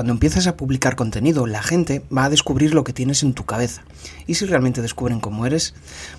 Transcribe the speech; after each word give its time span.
Cuando 0.00 0.14
empieces 0.14 0.46
a 0.46 0.56
publicar 0.56 0.96
contenido, 0.96 1.46
la 1.46 1.62
gente 1.62 2.02
va 2.10 2.24
a 2.24 2.30
descubrir 2.30 2.72
lo 2.72 2.84
que 2.84 2.94
tienes 2.94 3.22
en 3.22 3.34
tu 3.34 3.44
cabeza. 3.44 3.82
Y 4.26 4.36
si 4.36 4.46
realmente 4.46 4.80
descubren 4.80 5.20
cómo 5.20 5.44
eres, 5.44 5.74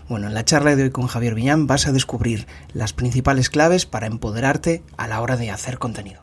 bueno, 0.08 0.28
en 0.28 0.36
la 0.36 0.46
charla 0.46 0.76
de 0.76 0.84
hoy 0.84 0.92
con 0.92 1.08
Javier 1.08 1.34
Villán 1.34 1.66
vas 1.66 1.88
a 1.88 1.92
descubrir 1.92 2.46
las 2.76 2.94
principales 2.94 3.50
claves 3.50 3.88
para 3.88 4.06
empoderarte 4.06 4.84
a 4.98 5.08
la 5.08 5.20
hora 5.20 5.36
de 5.36 5.50
hacer 5.50 5.80
contenido. 5.80 6.22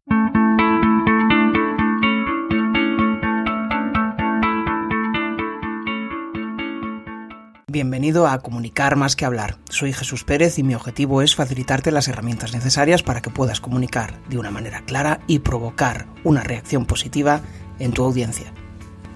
Bienvenido 7.70 8.26
a 8.26 8.38
Comunicar 8.38 8.96
más 8.96 9.14
que 9.14 9.26
hablar. 9.26 9.58
Soy 9.68 9.92
Jesús 9.92 10.24
Pérez 10.24 10.58
y 10.58 10.62
mi 10.62 10.74
objetivo 10.74 11.20
es 11.20 11.36
facilitarte 11.36 11.90
las 11.90 12.08
herramientas 12.08 12.54
necesarias 12.54 13.02
para 13.02 13.20
que 13.20 13.28
puedas 13.28 13.60
comunicar 13.60 14.14
de 14.30 14.38
una 14.38 14.50
manera 14.50 14.80
clara 14.86 15.20
y 15.26 15.40
provocar 15.40 16.06
una 16.24 16.42
reacción 16.42 16.86
positiva 16.86 17.42
en 17.78 17.92
tu 17.92 18.02
audiencia. 18.04 18.54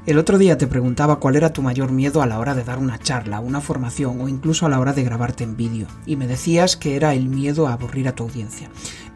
El 0.04 0.18
otro 0.18 0.36
día 0.36 0.58
te 0.58 0.66
preguntaba 0.66 1.18
cuál 1.18 1.36
era 1.36 1.54
tu 1.54 1.62
mayor 1.62 1.92
miedo 1.92 2.20
a 2.20 2.26
la 2.26 2.38
hora 2.38 2.54
de 2.54 2.62
dar 2.62 2.78
una 2.78 2.98
charla, 2.98 3.40
una 3.40 3.62
formación 3.62 4.20
o 4.20 4.28
incluso 4.28 4.66
a 4.66 4.68
la 4.68 4.80
hora 4.80 4.92
de 4.92 5.04
grabarte 5.04 5.44
en 5.44 5.56
vídeo, 5.56 5.86
y 6.04 6.16
me 6.16 6.26
decías 6.26 6.76
que 6.76 6.94
era 6.94 7.14
el 7.14 7.30
miedo 7.30 7.68
a 7.68 7.72
aburrir 7.72 8.06
a 8.06 8.14
tu 8.14 8.24
audiencia. 8.24 8.68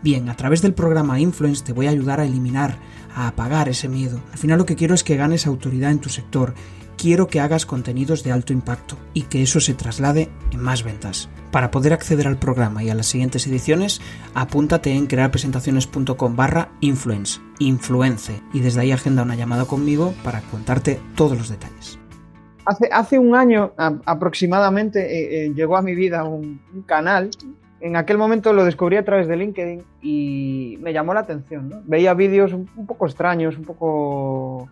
Bien, 0.03 0.31
a 0.31 0.37
través 0.37 0.63
del 0.63 0.73
programa 0.73 1.21
Influence 1.21 1.63
te 1.63 1.75
voy 1.75 1.89
a 1.89 1.91
ayudar 1.91 2.21
a 2.21 2.25
eliminar, 2.25 2.79
a 3.15 3.29
apagar 3.29 3.69
ese 3.69 3.89
miedo. 3.89 4.19
Al 4.33 4.39
final 4.39 4.57
lo 4.57 4.65
que 4.65 4.77
quiero 4.77 4.95
es 4.95 5.05
que 5.05 5.17
ganes 5.17 5.47
autoridad 5.47 5.91
en 5.91 5.99
tu 5.99 6.09
sector 6.09 6.55
quiero 6.97 7.27
que 7.27 7.41
hagas 7.41 7.67
contenidos 7.67 8.23
de 8.25 8.33
alto 8.33 8.53
impacto 8.53 8.97
y 9.15 9.23
que 9.23 9.43
eso 9.43 9.61
se 9.61 9.75
traslade 9.75 10.29
en 10.53 10.61
más 10.61 10.83
ventas. 10.83 11.29
Para 11.51 11.71
poder 11.71 11.93
acceder 11.93 12.27
al 12.27 12.39
programa 12.39 12.83
y 12.83 12.91
a 12.91 12.95
las 12.95 13.07
siguientes 13.07 13.47
ediciones, 13.47 14.01
apúntate 14.35 14.93
en 14.93 15.07
crearpresentaciones.com 15.07 16.37
barra 16.37 16.69
influence, 16.81 17.41
influence, 17.59 18.41
y 18.53 18.61
desde 18.61 18.81
ahí 18.81 18.93
agenda 18.93 19.23
una 19.23 19.37
llamada 19.37 19.65
conmigo 19.65 20.15
para 20.25 20.41
contarte 20.43 21.01
todos 21.15 21.37
los 21.37 21.49
detalles. 21.49 21.99
Hace, 22.91 23.19
un 23.21 23.37
año 23.37 23.73
aproximadamente 23.77 25.01
eh, 25.01 25.47
eh, 25.47 25.53
llegó 25.55 25.77
a 25.77 25.83
mi 25.83 25.95
vida 25.95 26.25
un, 26.25 26.61
canal 26.85 27.31
en 27.81 27.97
aquel 27.97 28.19
momento 28.19 28.53
lo 28.53 28.65
descubrí 28.65 28.97
a 28.97 29.05
través 29.05 29.29
de 29.29 29.37
LinkedIn 29.37 29.83
y 30.03 30.79
me 30.81 30.93
llamó 30.93 31.15
la 31.15 31.21
atención. 31.21 31.83
Veía 31.85 32.15
vídeos 32.15 32.53
un, 32.53 32.67
poco 32.67 33.07
extraños, 33.07 33.59
un 33.59 33.65
poco 33.65 34.69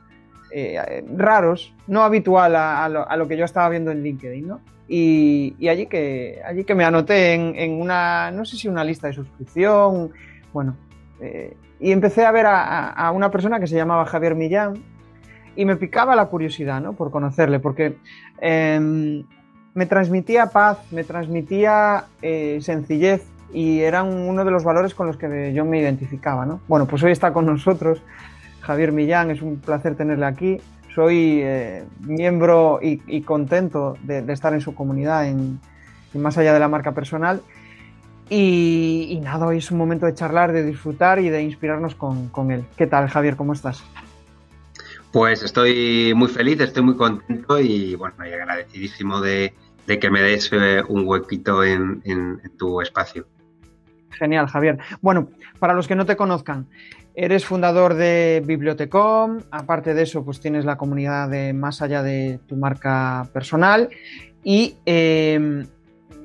eh, 0.57 1.05
raros, 1.17 1.75
no 1.89 2.05
habitual 2.05 2.55
a, 2.55 2.89
lo, 2.89 3.27
que 3.27 3.37
yo 3.37 3.45
estaba 3.45 3.69
viendo 3.71 3.91
en 3.91 4.05
LinkedIn, 4.05 4.47
¿no? 4.47 4.61
Y, 4.87 5.57
allí, 5.69 5.87
que, 5.87 6.41
allí 6.47 6.63
que 6.63 6.77
me 6.77 6.85
anoté 6.85 7.33
en, 7.33 7.81
una, 7.81 8.31
no 8.31 8.45
sé 8.45 8.57
si 8.57 8.69
una 8.69 8.85
lista 8.85 9.09
de 9.09 9.15
suscripción, 9.15 10.13
bueno, 10.53 10.77
eh, 11.21 11.57
y 11.81 11.91
empecé 11.91 12.25
a 12.25 12.31
ver 12.31 12.47
a, 12.47 13.11
una 13.13 13.33
persona 13.33 13.59
que 13.59 13.67
se 13.67 13.75
llamaba 13.75 14.07
Javier 14.07 14.37
Millán 14.37 14.75
y 15.57 15.65
me 15.65 15.75
picaba 15.75 16.15
la 16.15 16.27
curiosidad, 16.27 16.81
¿no? 16.81 16.93
Por 16.93 17.11
conocerle, 17.11 17.59
porque 17.59 17.97
em, 18.41 19.25
me 19.75 19.87
transmitía 19.87 20.47
paz, 20.47 20.79
me 20.93 21.03
transmitía 21.03 22.05
eh, 22.23 22.59
sencillez 22.61 23.27
y 23.53 23.81
eran 23.81 24.07
uno 24.07 24.45
de 24.45 24.53
los 24.53 24.63
valores 24.63 24.95
con 24.95 25.09
los 25.09 25.17
que 25.17 25.53
yo 25.53 25.65
me 25.65 25.81
identificaba, 25.81 26.47
¿no? 26.47 26.61
Bueno, 26.69 26.87
pues 26.87 27.03
hoy 27.03 27.11
está 27.11 27.33
con 27.33 27.45
nosotros 27.45 28.01
Javier 28.65 28.93
Millán, 28.93 29.31
es 29.31 29.43
un 29.43 29.61
placer 29.61 29.95
tenerle 29.95 30.27
aquí. 30.27 30.61
Soy 30.95 31.41
eh, 31.43 31.85
miembro 32.01 32.79
y, 32.81 33.21
contento 33.23 33.97
de, 34.03 34.25
estar 34.33 34.55
en 34.55 34.61
su 34.61 34.75
comunidad, 34.75 35.27
en, 35.27 35.61
más 36.15 36.39
allá 36.39 36.55
de 36.55 36.61
la 36.61 36.69
marca 36.69 36.93
personal. 36.93 37.43
Y, 38.31 39.21
nada, 39.23 39.47
hoy 39.47 39.59
es 39.59 39.71
un 39.71 39.79
momento 39.79 40.07
de 40.07 40.15
charlar, 40.15 40.53
de 40.53 40.65
disfrutar 40.65 41.19
y 41.19 41.29
de 41.29 41.43
inspirarnos 41.43 41.95
con, 41.95 42.51
él. 42.51 42.65
¿Qué 42.77 42.87
tal, 42.87 43.09
Javier? 43.09 43.37
¿Cómo 43.37 43.53
estás? 43.53 43.85
Pues 45.13 45.43
estoy 45.43 46.13
muy 46.15 46.29
feliz, 46.29 46.61
estoy 46.61 46.83
muy 46.83 46.97
contento 46.97 47.61
y 47.61 47.95
bueno, 47.97 48.15
agradecidísimo 48.19 49.21
de, 49.21 49.53
que 49.87 50.11
me 50.11 50.23
des 50.23 50.51
eh, 50.53 50.83
un 50.89 51.07
huequito 51.07 51.63
en, 51.63 52.03
tu 52.57 52.81
espacio. 52.81 53.27
Genial, 54.19 54.47
Javier. 54.47 54.79
Bueno, 55.01 55.29
para 55.59 55.75
los 55.75 55.89
que 55.89 55.95
no 55.95 56.07
te 56.07 56.17
conozcan, 56.17 56.67
Eres 57.17 57.47
fundador 57.47 57.95
de 57.95 58.43
Bibliotecom, 58.45 59.39
aparte 59.53 59.95
de 59.95 60.03
eso, 60.03 60.25
pues 60.25 60.41
tienes 60.41 60.65
la 60.65 60.77
comunidad 60.77 61.29
de 61.29 61.53
más 61.53 61.81
allá 61.81 62.03
de 62.03 62.41
tu 62.49 62.57
marca 62.57 63.29
personal. 63.33 63.89
Y 64.43 64.79
em, 64.85 65.65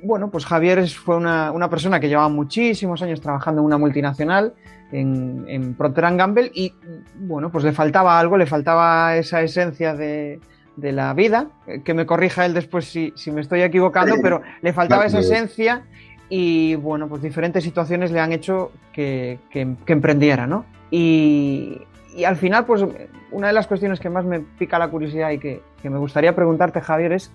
bueno, 0.01 0.31
pues 0.31 0.47
Javier 0.47 0.87
fue 0.89 1.15
una, 1.15 1.69
persona 1.69 1.99
que 1.99 2.09
llevaba 2.09 2.29
muchísimos 2.29 3.03
años 3.03 3.21
trabajando 3.21 3.61
en 3.61 3.65
una 3.67 3.77
multinacional, 3.77 4.55
en, 4.91 5.45
en 5.47 5.75
Procter 5.75 6.05
Gamble, 6.15 6.51
y 6.55 6.73
bueno, 7.19 7.51
pues 7.51 7.63
le 7.63 7.71
faltaba 7.71 8.19
algo, 8.19 8.35
le 8.35 8.47
faltaba 8.47 9.15
esa 9.15 9.43
esencia 9.43 9.93
de, 9.93 10.39
la 10.75 11.13
vida, 11.13 11.49
que 11.83 11.93
me 11.93 12.07
corrija 12.07 12.47
él 12.47 12.55
después 12.55 12.85
si, 12.85 13.13
si 13.15 13.31
me 13.31 13.41
estoy 13.41 13.61
equivocando, 13.61 14.15
pero 14.23 14.41
le 14.61 14.73
faltaba 14.73 15.05
esa 15.05 15.19
esencia 15.19 15.83
y 16.29 16.75
bueno, 16.75 17.07
pues 17.09 17.21
diferentes 17.21 17.63
situaciones 17.63 18.11
le 18.11 18.19
han 18.19 18.31
hecho 18.31 18.71
que, 18.93 19.39
que 19.51 19.93
emprendiera, 19.93 20.45
¿no? 20.45 20.65
Y, 20.91 21.81
al 22.25 22.35
final, 22.35 22.65
pues 22.65 22.83
una 23.31 23.47
de 23.47 23.53
las 23.53 23.67
cuestiones 23.67 23.99
que 23.99 24.09
más 24.09 24.25
me 24.25 24.39
pica 24.39 24.79
la 24.79 24.89
curiosidad 24.89 25.31
y 25.31 25.39
que, 25.39 25.61
me 25.83 25.97
gustaría 25.97 26.35
preguntarte, 26.35 26.81
Javier, 26.81 27.13
es, 27.13 27.31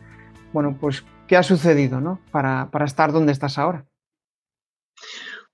bueno, 0.53 0.77
pues, 0.81 1.05
¿qué 1.27 1.37
ha 1.37 1.43
sucedido 1.43 2.01
¿no? 2.01 2.21
para, 2.31 2.69
estar 2.85 3.13
donde 3.13 3.33
estás 3.33 3.59
ahora? 3.59 3.87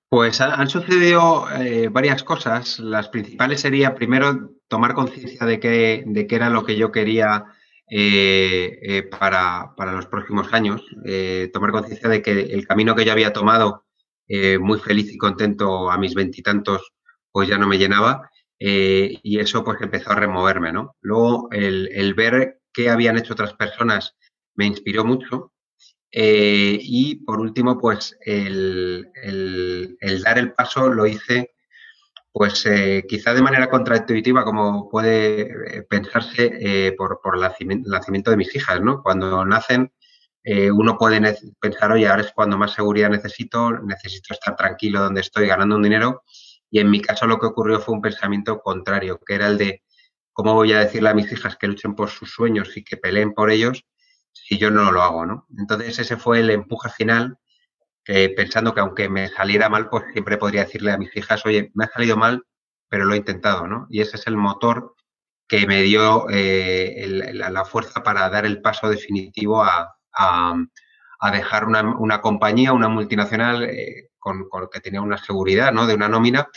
Pues 0.09 0.41
han 0.41 0.67
sucedido 0.67 1.49
eh, 1.51 1.87
varias 1.89 2.23
cosas. 2.23 2.79
Las 2.79 3.07
principales 3.07 3.61
sería, 3.61 3.95
primero, 3.95 4.51
tomar 4.67 4.93
conciencia 4.93 5.45
de 5.45 5.59
qué, 5.59 6.03
de 6.05 6.27
qué 6.27 6.35
era 6.35 6.49
lo 6.49 6.65
que 6.65 6.75
yo 6.75 6.91
quería 6.91 7.45
eh, 7.91 8.79
eh, 8.81 9.03
para, 9.03 9.75
para, 9.75 9.91
los 9.91 10.07
próximos 10.07 10.51
años. 10.53 10.81
tomar 11.53 11.71
conciencia 11.71 12.09
de 12.09 12.21
que 12.21 12.31
el 12.31 12.65
camino 12.65 12.95
que 12.95 13.05
yo 13.05 13.11
había 13.11 13.33
tomado, 13.33 13.85
muy 14.59 14.79
feliz 14.79 15.13
y 15.13 15.17
contento 15.17 15.91
a 15.91 15.97
mis 15.97 16.15
veintitantos, 16.15 16.93
pues 17.31 17.49
ya 17.49 17.57
no 17.57 17.67
me 17.67 17.77
llenaba 17.77 18.29
eh, 18.63 19.19
y 19.23 19.39
eso 19.39 19.63
pues 19.63 19.81
empezó 19.81 20.11
a 20.11 20.15
removerme, 20.15 20.71
¿no? 20.71 20.95
Luego 21.01 21.49
el, 21.51 22.13
ver 22.13 22.59
qué 22.71 22.91
habían 22.91 23.17
hecho 23.17 23.33
otras 23.33 23.55
personas 23.55 24.15
me 24.53 24.67
inspiró 24.67 25.03
mucho 25.03 25.51
eh, 26.11 26.77
y 26.79 27.15
por 27.25 27.39
último 27.39 27.79
pues 27.79 28.15
el, 28.23 29.09
dar 30.23 30.37
el 30.37 30.53
paso 30.53 30.89
lo 30.89 31.07
hice 31.07 31.55
pues 32.31 32.65
eh, 32.65 33.03
quizá 33.07 33.33
de 33.33 33.41
manera 33.41 33.69
contraintuitiva 33.69 34.43
como 34.43 34.89
puede 34.89 35.83
pensarse 35.89 36.93
por, 36.97 37.19
por 37.21 37.35
el 37.35 37.41
nacimiento 37.85 38.31
de 38.31 38.37
mis 38.37 38.55
hijas, 38.55 38.81
¿no? 38.81 39.01
Cuando 39.03 39.45
nacen 39.45 39.91
uno 40.73 40.97
puede 40.97 41.37
pensar, 41.59 41.91
oye, 41.91 42.07
ahora 42.07 42.23
es 42.23 42.31
cuando 42.31 42.57
más 42.57 42.73
seguridad 42.73 43.09
necesito, 43.09 43.71
necesito 43.79 44.33
estar 44.33 44.55
tranquilo 44.55 45.01
donde 45.01 45.21
estoy 45.21 45.45
ganando 45.45 45.75
un 45.75 45.83
dinero 45.83 46.23
y 46.71 46.79
en 46.79 46.89
mi 46.89 47.01
caso 47.01 47.27
lo 47.27 47.37
que 47.37 47.47
ocurrió 47.47 47.79
fue 47.81 47.93
un 47.93 48.01
pensamiento 48.01 48.61
contrario, 48.61 49.19
que 49.25 49.35
era 49.35 49.47
el 49.47 49.57
de 49.57 49.83
cómo 50.31 50.53
voy 50.53 50.71
a 50.71 50.79
decirle 50.79 51.09
a 51.09 51.13
mis 51.13 51.31
hijas 51.31 51.57
que 51.57 51.67
luchen 51.67 51.95
por 51.95 52.09
sus 52.09 52.31
sueños 52.31 52.75
y 52.77 52.83
que 52.83 52.97
peleen 52.97 53.33
por 53.33 53.51
ellos 53.51 53.85
si 54.31 54.57
yo 54.57 54.71
no 54.71 54.89
lo 54.93 55.03
hago, 55.03 55.25
¿no? 55.25 55.45
Entonces 55.57 55.99
ese 55.99 56.15
fue 56.15 56.39
el 56.39 56.49
empuje 56.49 56.89
final, 56.89 57.37
que 58.03 58.29
pensando 58.29 58.73
que 58.73 58.81
aunque 58.81 59.09
me 59.09 59.27
saliera 59.29 59.69
mal, 59.69 59.89
pues 59.89 60.05
siempre 60.13 60.37
podría 60.37 60.65
decirle 60.65 60.91
a 60.91 60.97
mis 60.97 61.15
hijas, 61.15 61.45
oye, 61.45 61.71
me 61.75 61.85
ha 61.85 61.89
salido 61.89 62.17
mal, 62.17 62.43
pero 62.89 63.05
lo 63.05 63.13
he 63.13 63.17
intentado, 63.17 63.67
¿no? 63.67 63.87
Y 63.89 64.01
ese 64.01 64.17
es 64.17 64.27
el 64.27 64.37
motor 64.37 64.95
que 65.47 65.67
me 65.67 65.81
dio 65.81 66.27
eh, 66.29 67.05
la 67.33 67.65
fuerza 67.65 68.03
para 68.03 68.29
dar 68.29 68.45
el 68.45 68.61
paso 68.61 68.89
definitivo 68.89 69.63
a, 69.63 69.95
dejar 71.31 71.65
una, 71.65 72.21
compañía, 72.21 72.73
una 72.73 72.89
multinacional, 72.89 73.63
eh, 73.63 74.09
con, 74.17 74.47
con, 74.49 74.69
que 74.71 74.79
tenía 74.79 75.01
una 75.01 75.17
seguridad, 75.17 75.71
¿no? 75.71 75.85
De 75.87 75.93
una 75.93 76.07
nómina 76.07 76.47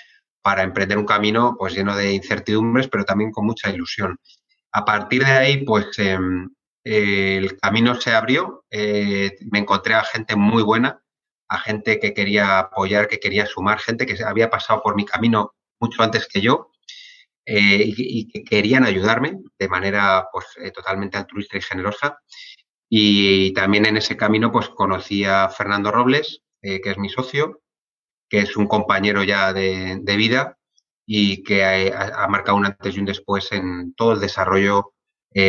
para 0.44 0.62
emprender 0.62 0.98
un 0.98 1.06
camino 1.06 1.56
pues 1.58 1.74
lleno 1.74 1.96
de 1.96 2.12
incertidumbres, 2.12 2.88
pero 2.88 3.04
también 3.04 3.30
con 3.32 3.46
mucha 3.46 3.70
ilusión. 3.70 4.18
A 4.72 4.84
partir 4.84 5.24
de 5.24 5.32
ahí, 5.32 5.64
pues 5.64 5.98
em, 5.98 6.50
el 6.84 7.58
camino 7.58 7.94
se 7.94 8.12
abrió, 8.12 8.64
eh, 8.70 9.36
me 9.50 9.60
encontré 9.60 9.94
a 9.94 10.04
gente 10.04 10.36
muy 10.36 10.62
buena, 10.62 11.00
a 11.48 11.58
gente 11.58 11.98
que 12.00 12.14
quería 12.14 12.58
apoyar, 12.58 13.08
que 13.08 13.20
quería 13.20 13.46
sumar, 13.46 13.78
gente 13.78 14.06
que 14.06 14.22
había 14.24 14.50
pasado 14.50 14.82
por 14.82 14.96
mi 14.96 15.04
camino 15.04 15.54
mucho 15.80 16.02
antes 16.02 16.26
que 16.26 16.40
yo 16.40 16.70
eh, 17.46 17.84
y, 17.86 18.28
que 18.28 18.42
querían 18.42 18.84
ayudarme 18.84 19.38
de 19.58 19.68
manera 19.68 20.28
pues 20.32 20.46
eh, 20.56 20.70
totalmente 20.70 21.18
altruista 21.18 21.58
y 21.58 21.62
generosa. 21.62 22.18
Y 22.88 23.52
también 23.52 23.86
en 23.86 23.96
ese 23.96 24.16
camino 24.16 24.50
pues 24.50 24.68
conocí 24.70 25.24
a 25.24 25.48
Fernando 25.48 25.90
Robles, 25.90 26.42
eh, 26.62 26.80
que 26.80 26.90
es 26.90 26.98
mi 26.98 27.08
socio, 27.08 27.60
que 28.28 28.40
es 28.40 28.56
un 28.56 28.66
compañero 28.66 29.22
ya 29.24 29.52
de, 29.52 30.00
vida 30.16 30.58
y 31.06 31.42
que 31.42 31.64
ha, 31.64 32.26
marcado 32.28 32.56
un 32.56 32.66
antes 32.66 32.96
y 32.96 33.00
un 33.00 33.06
después 33.06 33.52
en 33.52 33.94
todo 33.94 34.12
el 34.14 34.20
desarrollo 34.20 34.92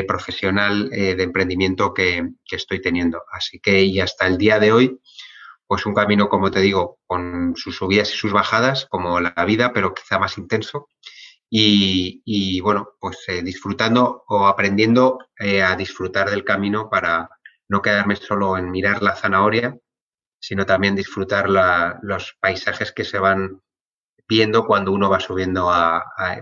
profesional 0.08 0.90
de 0.90 1.22
emprendimiento 1.22 1.94
que, 1.94 2.32
estoy 2.52 2.82
teniendo. 2.82 3.22
Así 3.32 3.60
que 3.60 3.84
y 3.84 4.00
hasta 4.00 4.28
el 4.28 4.38
día 4.38 4.60
de 4.60 4.72
hoy, 4.72 5.00
pues 5.68 5.86
un 5.86 5.94
camino, 5.94 6.30
como 6.30 6.52
te 6.52 6.62
digo, 6.62 7.00
con 7.08 7.54
sus 7.56 7.78
subidas 7.78 8.14
y 8.14 8.18
sus 8.18 8.32
bajadas, 8.32 8.86
como 8.86 9.20
la 9.20 9.46
vida, 9.46 9.74
pero 9.74 9.94
quizá 9.94 10.20
más 10.20 10.38
intenso. 10.38 10.90
y, 11.50 12.60
bueno, 12.62 12.90
pues 13.00 13.18
eh, 13.28 13.42
disfrutando 13.42 14.24
o 14.28 14.48
aprendiendo 14.48 15.20
eh, 15.40 15.62
a 15.64 15.76
disfrutar 15.76 16.30
del 16.30 16.44
camino 16.44 16.90
para 16.90 17.30
no 17.70 17.82
quedarme 17.82 18.16
solo 18.16 18.58
en 18.58 18.72
mirar 18.72 19.02
la 19.02 19.16
zanahoria, 19.16 19.78
sino 20.40 20.66
también 20.66 20.96
disfrutar 20.96 21.50
los 21.50 22.38
paisajes 22.40 22.92
que 22.92 23.04
se 23.04 23.20
van 23.20 23.62
viendo 24.28 24.66
cuando 24.66 24.92
uno 24.92 25.10
va 25.10 25.20
subiendo 25.20 25.72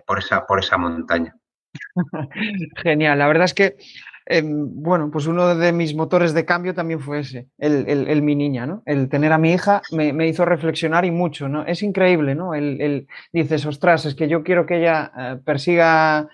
por, 0.06 0.20
esa, 0.20 0.46
por 0.46 0.60
esa 0.60 0.78
montaña. 0.78 1.36
Genial, 2.84 3.20
la 3.20 3.28
verdad 3.28 3.46
es 3.46 3.54
que 3.54 3.78
Em, 4.26 4.82
bueno, 4.82 5.10
pues 5.12 5.28
uno 5.28 5.56
de 5.56 5.72
mis 5.74 5.96
motores 5.96 6.34
de 6.34 6.46
cambio 6.46 6.74
también 6.74 7.00
fue 7.00 7.20
ese, 7.20 7.50
el, 7.58 8.22
mi 8.22 8.36
niña, 8.36 8.66
¿no? 8.66 8.82
El 8.86 9.10
tener 9.10 9.34
a 9.34 9.38
mi 9.38 9.52
hija 9.52 9.82
me, 9.92 10.28
hizo 10.28 10.46
reflexionar 10.46 11.04
y 11.04 11.12
mucho, 11.12 11.50
¿no? 11.50 11.66
Es 11.66 11.84
increíble, 11.84 12.34
¿no? 12.34 12.54
El, 12.54 13.08
dices, 13.34 13.66
ostras, 13.66 14.06
es 14.06 14.16
que 14.16 14.30
yo 14.30 14.44
quiero 14.44 14.66
que 14.66 14.78
ella 14.78 15.12
eh, 15.18 15.40
persiga 15.44 16.30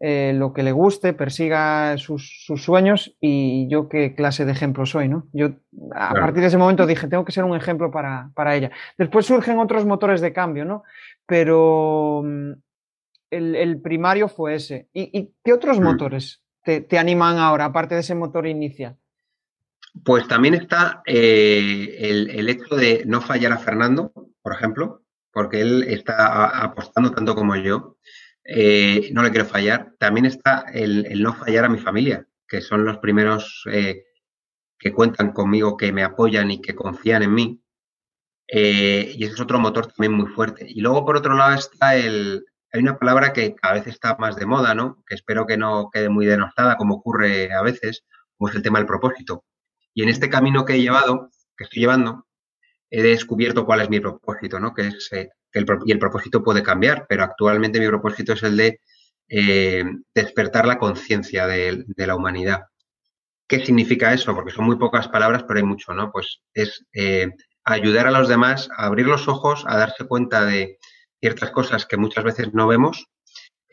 eh, 0.00 0.32
lo 0.34 0.52
que 0.52 0.62
le 0.62 0.72
guste, 0.72 1.12
persiga 1.12 1.96
sus, 1.98 2.46
sueños 2.56 3.14
y 3.20 3.68
yo 3.68 3.88
qué 3.88 4.14
clase 4.14 4.46
de 4.46 4.52
ejemplo 4.52 4.86
soy, 4.86 5.08
¿no? 5.08 5.28
Yo 5.32 5.50
a 5.94 6.14
partir 6.14 6.40
de 6.40 6.48
ese 6.48 6.58
momento 6.58 6.86
dije, 6.86 7.08
tengo 7.08 7.24
que 7.24 7.32
ser 7.32 7.44
un 7.44 7.56
ejemplo 7.56 7.90
para, 7.90 8.56
ella. 8.56 8.70
Después 8.96 9.26
surgen 9.26 9.58
otros 9.58 9.84
motores 9.84 10.20
de 10.22 10.32
cambio, 10.32 10.64
¿no? 10.64 10.82
Pero 11.26 12.22
mm, 12.24 12.52
el, 13.30 13.80
primario 13.82 14.28
fue 14.28 14.54
ese. 14.54 14.88
¿Y, 14.94 15.32
qué 15.44 15.52
otros 15.52 15.78
mm. 15.78 15.84
motores 15.84 16.43
te, 16.64 16.98
animan 16.98 17.38
ahora, 17.38 17.66
aparte 17.66 17.94
de 17.94 18.00
ese 18.00 18.14
motor 18.14 18.46
inicial? 18.46 18.96
Pues 20.02 20.26
también 20.26 20.54
está 20.54 21.02
eh, 21.06 21.96
el, 22.00 22.48
hecho 22.48 22.74
de 22.74 23.04
no 23.06 23.20
fallar 23.20 23.52
a 23.52 23.58
Fernando, 23.58 24.12
por 24.42 24.52
ejemplo, 24.52 25.02
porque 25.30 25.60
él 25.60 25.84
está 25.84 26.64
apostando 26.64 27.12
tanto 27.12 27.34
como 27.34 27.54
yo. 27.56 27.98
Eh, 28.44 29.10
no 29.12 29.22
le 29.22 29.30
quiero 29.30 29.46
fallar. 29.46 29.94
También 29.98 30.26
está 30.26 30.66
el, 30.72 31.22
no 31.22 31.34
fallar 31.34 31.66
a 31.66 31.68
mi 31.68 31.78
familia, 31.78 32.26
que 32.48 32.60
son 32.60 32.84
los 32.84 32.98
primeros 32.98 33.64
eh, 33.70 34.04
que 34.78 34.92
cuentan 34.92 35.32
conmigo, 35.32 35.76
que 35.76 35.92
me 35.92 36.02
apoyan 36.02 36.50
y 36.50 36.60
que 36.60 36.74
confían 36.74 37.22
en 37.22 37.34
mí. 37.34 37.60
y 38.48 39.24
ese 39.24 39.34
es 39.34 39.40
otro 39.40 39.60
motor 39.60 39.86
también 39.86 40.12
muy 40.12 40.26
fuerte. 40.26 40.66
Y 40.68 40.80
luego, 40.80 41.04
por 41.04 41.16
otro 41.16 41.34
lado, 41.34 41.54
está 41.54 41.96
el, 41.96 42.44
hay 42.74 42.80
una 42.80 42.98
palabra 42.98 43.32
que 43.32 43.54
a 43.62 43.72
veces 43.72 43.94
está 43.94 44.16
más 44.18 44.34
de 44.34 44.46
moda, 44.46 44.74
¿no? 44.74 45.00
Que 45.06 45.14
espero 45.14 45.46
que 45.46 45.56
no 45.56 45.90
quede 45.92 46.08
muy 46.08 46.26
denostada, 46.26 46.76
como 46.76 46.96
ocurre 46.96 47.52
a 47.52 47.62
veces, 47.62 48.04
como 48.36 48.48
es 48.50 48.56
el 48.56 48.62
tema 48.62 48.80
del 48.80 48.88
propósito. 48.88 49.44
Y 49.94 50.02
en 50.02 50.08
este 50.08 50.28
camino 50.28 50.64
que 50.64 50.74
he 50.74 50.80
llevado, 50.80 51.30
que 51.56 51.64
estoy 51.64 51.82
llevando, 51.82 52.26
he 52.90 53.00
descubierto 53.00 53.64
cuál 53.64 53.82
es 53.82 53.90
mi 53.90 54.00
propósito, 54.00 54.58
¿no? 54.58 54.74
Que 54.74 54.88
es, 54.88 55.08
eh, 55.12 55.28
el, 55.52 55.66
y 55.86 55.92
el 55.92 56.00
propósito 56.00 56.42
puede 56.42 56.64
cambiar, 56.64 57.06
pero 57.08 57.22
actualmente 57.22 57.78
mi 57.78 57.86
propósito 57.86 58.32
es 58.32 58.42
el 58.42 58.56
de 58.56 58.80
eh, 59.28 59.84
despertar 60.12 60.66
la 60.66 60.78
conciencia 60.78 61.46
de, 61.46 61.84
la 61.96 62.16
humanidad. 62.16 62.64
¿Qué 63.46 63.64
significa 63.64 64.12
eso? 64.12 64.34
Porque 64.34 64.50
son 64.50 64.64
muy 64.64 64.78
pocas 64.78 65.06
palabras, 65.06 65.44
pero 65.46 65.60
hay 65.60 65.64
mucho, 65.64 65.94
¿no? 65.94 66.10
Pues 66.10 66.40
es 66.52 66.84
eh, 66.92 67.30
ayudar 67.62 68.08
a 68.08 68.10
los 68.10 68.26
demás 68.26 68.68
a 68.76 68.86
abrir 68.86 69.06
los 69.06 69.28
ojos, 69.28 69.64
a 69.68 69.76
darse 69.76 70.08
cuenta 70.08 70.44
de, 70.44 70.78
ciertas 71.24 71.52
cosas 71.52 71.86
que 71.86 71.96
muchas 71.96 72.22
veces 72.22 72.52
no 72.52 72.66
vemos 72.66 73.06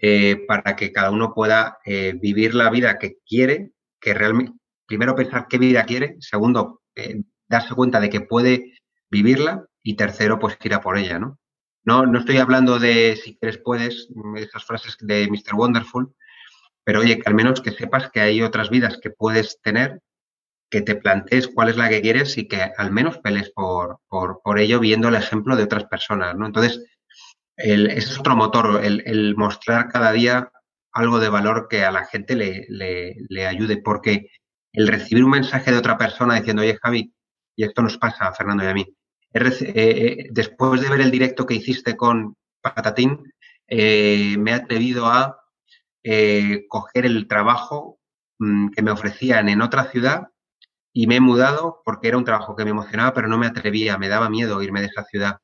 eh, 0.01 0.45
para 0.48 0.77
que 0.77 0.94
cada 0.94 1.12
uno 1.12 1.33
pueda 1.33 1.80
eh, 1.83 2.13
vivir 2.18 2.56
la 2.56 2.69
vida 2.69 2.98
que 2.98 3.18
quiere, 3.27 3.74
que 4.00 4.13
realmente, 4.13 4.53
primero 4.86 5.18
pensar 5.18 5.48
qué 5.50 5.57
vida 5.57 5.83
quiere, 5.83 6.15
segundo, 6.21 6.81
eh, 6.95 7.24
darse 7.50 7.75
cuenta 7.75 8.00
de 8.00 8.09
que 8.09 8.21
puede 8.21 8.80
vivirla 9.09 9.65
y 9.83 9.98
tercero, 9.98 10.39
pues 10.39 10.57
ir 10.63 10.74
a 10.74 10.80
por 10.80 10.98
ella, 10.98 11.19
¿no? 11.19 11.39
No, 11.83 12.06
no 12.06 12.19
estoy 12.19 12.38
hablando 12.38 12.80
de 12.80 13.19
si 13.21 13.38
quieres 13.38 13.57
puedes, 13.57 14.07
esas 14.38 14.63
frases 14.63 14.95
de 15.01 15.27
Mr. 15.27 15.54
Wonderful, 15.54 16.15
pero 16.86 17.01
oye, 17.01 17.19
que 17.19 17.27
al 17.27 17.36
menos 17.36 17.59
que 17.59 17.71
sepas 17.71 18.12
que 18.12 18.21
hay 18.21 18.42
otras 18.42 18.69
vidas 18.69 18.97
que 19.01 19.09
puedes 19.09 19.59
tener, 19.62 20.00
que 20.69 20.81
te 20.81 20.95
plantees 20.95 21.50
cuál 21.50 21.68
es 21.68 21.75
la 21.75 21.89
que 21.89 22.01
quieres 22.01 22.38
y 22.38 22.47
que 22.47 22.71
al 22.77 22.92
menos 22.94 23.18
pelees 23.18 23.50
por, 23.50 24.00
por, 24.07 24.39
por 24.42 24.57
ello 24.57 24.80
viendo 24.80 25.09
el 25.09 25.15
ejemplo 25.15 25.57
de 25.57 25.63
otras 25.63 25.83
personas, 25.83 26.33
¿no? 26.38 26.45
Entonces, 26.45 26.81
ese 27.63 27.97
es 27.97 28.19
otro 28.19 28.35
motor, 28.35 28.81
el, 28.83 29.35
mostrar 29.37 29.89
cada 29.89 30.11
día 30.11 30.51
algo 30.93 31.19
de 31.19 31.29
valor 31.29 31.67
que 31.69 31.83
a 31.83 31.91
la 31.91 32.05
gente 32.05 32.35
le, 32.35 33.45
ayude, 33.45 33.77
porque 33.77 34.27
el 34.73 34.87
recibir 34.87 35.23
un 35.23 35.31
mensaje 35.31 35.71
de 35.71 35.77
otra 35.77 35.97
persona 35.97 36.35
diciendo, 36.35 36.61
oye 36.61 36.77
Javi, 36.81 37.13
y 37.55 37.63
esto 37.63 37.81
nos 37.81 37.97
pasa 37.97 38.27
a 38.27 38.33
Fernando 38.33 38.63
y 38.63 38.67
a 38.67 38.73
mí, 38.73 38.95
eh, 39.33 39.51
eh, 39.75 40.27
después 40.31 40.81
de 40.81 40.89
ver 40.89 41.01
el 41.01 41.11
directo 41.11 41.45
que 41.45 41.55
hiciste 41.55 41.95
con 41.95 42.35
Patatín, 42.61 43.31
eh, 43.67 44.35
me 44.37 44.51
he 44.51 44.55
atrevido 44.55 45.07
a 45.07 45.37
coger 46.67 47.05
el 47.05 47.27
trabajo 47.27 47.99
mm, 48.39 48.69
que 48.69 48.81
me 48.81 48.91
ofrecían 48.91 49.49
en 49.49 49.61
otra 49.61 49.85
ciudad 49.91 50.29
y 50.93 51.05
me 51.07 51.17
he 51.17 51.21
mudado 51.21 51.81
porque 51.85 52.07
era 52.07 52.17
un 52.17 52.25
trabajo 52.25 52.55
que 52.55 52.65
me 52.65 52.71
emocionaba, 52.71 53.13
pero 53.13 53.27
no 53.27 53.37
me 53.37 53.45
atrevía, 53.45 53.97
me 53.97 54.09
daba 54.09 54.29
miedo 54.29 54.61
irme 54.61 54.81
de 54.81 54.87
esa 54.87 55.03
ciudad. 55.05 55.37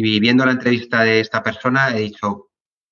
Y 0.00 0.20
viendo 0.20 0.46
la 0.46 0.52
entrevista 0.52 1.02
de 1.02 1.18
esta 1.18 1.42
persona 1.42 1.90
he 1.90 2.02
dicho, 2.02 2.50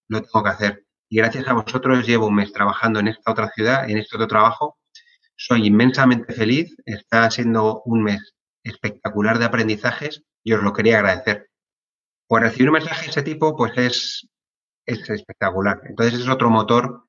lo 0.08 0.22
tengo 0.22 0.42
que 0.42 0.50
hacer. 0.50 0.86
Y 1.08 1.18
gracias 1.18 1.46
a 1.46 1.52
vosotros 1.52 2.04
llevo 2.04 2.26
un 2.26 2.34
mes 2.34 2.52
trabajando 2.52 2.98
en 2.98 3.06
esta 3.06 3.30
otra 3.30 3.48
ciudad, 3.50 3.88
en 3.88 3.98
este 3.98 4.16
otro 4.16 4.26
trabajo. 4.26 4.76
Soy 5.36 5.68
inmensamente 5.68 6.34
feliz. 6.34 6.74
Está 6.84 7.30
siendo 7.30 7.82
un 7.84 8.02
mes 8.02 8.34
espectacular 8.64 9.38
de 9.38 9.44
aprendizajes 9.44 10.24
y 10.42 10.52
os 10.54 10.64
lo 10.64 10.72
quería 10.72 10.98
agradecer. 10.98 11.48
Por 12.26 12.42
recibir 12.42 12.70
un 12.70 12.78
mensaje 12.80 13.04
de 13.04 13.10
ese 13.12 13.22
tipo, 13.22 13.56
pues 13.56 13.78
es, 13.78 14.28
es 14.84 15.08
espectacular. 15.08 15.82
Entonces 15.84 16.18
es 16.18 16.28
otro 16.28 16.50
motor 16.50 17.04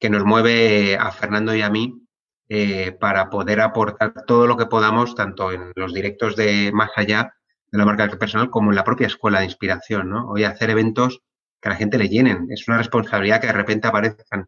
que 0.00 0.08
nos 0.08 0.24
mueve 0.24 0.96
a 0.96 1.12
Fernando 1.12 1.54
y 1.54 1.60
a 1.60 1.68
mí 1.68 2.06
eh, 2.48 2.92
para 2.92 3.28
poder 3.28 3.60
aportar 3.60 4.14
todo 4.26 4.46
lo 4.46 4.56
que 4.56 4.64
podamos, 4.64 5.14
tanto 5.14 5.52
en 5.52 5.72
los 5.76 5.92
directos 5.92 6.36
de 6.36 6.70
más 6.72 6.92
allá 6.96 7.34
de 7.72 7.78
la 7.78 7.86
marca 7.86 8.06
personal 8.18 8.50
como 8.50 8.70
en 8.70 8.76
la 8.76 8.84
propia 8.84 9.06
escuela 9.06 9.40
de 9.40 9.46
inspiración, 9.46 10.10
¿no? 10.10 10.28
Hoy 10.28 10.44
hacer 10.44 10.70
eventos 10.70 11.20
que 11.60 11.68
a 11.68 11.72
la 11.72 11.78
gente 11.78 11.98
le 11.98 12.08
llenen. 12.08 12.46
Es 12.50 12.68
una 12.68 12.78
responsabilidad 12.78 13.40
que 13.40 13.46
de 13.46 13.54
repente 13.54 13.88
aparezcan 13.88 14.46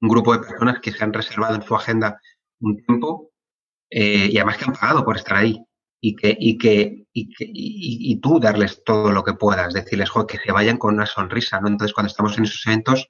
un 0.00 0.08
grupo 0.08 0.32
de 0.32 0.40
personas 0.46 0.80
que 0.80 0.92
se 0.92 1.04
han 1.04 1.12
reservado 1.12 1.54
en 1.54 1.62
su 1.62 1.74
agenda 1.74 2.18
un 2.60 2.82
tiempo 2.84 3.30
eh, 3.90 4.28
y 4.32 4.36
además 4.38 4.56
que 4.56 4.64
han 4.64 4.72
pagado 4.72 5.04
por 5.04 5.16
estar 5.16 5.36
ahí 5.36 5.62
y 6.00 6.16
que, 6.16 6.36
y 6.38 6.58
que, 6.58 7.06
y, 7.12 7.28
que 7.28 7.46
y, 7.48 8.20
tú 8.20 8.40
darles 8.40 8.82
todo 8.84 9.12
lo 9.12 9.22
que 9.22 9.34
puedas, 9.34 9.72
decirles, 9.72 10.10
que 10.26 10.38
se 10.38 10.50
vayan 10.50 10.78
con 10.78 10.94
una 10.94 11.06
sonrisa, 11.06 11.60
¿no? 11.60 11.68
Entonces, 11.68 11.94
cuando 11.94 12.08
estamos 12.08 12.36
en 12.38 12.44
esos 12.44 12.66
eventos, 12.66 13.08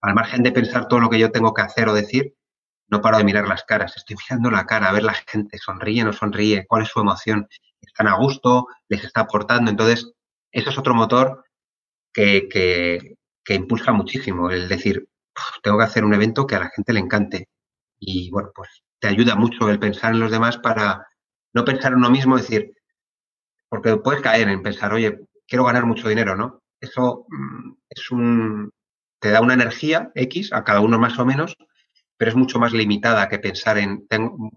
al 0.00 0.14
margen 0.14 0.42
de 0.42 0.50
pensar 0.50 0.88
todo 0.88 0.98
lo 0.98 1.08
que 1.08 1.20
yo 1.20 1.30
tengo 1.30 1.54
que 1.54 1.62
hacer 1.62 1.88
o 1.88 1.94
decir, 1.94 2.34
no 2.92 3.00
paro 3.00 3.16
de 3.16 3.24
mirar 3.24 3.48
las 3.48 3.64
caras, 3.64 3.96
estoy 3.96 4.16
mirando 4.16 4.50
la 4.50 4.66
cara, 4.66 4.90
a 4.90 4.92
ver 4.92 5.02
la 5.02 5.14
gente, 5.14 5.56
sonríe, 5.56 6.04
no 6.04 6.12
sonríe, 6.12 6.66
cuál 6.68 6.82
es 6.82 6.90
su 6.90 7.00
emoción, 7.00 7.48
están 7.80 8.06
a 8.06 8.16
gusto, 8.16 8.66
les 8.88 9.02
está 9.02 9.22
aportando. 9.22 9.70
Entonces, 9.70 10.12
eso 10.52 10.70
es 10.70 10.78
otro 10.78 10.94
motor 10.94 11.42
que, 12.12 12.48
que, 12.50 13.54
impulsa 13.54 13.92
muchísimo, 13.92 14.50
el 14.50 14.68
decir, 14.68 15.08
tengo 15.62 15.78
que 15.78 15.84
hacer 15.84 16.04
un 16.04 16.12
evento 16.12 16.46
que 16.46 16.54
a 16.54 16.60
la 16.60 16.70
gente 16.70 16.92
le 16.92 17.00
encante. 17.00 17.48
Y 17.98 18.30
bueno, 18.30 18.50
pues 18.54 18.82
te 19.00 19.08
ayuda 19.08 19.36
mucho 19.36 19.70
el 19.70 19.78
pensar 19.78 20.12
en 20.12 20.20
los 20.20 20.30
demás 20.30 20.58
para 20.58 21.06
no 21.54 21.64
pensar 21.64 21.92
en 21.92 21.98
uno 21.98 22.10
mismo, 22.10 22.36
decir, 22.36 22.74
porque 23.70 23.96
puedes 23.96 24.20
caer 24.20 24.50
en 24.50 24.62
pensar, 24.62 24.92
oye, 24.92 25.18
quiero 25.48 25.64
ganar 25.64 25.86
mucho 25.86 26.08
dinero, 26.10 26.36
¿no? 26.36 26.62
Eso 26.78 27.24
mm, 27.28 27.72
es 27.88 28.10
un, 28.10 28.70
te 29.18 29.30
da 29.30 29.40
una 29.40 29.54
energía 29.54 30.10
X 30.14 30.52
a 30.52 30.62
cada 30.62 30.80
uno 30.80 30.98
más 30.98 31.18
o 31.18 31.24
menos, 31.24 31.56
pero 32.22 32.30
es 32.30 32.36
mucho 32.36 32.60
más 32.60 32.72
limitada 32.72 33.28
que 33.28 33.40
pensar 33.40 33.78
en, 33.78 34.06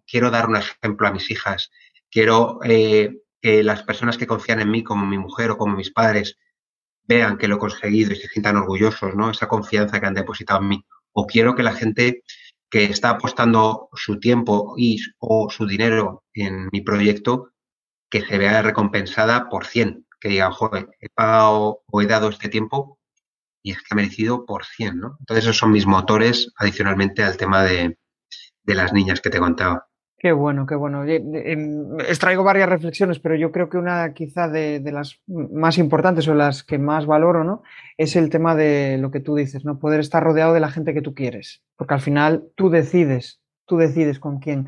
quiero 0.06 0.30
dar 0.30 0.48
un 0.48 0.56
ejemplo 0.56 1.08
a 1.08 1.12
mis 1.12 1.32
hijas, 1.32 1.72
quiero 2.12 2.60
eh, 2.64 3.18
que 3.42 3.64
las 3.64 3.82
personas 3.82 4.20
que 4.20 4.28
confían 4.28 4.62
en 4.62 4.70
mí, 4.70 4.84
como 4.84 5.08
mi 5.08 5.18
mujer 5.18 5.50
o 5.50 5.58
como 5.58 5.76
mis 5.76 5.90
padres, 5.90 6.38
vean 7.08 7.40
que 7.40 7.48
lo 7.48 7.56
he 7.56 7.58
conseguido 7.58 8.14
y 8.14 8.18
se 8.18 8.28
sientan 8.28 8.58
orgullosos, 8.58 9.16
¿no? 9.16 9.32
Esa 9.32 9.48
confianza 9.48 10.00
que 10.00 10.06
han 10.06 10.14
depositado 10.14 10.62
en 10.62 10.68
mí. 10.68 10.86
O 11.12 11.26
quiero 11.26 11.56
que 11.56 11.64
la 11.64 11.74
gente 11.74 12.22
que 12.70 12.84
está 12.84 13.10
apostando 13.10 13.90
su 13.94 14.20
tiempo 14.20 14.76
y, 14.78 15.00
o 15.18 15.50
su 15.50 15.66
dinero 15.66 16.24
en 16.36 16.70
mi 16.72 16.82
proyecto, 16.82 17.50
que 18.12 18.22
se 18.22 18.38
vea 18.38 18.62
recompensada 18.62 19.50
por 19.50 19.66
100, 19.66 20.06
que 20.20 20.30
diga, 20.30 20.52
joder, 20.52 20.90
he 21.00 21.10
pagado 21.10 21.82
o 21.88 22.02
he 22.04 22.06
dado 22.06 22.30
este 22.30 22.48
tiempo 22.48 23.00
y 23.66 23.72
es 23.72 23.80
que 23.80 23.88
ha 23.90 23.96
merecido 23.96 24.46
por 24.46 24.64
100, 24.64 25.00
¿no? 25.00 25.18
Entonces 25.20 25.46
esos 25.46 25.58
son 25.58 25.72
mis 25.72 25.88
motores 25.88 26.54
adicionalmente 26.58 27.24
al 27.24 27.36
tema 27.36 27.64
de, 27.64 27.98
las 28.64 28.94
niñas 28.94 29.22
que 29.22 29.32
te 29.32 29.40
contaba. 29.40 29.88
Qué 30.20 30.32
bueno, 30.32 30.68
qué 30.68 30.76
bueno. 30.76 31.04
Extraigo 31.04 32.44
varias 32.44 32.70
reflexiones, 32.70 33.20
pero 33.20 33.36
yo 33.36 33.52
creo 33.52 33.68
que 33.68 33.78
una 33.78 34.14
quizá 34.14 34.48
de, 34.48 34.80
las 34.92 35.20
más 35.28 35.80
importantes 35.80 36.28
o 36.28 36.36
las 36.36 36.64
que 36.64 36.78
más 36.78 37.08
valoro, 37.08 37.44
¿no? 37.44 37.64
Es 37.98 38.16
el 38.16 38.30
tema 38.30 38.54
de 38.56 39.00
lo 39.00 39.10
que 39.10 39.20
tú 39.20 39.36
dices, 39.36 39.66
¿no? 39.66 39.80
Poder 39.80 40.00
estar 40.00 40.24
rodeado 40.24 40.54
de 40.54 40.60
la 40.60 40.70
gente 40.70 40.94
que 40.94 41.02
tú 41.02 41.16
quieres. 41.16 41.64
Porque 41.76 41.96
al 41.96 42.02
final 42.02 42.44
tú 42.56 42.70
decides, 42.70 43.42
tú 43.66 43.78
decides 43.78 44.20
con 44.20 44.40
quién 44.40 44.68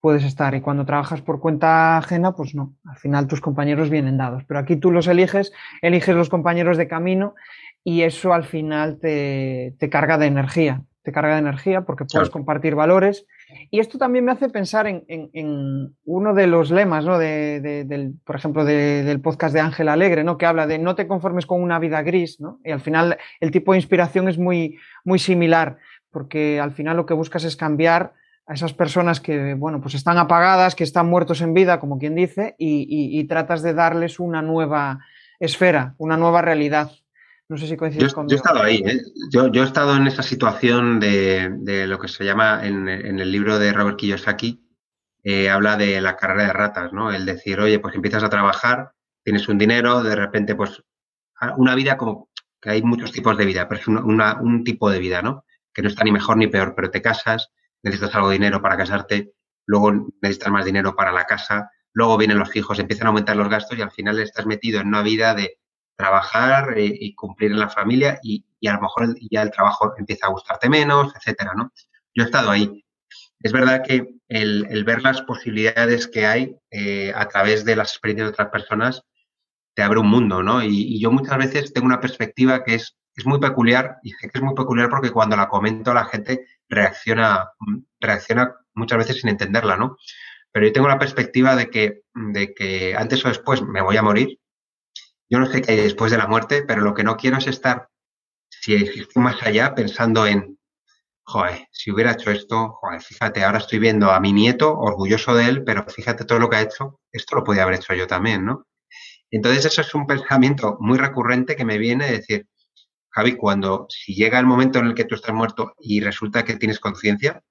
puedes 0.00 0.24
estar. 0.24 0.54
Y 0.54 0.62
cuando 0.62 0.86
trabajas 0.86 1.20
por 1.20 1.40
cuenta 1.40 1.98
ajena, 1.98 2.32
pues 2.32 2.54
no. 2.54 2.74
Al 2.84 2.96
final 2.96 3.26
tus 3.26 3.42
compañeros 3.42 3.90
vienen 3.90 4.16
dados. 4.16 4.44
Pero 4.46 4.60
aquí 4.60 4.76
tú 4.76 4.90
los 4.90 5.06
eliges, 5.08 5.52
eliges 5.82 6.16
los 6.16 6.30
compañeros 6.30 6.78
de 6.78 6.88
camino 6.88 7.34
y 7.84 8.02
eso 8.02 8.32
al 8.32 8.44
final 8.44 8.98
te, 9.00 9.74
carga 9.90 10.18
de 10.18 10.26
energía, 10.26 10.82
te 11.02 11.12
carga 11.12 11.34
de 11.34 11.40
energía 11.40 11.82
porque 11.82 12.04
puedes 12.04 12.30
compartir 12.30 12.74
valores. 12.74 13.26
Y 13.70 13.80
esto 13.80 13.98
también 13.98 14.24
me 14.24 14.32
hace 14.32 14.48
pensar 14.48 14.86
en, 14.86 15.94
uno 16.04 16.34
de 16.34 16.46
los 16.46 16.70
lemas, 16.70 17.04
¿no? 17.04 17.18
De, 17.18 17.60
del, 17.86 18.14
por 18.24 18.36
ejemplo, 18.36 18.64
del 18.64 19.20
podcast 19.20 19.54
de 19.54 19.60
Ángel 19.60 19.88
Alegre, 19.88 20.24
¿no? 20.24 20.36
que 20.36 20.46
habla 20.46 20.66
de 20.66 20.78
no 20.78 20.94
te 20.94 21.06
conformes 21.06 21.46
con 21.46 21.62
una 21.62 21.78
vida 21.78 22.02
gris, 22.02 22.40
¿no? 22.40 22.60
y 22.64 22.70
al 22.70 22.80
final 22.80 23.18
el 23.40 23.50
tipo 23.50 23.72
de 23.72 23.78
inspiración 23.78 24.28
es 24.28 24.38
muy, 24.38 24.78
muy 25.04 25.18
similar, 25.18 25.78
porque 26.10 26.60
al 26.60 26.72
final 26.72 26.96
lo 26.96 27.06
que 27.06 27.14
buscas 27.14 27.44
es 27.44 27.56
cambiar 27.56 28.12
a 28.46 28.54
esas 28.54 28.74
personas 28.74 29.20
que, 29.20 29.54
bueno, 29.54 29.80
pues 29.80 29.94
están 29.94 30.18
apagadas, 30.18 30.74
que 30.74 30.84
están 30.84 31.08
muertos 31.08 31.40
en 31.40 31.54
vida, 31.54 31.80
como 31.80 31.98
quien 31.98 32.14
dice, 32.14 32.56
y 32.58 33.24
tratas 33.24 33.62
de 33.62 33.74
darles 33.74 34.18
una 34.18 34.42
nueva 34.42 34.98
esfera, 35.40 35.94
una 35.98 36.16
nueva 36.16 36.42
realidad. 36.42 36.90
No 37.50 37.58
sé 37.58 37.66
si 37.66 37.76
coincides 37.76 38.14
yo, 38.14 38.26
Yo 38.28 38.36
he 38.36 38.36
estado 38.36 38.62
ahí, 38.62 38.80
¿eh? 38.86 39.02
yo, 39.32 39.50
he 39.52 39.64
estado 39.64 39.96
en 39.96 40.06
esa 40.06 40.22
situación 40.22 41.00
de, 41.00 41.84
lo 41.88 41.98
que 41.98 42.06
se 42.06 42.24
llama 42.24 42.60
en, 42.62 42.88
el 42.88 43.32
libro 43.32 43.58
de 43.58 43.72
Robert 43.72 43.96
Kiyosaki, 43.96 44.64
eh, 45.24 45.50
habla 45.50 45.76
de 45.76 46.00
la 46.00 46.14
carrera 46.14 46.44
de 46.44 46.52
ratas, 46.52 46.92
¿no? 46.92 47.10
El 47.10 47.26
decir, 47.26 47.58
oye, 47.58 47.80
pues 47.80 47.96
empiezas 47.96 48.22
a 48.22 48.30
trabajar, 48.30 48.92
tienes 49.24 49.48
un 49.48 49.58
dinero, 49.58 50.04
de 50.04 50.14
repente, 50.14 50.54
pues, 50.54 50.80
una 51.56 51.74
vida 51.74 51.96
como 51.96 52.30
que 52.60 52.70
hay 52.70 52.82
muchos 52.82 53.10
tipos 53.10 53.36
de 53.36 53.46
vida, 53.46 53.68
pero 53.68 53.80
es 53.80 53.88
un 53.88 54.62
tipo 54.62 54.88
de 54.88 55.00
vida, 55.00 55.20
¿no? 55.20 55.44
Que 55.74 55.82
no 55.82 55.88
está 55.88 56.04
ni 56.04 56.12
mejor 56.12 56.36
ni 56.36 56.46
peor, 56.46 56.74
pero 56.76 56.92
te 56.92 57.02
casas, 57.02 57.50
necesitas 57.82 58.14
algo 58.14 58.28
de 58.28 58.34
dinero 58.34 58.62
para 58.62 58.76
casarte, 58.76 59.32
luego 59.66 59.90
necesitas 60.22 60.52
más 60.52 60.64
dinero 60.64 60.94
para 60.94 61.10
la 61.10 61.24
casa, 61.24 61.68
luego 61.94 62.16
vienen 62.16 62.38
los 62.38 62.54
hijos, 62.54 62.78
empiezan 62.78 63.08
a 63.08 63.08
aumentar 63.08 63.34
los 63.34 63.48
gastos 63.48 63.76
y 63.76 63.82
al 63.82 63.90
final 63.90 64.20
estás 64.20 64.46
metido 64.46 64.80
en 64.80 64.86
una 64.86 65.02
vida 65.02 65.34
de 65.34 65.58
trabajar 66.00 66.78
eh, 66.78 66.96
y 66.98 67.14
cumplir 67.14 67.52
en 67.52 67.60
la 67.60 67.68
familia 67.68 68.18
y, 68.22 68.44
a 68.66 68.74
lo 68.74 68.80
mejor 68.82 69.14
ya 69.30 69.42
el 69.42 69.50
trabajo 69.50 69.92
empieza 69.98 70.26
a 70.26 70.30
gustarte 70.30 70.68
menos, 70.68 71.14
etcétera, 71.14 71.52
¿no? 71.54 71.72
Yo 72.14 72.24
he 72.24 72.26
estado 72.26 72.50
ahí. 72.50 72.84
Es 73.40 73.52
verdad 73.52 73.82
que 73.86 74.06
el, 74.28 74.84
ver 74.84 75.02
las 75.02 75.22
posibilidades 75.22 76.08
que 76.08 76.26
hay 76.26 76.56
eh, 76.70 77.12
a 77.14 77.26
través 77.28 77.64
de 77.64 77.76
las 77.76 77.90
experiencias 77.92 78.28
de 78.28 78.32
otras 78.32 78.48
personas 78.48 79.02
te 79.74 79.82
abre 79.82 80.00
un 80.00 80.08
mundo, 80.08 80.42
¿no? 80.42 80.62
Y, 80.62 81.00
yo 81.00 81.10
muchas 81.10 81.38
veces 81.38 81.72
tengo 81.72 81.86
una 81.86 82.00
perspectiva 82.00 82.64
que 82.64 82.74
es, 82.74 82.96
es 83.14 83.26
muy 83.26 83.38
peculiar 83.38 83.96
y 84.02 84.12
que 84.16 84.30
es 84.32 84.42
muy 84.42 84.54
peculiar 84.54 84.88
porque 84.88 85.10
cuando 85.10 85.36
la 85.36 85.48
comento 85.48 85.94
la 85.94 86.06
gente 86.06 86.46
reacciona, 86.68 87.50
reacciona 88.00 88.54
muchas 88.74 88.98
veces 88.98 89.20
sin 89.20 89.30
entenderla, 89.30 89.76
¿no? 89.76 89.96
Pero 90.52 90.66
yo 90.66 90.72
tengo 90.72 90.88
la 90.88 90.98
perspectiva 90.98 91.56
de 91.56 91.70
que, 91.70 92.02
de 92.14 92.54
que 92.54 92.96
antes 92.96 93.24
o 93.24 93.28
después 93.28 93.62
me 93.62 93.82
voy 93.82 93.96
a 93.96 94.02
morir 94.02 94.39
yo 95.30 95.38
no 95.38 95.46
sé 95.46 95.62
qué 95.62 95.72
hay 95.72 95.78
después 95.78 96.10
de 96.10 96.18
la 96.18 96.26
muerte, 96.26 96.62
pero 96.62 96.82
lo 96.82 96.92
que 96.92 97.04
no 97.04 97.16
quiero 97.16 97.38
es 97.38 97.46
estar, 97.46 97.88
si 98.48 98.74
existe 98.74 99.18
más 99.20 99.42
allá, 99.42 99.74
pensando 99.74 100.26
en, 100.26 100.58
joder, 101.22 101.68
si 101.70 101.92
hubiera 101.92 102.12
hecho 102.12 102.30
esto, 102.30 102.78
joder, 102.80 103.00
fíjate, 103.00 103.44
ahora 103.44 103.58
estoy 103.58 103.78
viendo 103.78 104.10
a 104.10 104.20
mi 104.20 104.32
nieto, 104.32 104.76
orgulloso 104.76 105.34
de 105.34 105.46
él, 105.46 105.64
pero 105.64 105.86
fíjate 105.86 106.24
todo 106.24 106.40
lo 106.40 106.50
que 106.50 106.56
ha 106.56 106.62
hecho, 106.62 107.00
esto 107.12 107.36
lo 107.36 107.44
podía 107.44 107.62
haber 107.62 107.76
hecho 107.76 107.94
yo 107.94 108.06
también, 108.06 108.44
¿no? 108.44 108.66
Entonces 109.30 109.64
eso 109.64 109.80
es 109.80 109.94
un 109.94 110.06
pensamiento 110.06 110.76
muy 110.80 110.98
recurrente 110.98 111.54
que 111.54 111.64
me 111.64 111.78
viene 111.78 112.06
de 112.06 112.12
decir, 112.18 112.48
Javi, 113.10 113.36
cuando, 113.36 113.86
si 113.88 114.14
llega 114.14 114.38
el 114.38 114.46
momento 114.46 114.80
en 114.80 114.86
el 114.86 114.94
que 114.94 115.04
tú 115.04 115.14
estás 115.14 115.34
muerto 115.34 115.74
y 115.78 116.00
resulta 116.00 116.44
que 116.44 116.56
tienes 116.56 116.80
conciencia, 116.80 117.42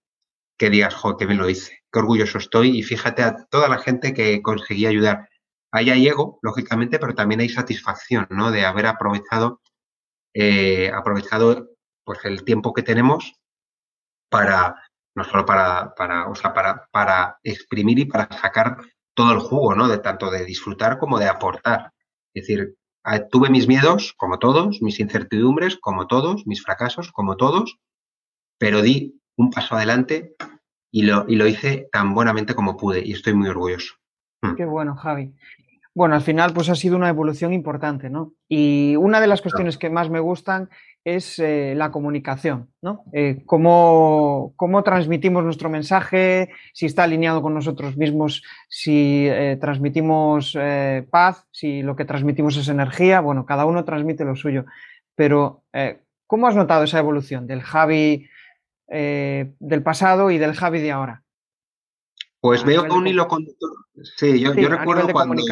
que 0.58 0.70
digas, 0.70 0.94
joder, 0.94 1.18
que 1.18 1.28
me 1.28 1.36
lo 1.36 1.50
hice, 1.50 1.80
qué 1.92 2.00
orgulloso 2.00 2.38
estoy 2.38 2.78
y 2.78 2.84
fíjate 2.84 3.24
a 3.24 3.46
toda 3.50 3.70
la 3.70 3.80
gente 3.80 4.14
que 4.14 4.42
conseguí 4.42 4.86
ayudar. 4.86 5.30
Ahí 5.72 5.90
hay 5.90 6.08
ego, 6.08 6.40
lógicamente, 6.42 7.00
pero 7.00 7.14
también 7.14 7.42
hay 7.42 7.50
satisfacción, 7.50 8.28
¿no? 8.30 8.52
De 8.52 8.66
haber 8.66 8.88
aprovechado, 8.88 9.62
eh, 10.34 10.92
aprovechado 10.92 11.70
pues 12.04 12.20
el 12.26 12.44
tiempo 12.44 12.74
que 12.74 12.82
tenemos 12.82 13.34
para, 14.30 14.76
no 15.16 15.24
solo 15.24 15.46
para, 15.46 15.94
para, 15.96 16.28
o 16.28 16.36
sea, 16.36 16.54
para, 16.54 16.88
para 16.92 17.40
exprimir 17.44 18.00
y 18.00 18.06
para 18.06 18.30
sacar 18.32 18.78
todo 19.14 19.34
el 19.34 19.40
jugo, 19.40 19.76
¿no? 19.76 19.88
De 19.88 20.00
tanto 20.00 20.32
de 20.32 20.46
disfrutar 20.46 20.98
como 20.98 21.20
de 21.20 21.28
aportar. 21.28 21.92
Es 22.34 22.48
decir, 22.48 22.76
tuve 23.32 23.50
mis 23.50 23.68
miedos, 23.68 24.14
como 24.18 24.40
todos, 24.40 24.82
mis 24.82 25.00
incertidumbres, 25.00 25.78
como 25.78 26.08
todos, 26.08 26.46
mis 26.48 26.64
fracasos, 26.64 27.12
como 27.12 27.38
todos, 27.38 27.78
pero 28.58 28.82
di 28.82 29.22
un 29.38 29.52
paso 29.52 29.76
adelante 29.76 30.36
y 30.92 31.04
lo, 31.04 31.26
y 31.28 31.36
lo 31.36 31.48
hice 31.48 31.90
tan 31.92 32.14
buenamente 32.14 32.56
como 32.56 32.78
pude 32.78 33.06
y 33.06 33.14
estoy 33.14 33.34
muy 33.34 33.50
orgulloso. 33.50 33.96
Hmm. 34.42 34.56
Qué 34.56 34.66
bueno, 34.66 34.96
Javi. 34.96 35.34
Bueno, 35.96 36.16
al 36.16 36.22
final 36.22 36.54
pues 36.54 36.70
ha 36.70 36.76
sido 36.76 36.96
una 36.96 37.10
evolución 37.10 37.52
importante, 37.52 38.10
¿no? 38.10 38.34
Y 38.48 38.96
una 38.96 39.20
de 39.20 39.28
las 39.28 39.42
cuestiones 39.42 39.78
que 39.78 39.90
más 39.90 40.10
me 40.10 40.20
gustan 40.20 40.70
es 41.04 41.40
eh, 41.40 41.74
la 41.76 41.92
comunicación, 41.92 42.70
¿no? 42.82 43.04
Eh, 43.12 43.44
cómo, 43.46 44.54
transmitimos 44.84 45.44
nuestro 45.44 45.70
mensaje, 45.70 46.52
si 46.74 46.86
está 46.86 47.04
alineado 47.04 47.42
con 47.42 47.54
nosotros 47.54 47.98
mismos, 47.98 48.44
si 48.70 49.28
eh, 49.28 49.58
transmitimos 49.60 50.58
paz, 51.10 51.46
si 51.52 51.82
lo 51.82 51.96
que 51.96 52.06
transmitimos 52.06 52.58
es 52.58 52.68
energía, 52.68 53.22
bueno, 53.22 53.46
cada 53.46 53.66
uno 53.66 53.84
transmite 53.84 54.26
lo 54.26 54.36
suyo. 54.36 54.66
Pero, 55.16 55.64
¿cómo 56.28 56.48
has 56.48 56.56
notado 56.56 56.84
esa 56.84 57.00
evolución 57.00 57.46
del 57.48 57.62
Javi 57.62 58.30
del 58.88 59.84
pasado 59.84 60.32
y 60.32 60.38
del 60.38 60.54
Javi 60.54 60.80
de 60.80 60.92
ahora? 60.92 61.24
Pues 62.40 62.64
veo 62.64 62.84
un 62.84 63.06
hilo 63.06 63.28
conductor. 63.28 63.70
Sí, 64.18 64.40
yo, 64.40 64.54
recuerdo 64.54 65.08
cuando. 65.10 65.44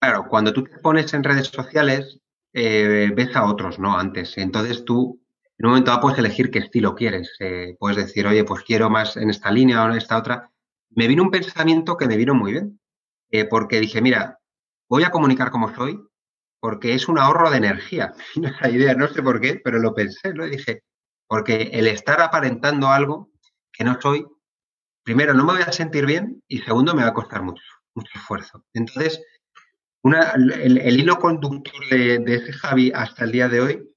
Claro, 0.00 0.26
cuando 0.28 0.52
tú 0.52 0.64
te 0.64 0.78
pones 0.78 1.12
en 1.14 1.24
redes 1.24 1.48
sociales, 1.48 2.20
eh, 2.52 3.10
ves 3.14 3.34
a 3.34 3.46
otros, 3.46 3.78
¿no? 3.78 3.98
Antes. 3.98 4.38
Entonces 4.38 4.84
tú, 4.84 5.20
en 5.58 5.66
un 5.66 5.72
momento 5.72 5.90
dado, 5.90 6.02
puedes 6.02 6.18
elegir 6.18 6.50
qué 6.50 6.60
estilo 6.60 6.94
quieres. 6.94 7.34
Eh, 7.40 7.76
puedes 7.78 7.96
decir, 7.96 8.26
oye, 8.26 8.44
pues 8.44 8.62
quiero 8.62 8.90
más 8.90 9.16
en 9.16 9.30
esta 9.30 9.50
línea 9.50 9.84
o 9.84 9.90
en 9.90 9.96
esta 9.96 10.16
otra. 10.16 10.50
Me 10.90 11.08
vino 11.08 11.22
un 11.22 11.30
pensamiento 11.30 11.96
que 11.96 12.06
me 12.06 12.16
vino 12.16 12.34
muy 12.34 12.52
bien. 12.52 12.80
Eh, 13.30 13.44
porque 13.44 13.80
dije, 13.80 14.00
mira, 14.00 14.38
voy 14.88 15.04
a 15.04 15.10
comunicar 15.10 15.50
como 15.50 15.74
soy, 15.74 16.00
porque 16.60 16.94
es 16.94 17.08
un 17.08 17.18
ahorro 17.18 17.50
de 17.50 17.58
energía. 17.58 18.14
Esa 18.42 18.70
idea, 18.70 18.94
no 18.94 19.08
sé 19.08 19.22
por 19.22 19.40
qué, 19.40 19.60
pero 19.62 19.78
lo 19.78 19.94
pensé, 19.94 20.32
¿no? 20.32 20.46
Y 20.46 20.50
dije, 20.50 20.82
porque 21.26 21.70
el 21.72 21.88
estar 21.88 22.20
aparentando 22.20 22.88
algo 22.88 23.30
que 23.72 23.84
no 23.84 24.00
soy 24.00 24.24
primero, 25.08 25.32
no 25.32 25.42
me 25.42 25.54
voy 25.54 25.62
a 25.62 25.72
sentir 25.72 26.04
bien 26.04 26.42
y 26.48 26.58
segundo, 26.58 26.94
me 26.94 27.02
va 27.02 27.08
a 27.08 27.14
costar 27.14 27.40
mucho, 27.40 27.62
mucho 27.94 28.10
esfuerzo. 28.14 28.62
Entonces, 28.74 29.24
el, 30.04 31.00
hilo 31.00 31.18
conductor 31.18 31.88
de, 31.88 32.22
ese 32.26 32.52
Javi 32.52 32.92
hasta 32.94 33.24
el 33.24 33.32
día 33.32 33.48
de 33.48 33.60
hoy 33.62 33.88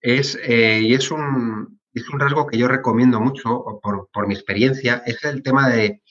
es, 0.00 0.36
eh, 0.42 0.80
y 0.82 0.94
es 0.94 1.12
un, 1.12 1.80
es 1.94 2.08
un 2.08 2.18
rasgo 2.18 2.48
que 2.48 2.58
yo 2.58 2.66
recomiendo 2.66 3.20
mucho 3.20 3.64
por, 3.80 4.10
por 4.12 4.26
mi 4.26 4.34
experiencia, 4.34 5.04
es 5.06 5.22
el 5.22 5.44
tema 5.44 5.68
de 5.68 6.02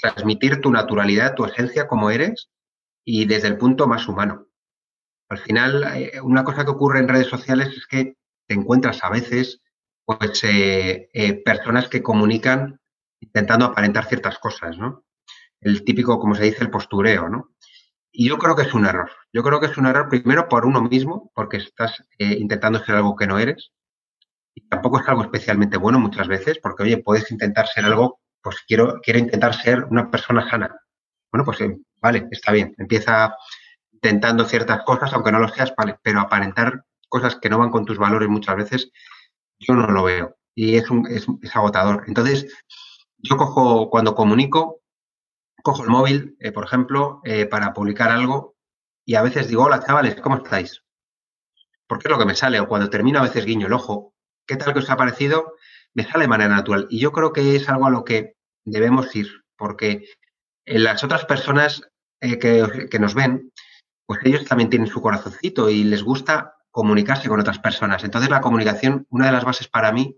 transmitir 0.00 0.60
tu 0.60 0.70
naturalidad, 0.70 1.34
tu 1.34 1.44
esencia 1.44 1.88
como 1.88 2.12
eres 2.12 2.50
y 3.04 3.24
desde 3.24 3.48
el 3.48 3.58
punto 3.58 3.88
más 3.88 4.06
humano. 4.06 4.46
Al 5.30 5.38
final, 5.38 5.84
eh, 5.96 6.20
una 6.22 6.44
cosa 6.44 6.64
que 6.64 6.70
ocurre 6.70 7.00
en 7.00 7.08
redes 7.08 7.26
sociales 7.26 7.76
es 7.76 7.88
que 7.88 8.14
te 8.46 8.54
encuentras 8.54 9.02
a 9.02 9.10
veces 9.10 9.60
pues, 10.04 10.44
eh, 10.44 11.42
personas 11.44 11.88
que 11.88 12.04
comunican 12.04 12.78
intentando 13.20 13.66
aparentar 13.66 14.06
ciertas 14.06 14.38
cosas, 14.38 14.78
¿no? 14.78 15.04
El 15.60 15.84
típico, 15.84 16.18
como 16.18 16.34
se 16.34 16.44
dice, 16.44 16.62
el 16.62 16.70
postureo, 16.70 17.28
¿no? 17.28 17.54
Y 18.12 18.28
yo 18.28 18.38
creo 18.38 18.56
que 18.56 18.62
es 18.62 18.74
un 18.74 18.86
error. 18.86 19.10
Yo 19.32 19.42
creo 19.42 19.60
que 19.60 19.66
es 19.66 19.76
un 19.76 19.86
error 19.86 20.08
primero 20.08 20.48
por 20.48 20.66
uno 20.66 20.80
mismo, 20.82 21.30
porque 21.34 21.58
estás 21.58 22.02
eh, 22.18 22.36
intentando 22.38 22.84
ser 22.84 22.96
algo 22.96 23.16
que 23.16 23.26
no 23.26 23.38
eres. 23.38 23.70
Y 24.54 24.62
tampoco 24.68 25.00
es 25.00 25.08
algo 25.08 25.22
especialmente 25.22 25.76
bueno 25.76 26.00
muchas 26.00 26.26
veces, 26.28 26.58
porque, 26.60 26.84
oye, 26.84 26.98
puedes 26.98 27.30
intentar 27.30 27.68
ser 27.68 27.84
algo, 27.84 28.20
pues 28.42 28.56
quiero, 28.66 29.00
quiero 29.02 29.20
intentar 29.20 29.54
ser 29.54 29.84
una 29.84 30.10
persona 30.10 30.48
sana. 30.48 30.74
Bueno, 31.30 31.44
pues 31.44 31.60
eh, 31.60 31.78
vale, 32.00 32.26
está 32.30 32.52
bien. 32.52 32.74
Empieza 32.78 33.36
intentando 33.92 34.44
ciertas 34.44 34.82
cosas, 34.84 35.12
aunque 35.12 35.32
no 35.32 35.38
lo 35.38 35.48
seas, 35.48 35.72
pero 36.02 36.20
aparentar 36.20 36.84
cosas 37.08 37.36
que 37.36 37.48
no 37.48 37.58
van 37.58 37.70
con 37.70 37.84
tus 37.84 37.98
valores 37.98 38.28
muchas 38.28 38.56
veces, 38.56 38.90
yo 39.58 39.74
no 39.74 39.86
lo 39.86 40.04
veo. 40.04 40.36
Y 40.54 40.76
es, 40.76 40.86
es 41.08 41.56
agotador. 41.56 42.04
Entonces, 42.06 42.46
yo 43.18 43.36
cojo, 43.36 43.90
cuando 43.90 44.14
comunico, 44.14 44.80
cojo 45.62 45.82
el 45.82 45.90
móvil, 45.90 46.36
eh, 46.40 46.52
por 46.52 46.64
ejemplo, 46.64 47.20
eh, 47.24 47.46
para 47.46 47.72
publicar 47.72 48.10
algo 48.10 48.56
y 49.04 49.16
a 49.16 49.22
veces 49.22 49.48
digo, 49.48 49.64
hola 49.64 49.82
chavales, 49.84 50.20
¿cómo 50.20 50.36
estáis? 50.36 50.84
Porque 51.86 52.08
es 52.08 52.10
lo 52.10 52.18
que 52.18 52.26
me 52.26 52.34
sale, 52.34 52.60
o 52.60 52.68
cuando 52.68 52.90
termino 52.90 53.18
a 53.18 53.22
veces 53.22 53.44
guiño 53.44 53.66
el 53.66 53.72
ojo, 53.72 54.14
¿qué 54.46 54.56
tal 54.56 54.72
que 54.72 54.80
os 54.80 54.90
ha 54.90 54.96
parecido? 54.96 55.54
Me 55.94 56.04
sale 56.04 56.24
de 56.24 56.28
manera 56.28 56.54
natural. 56.54 56.86
Y 56.90 57.00
yo 57.00 57.12
creo 57.12 57.32
que 57.32 57.56
es 57.56 57.68
algo 57.68 57.86
a 57.86 57.90
lo 57.90 58.04
que 58.04 58.36
debemos 58.64 59.14
ir, 59.16 59.28
porque 59.56 60.04
las 60.66 61.02
otras 61.02 61.24
personas 61.24 61.82
eh, 62.20 62.38
que, 62.38 62.88
que, 62.90 62.98
nos 62.98 63.14
ven, 63.14 63.52
pues 64.06 64.20
ellos 64.24 64.44
también 64.44 64.68
tienen 64.70 64.88
su 64.88 65.00
corazoncito 65.00 65.70
y 65.70 65.84
les 65.84 66.02
gusta 66.02 66.56
comunicarse 66.70 67.28
con 67.28 67.40
otras 67.40 67.58
personas. 67.58 68.04
Entonces 68.04 68.30
la 68.30 68.42
comunicación, 68.42 69.06
una 69.08 69.26
de 69.26 69.32
las 69.32 69.44
bases 69.44 69.68
para 69.68 69.90
mí 69.90 70.16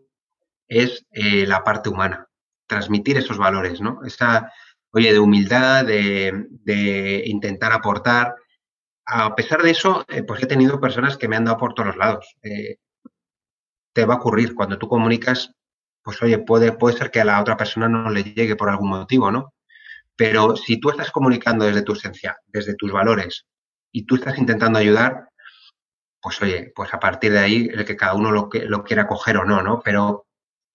es 0.66 1.06
la 1.12 1.64
parte 1.64 1.88
humana 1.88 2.29
transmitir 2.70 3.18
esos 3.18 3.36
valores, 3.36 3.80
¿no? 3.80 4.00
Esa, 4.04 4.52
oye, 4.92 5.12
de 5.12 5.18
humildad, 5.18 5.84
de, 5.84 7.22
intentar 7.26 7.72
aportar. 7.72 8.34
a 9.06 9.34
pesar 9.34 9.62
de 9.62 9.70
eso, 9.72 10.04
eh, 10.08 10.22
pues 10.22 10.42
he 10.42 10.46
tenido 10.46 10.80
personas 10.80 11.16
que 11.16 11.28
me 11.28 11.36
han 11.36 11.44
dado 11.44 11.58
por 11.58 11.74
todos 11.74 11.96
lados. 11.96 12.36
Eh, 12.42 12.76
te 13.92 14.04
va 14.06 14.14
a 14.14 14.18
ocurrir 14.18 14.54
cuando 14.54 14.78
tú 14.78 14.88
comunicas, 14.88 15.52
pues 16.02 16.22
oye, 16.22 16.38
puede, 16.38 16.72
puede 16.72 16.96
ser 16.96 17.10
que 17.10 17.20
a 17.20 17.24
la 17.24 17.40
otra 17.40 17.56
persona 17.56 17.88
no 17.88 18.08
le 18.10 18.22
llegue 18.22 18.56
por 18.56 18.70
algún 18.70 18.90
motivo, 18.90 19.32
¿no? 19.32 19.52
Pero 20.16 20.56
si 20.56 20.78
tú 20.78 20.90
estás 20.90 21.10
comunicando 21.10 21.64
desde 21.64 21.82
tu 21.82 21.94
esencia, 21.94 22.38
desde 22.46 22.74
tus 22.76 22.92
valores, 22.92 23.46
y 23.92 24.06
tú 24.06 24.16
estás 24.16 24.38
intentando 24.38 24.78
ayudar, 24.78 25.28
pues 26.22 26.40
oye, 26.42 26.72
pues 26.74 26.94
a 26.94 27.00
partir 27.00 27.32
de 27.32 27.40
ahí 27.40 27.68
el 27.72 27.84
que 27.84 27.96
cada 27.96 28.14
uno 28.14 28.30
lo 28.30 28.84
quiera 28.84 29.06
coger 29.08 29.38
o 29.38 29.44
no, 29.44 29.62
¿no? 29.62 29.80
Pero 29.84 30.26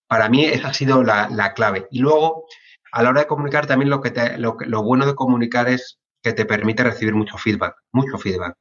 para 0.07 0.29
mí 0.29 0.45
esa 0.45 0.69
ha 0.69 0.74
sido 0.74 1.03
la, 1.03 1.29
la 1.29 1.53
clave. 1.53 1.88
Y 1.91 2.00
luego, 2.00 2.45
a 2.91 3.03
la 3.03 3.09
hora 3.09 3.21
de 3.21 3.27
comunicar, 3.27 3.67
también 3.67 3.89
lo, 3.89 4.01
que 4.01 4.12
te, 4.12 4.38
lo, 4.38 4.57
lo 4.59 4.83
bueno 4.83 5.05
de 5.05 5.15
comunicar 5.15 5.67
es 5.67 6.00
que 6.21 6.33
te 6.33 6.45
permite 6.45 6.83
recibir 6.83 7.13
mucho 7.13 7.38
feedback, 7.38 7.75
mucho 7.91 8.17
feedback. 8.17 8.55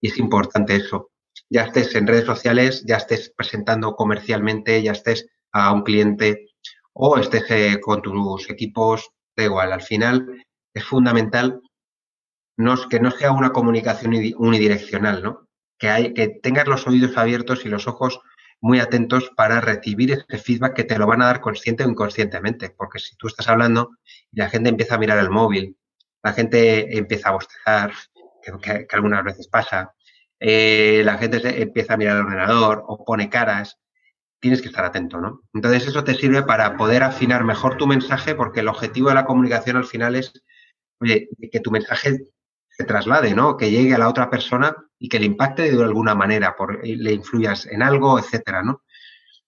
Y 0.00 0.08
es 0.08 0.18
importante 0.18 0.76
eso. 0.76 1.10
Ya 1.50 1.62
estés 1.62 1.94
en 1.94 2.06
redes 2.06 2.24
sociales, 2.24 2.84
ya 2.86 2.96
estés 2.96 3.32
presentando 3.36 3.94
comercialmente, 3.94 4.82
ya 4.82 4.92
estés 4.92 5.26
a 5.52 5.72
un 5.72 5.82
cliente 5.82 6.46
o 6.92 7.18
estés 7.18 7.44
eh, 7.50 7.80
con 7.80 8.02
tus 8.02 8.50
equipos, 8.50 9.10
da 9.36 9.44
igual. 9.44 9.72
Al 9.72 9.82
final 9.82 10.44
es 10.74 10.84
fundamental 10.84 11.60
que 12.90 13.00
no 13.00 13.10
sea 13.10 13.32
una 13.32 13.50
comunicación 13.50 14.14
unidireccional, 14.38 15.22
¿no? 15.22 15.48
Que, 15.78 15.88
hay, 15.88 16.14
que 16.14 16.28
tengas 16.28 16.68
los 16.68 16.86
oídos 16.86 17.16
abiertos 17.16 17.64
y 17.64 17.68
los 17.68 17.88
ojos 17.88 18.20
muy 18.64 18.80
atentos 18.80 19.30
para 19.36 19.60
recibir 19.60 20.12
ese 20.12 20.38
feedback 20.38 20.74
que 20.74 20.84
te 20.84 20.98
lo 20.98 21.06
van 21.06 21.22
a 21.22 21.26
dar 21.26 21.40
consciente 21.40 21.84
o 21.84 21.88
inconscientemente. 21.88 22.70
Porque 22.70 22.98
si 22.98 23.16
tú 23.16 23.28
estás 23.28 23.48
hablando 23.48 23.90
y 24.32 24.38
la 24.38 24.48
gente 24.48 24.70
empieza 24.70 24.94
a 24.94 24.98
mirar 24.98 25.18
el 25.18 25.30
móvil 25.30 25.76
la 26.24 26.32
gente 26.32 26.96
empieza 26.96 27.28
a 27.28 27.32
bostezar, 27.32 27.92
que, 28.62 28.86
algunas 28.90 29.22
veces 29.22 29.46
pasa, 29.46 29.94
eh, 30.40 31.02
la 31.04 31.18
gente 31.18 31.62
empieza 31.62 31.94
a 31.94 31.96
mirar 31.98 32.16
el 32.16 32.24
ordenador 32.24 32.82
o 32.86 33.04
pone 33.04 33.28
caras, 33.28 33.78
tienes 34.40 34.62
que 34.62 34.68
estar 34.68 34.86
atento, 34.86 35.20
¿no? 35.20 35.42
Entonces 35.52 35.86
eso 35.86 36.02
te 36.02 36.14
sirve 36.14 36.42
para 36.42 36.78
poder 36.78 37.02
afinar 37.02 37.44
mejor 37.44 37.76
tu 37.76 37.86
mensaje 37.86 38.34
porque 38.34 38.60
el 38.60 38.68
objetivo 38.68 39.10
de 39.10 39.16
la 39.16 39.26
comunicación 39.26 39.76
al 39.76 39.84
final 39.84 40.16
es, 40.16 40.32
oye, 40.98 41.28
que 41.52 41.60
tu 41.60 41.70
mensaje 41.70 42.18
se 42.76 42.84
traslade, 42.84 43.34
¿no? 43.34 43.56
Que 43.56 43.70
llegue 43.70 43.94
a 43.94 43.98
la 43.98 44.08
otra 44.08 44.30
persona 44.30 44.74
y 44.98 45.08
que 45.08 45.18
le 45.18 45.26
impacte 45.26 45.70
de 45.70 45.82
alguna 45.82 46.14
manera, 46.14 46.56
por, 46.56 46.84
le 46.84 47.12
influyas 47.12 47.66
en 47.66 47.82
algo, 47.82 48.18
etcétera, 48.18 48.62
¿no? 48.62 48.82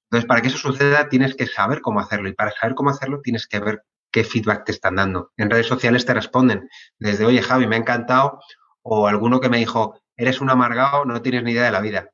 Entonces, 0.05 0.29
para 0.29 0.41
que 0.41 0.49
eso 0.49 0.59
suceda, 0.59 1.09
tienes 1.09 1.35
que 1.35 1.47
saber 1.47 1.81
cómo 1.81 1.99
hacerlo 1.99 2.29
y 2.29 2.35
para 2.35 2.53
saber 2.53 2.75
cómo 2.75 2.91
hacerlo, 2.91 3.21
tienes 3.23 3.49
que 3.49 3.59
ver 3.59 3.83
qué 4.13 4.23
feedback 4.23 4.65
te 4.65 4.73
están 4.73 4.97
dando. 4.97 5.33
En 5.37 5.51
redes 5.51 5.67
sociales 5.67 6.07
te 6.07 6.15
responden 6.15 6.69
desde, 6.99 7.25
oye 7.27 7.43
Javi, 7.43 7.67
me 7.67 7.77
ha 7.77 7.81
encantado, 7.81 8.41
o 8.83 9.09
alguno 9.09 9.41
que 9.41 9.49
me 9.49 9.59
dijo, 9.59 10.01
eres 10.17 10.41
un 10.41 10.51
amargado, 10.51 11.05
no 11.05 11.21
tienes 11.23 11.43
ni 11.43 11.53
idea 11.53 11.65
de 11.65 11.73
la 11.73 11.81
vida. 11.81 12.11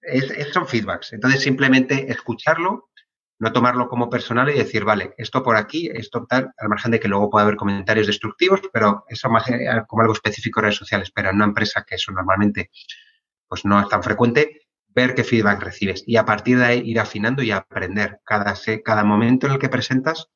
Es, 0.00 0.32
son 0.52 0.66
feedbacks. 0.66 1.12
Entonces, 1.12 1.42
simplemente 1.42 2.10
escucharlo, 2.10 2.87
no 3.40 3.52
tomarlo 3.52 3.88
como 3.88 4.10
personal 4.10 4.50
y 4.50 4.58
decir, 4.58 4.84
vale, 4.84 5.14
esto 5.16 5.42
por 5.42 5.56
aquí, 5.56 5.90
esto 5.92 6.26
tal, 6.28 6.52
al 6.58 6.68
margen 6.68 6.90
de 6.90 7.00
que 7.00 7.08
luego 7.08 7.30
pueda 7.30 7.44
haber 7.44 7.56
comentarios 7.56 8.06
destructivos, 8.06 8.60
pero 8.72 9.04
eso 9.08 9.28
más 9.30 9.48
eh, 9.48 9.66
como 9.86 10.02
algo 10.02 10.14
específico 10.14 10.60
en 10.60 10.64
redes 10.64 10.76
sociales, 10.76 11.12
pero 11.14 11.30
en 11.30 11.36
una 11.36 11.44
empresa 11.44 11.84
que 11.86 11.94
eso 11.94 12.10
normalmente 12.12 12.70
pues 13.46 13.64
no 13.64 13.80
es 13.80 13.88
tan 13.88 14.02
frecuente, 14.02 14.68
ver 14.88 15.14
qué 15.14 15.22
feedback 15.22 15.62
recibes 15.62 16.02
y 16.06 16.16
a 16.16 16.24
partir 16.24 16.58
de 16.58 16.64
ahí 16.64 16.82
ir 16.84 16.98
afinando 16.98 17.42
y 17.42 17.50
aprender. 17.50 18.20
Cada, 18.24 18.54
cada 18.84 19.04
momento 19.04 19.46
en 19.46 19.52
el 19.52 19.58
que 19.58 19.68
presentas, 19.68 20.28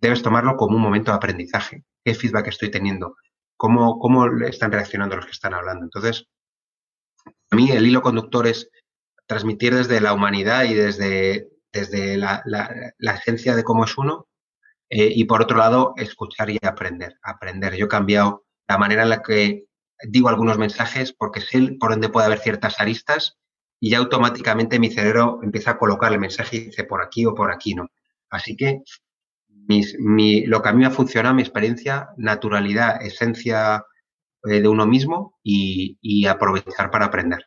debes 0.00 0.22
tomarlo 0.22 0.56
como 0.56 0.76
un 0.76 0.82
momento 0.82 1.10
de 1.10 1.16
aprendizaje. 1.16 1.84
¿Qué 2.04 2.14
feedback 2.14 2.48
estoy 2.48 2.70
teniendo? 2.70 3.16
¿Cómo, 3.56 3.98
cómo 3.98 4.26
están 4.42 4.70
reaccionando 4.70 5.16
los 5.16 5.24
que 5.24 5.32
están 5.32 5.54
hablando? 5.54 5.84
Entonces, 5.84 6.26
a 7.50 7.56
mí 7.56 7.70
el 7.70 7.86
hilo 7.86 8.02
conductor 8.02 8.46
es 8.46 8.70
transmitir 9.26 9.74
desde 9.74 10.00
la 10.00 10.12
humanidad 10.12 10.64
y 10.64 10.74
desde, 10.74 11.48
desde 11.72 12.16
la, 12.16 12.42
la, 12.44 13.14
esencia 13.14 13.54
de 13.54 13.64
cómo 13.64 13.84
es 13.84 13.96
uno 13.98 14.26
eh, 14.88 15.12
y 15.14 15.24
por 15.24 15.42
otro 15.42 15.58
lado 15.58 15.94
escuchar 15.96 16.50
y 16.50 16.58
aprender. 16.62 17.18
Aprender. 17.22 17.76
Yo 17.76 17.86
he 17.86 17.88
cambiado 17.88 18.44
la 18.68 18.78
manera 18.78 19.02
en 19.02 19.10
la 19.10 19.22
que 19.22 19.66
digo 20.04 20.28
algunos 20.28 20.58
mensajes 20.58 21.12
porque 21.12 21.40
sé 21.40 21.76
por 21.78 21.90
dónde 21.90 22.08
puede 22.08 22.26
haber 22.26 22.38
ciertas 22.38 22.80
aristas 22.80 23.38
y 23.80 23.90
ya 23.90 23.98
automáticamente 23.98 24.78
mi 24.78 24.90
cerebro 24.90 25.40
empieza 25.42 25.72
a 25.72 25.78
colocar 25.78 26.12
el 26.12 26.18
mensaje 26.18 26.56
y 26.56 26.60
dice 26.66 26.84
por 26.84 27.02
aquí 27.02 27.26
o 27.26 27.34
por 27.34 27.52
aquí, 27.52 27.74
¿no? 27.74 27.88
Así 28.30 28.56
que 28.56 28.82
mi, 29.68 30.46
lo 30.46 30.62
que 30.62 30.68
a 30.68 30.72
mí 30.72 30.80
me 30.80 30.86
ha 30.86 30.90
funcionado, 30.90 31.34
mi 31.34 31.42
experiencia, 31.42 32.10
naturalidad, 32.16 33.02
esencia 33.02 33.84
eh, 34.44 34.60
de 34.60 34.68
uno 34.68 34.86
mismo 34.86 35.38
y, 35.42 36.26
aprovechar 36.26 36.90
para 36.90 37.06
aprender. 37.06 37.46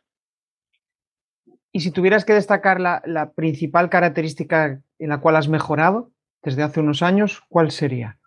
Y 1.72 1.80
si 1.80 1.90
tuvieras 1.90 2.26
que 2.26 2.34
destacar 2.34 2.80
la, 2.80 3.32
principal 3.34 3.88
característica 3.88 4.82
en 4.98 5.08
la 5.08 5.20
cual 5.20 5.36
has 5.36 5.48
mejorado 5.48 6.12
desde 6.42 6.62
hace 6.62 6.80
unos 6.80 7.02
años, 7.02 7.42
¿cuál 7.48 7.70
sería? 7.70 8.18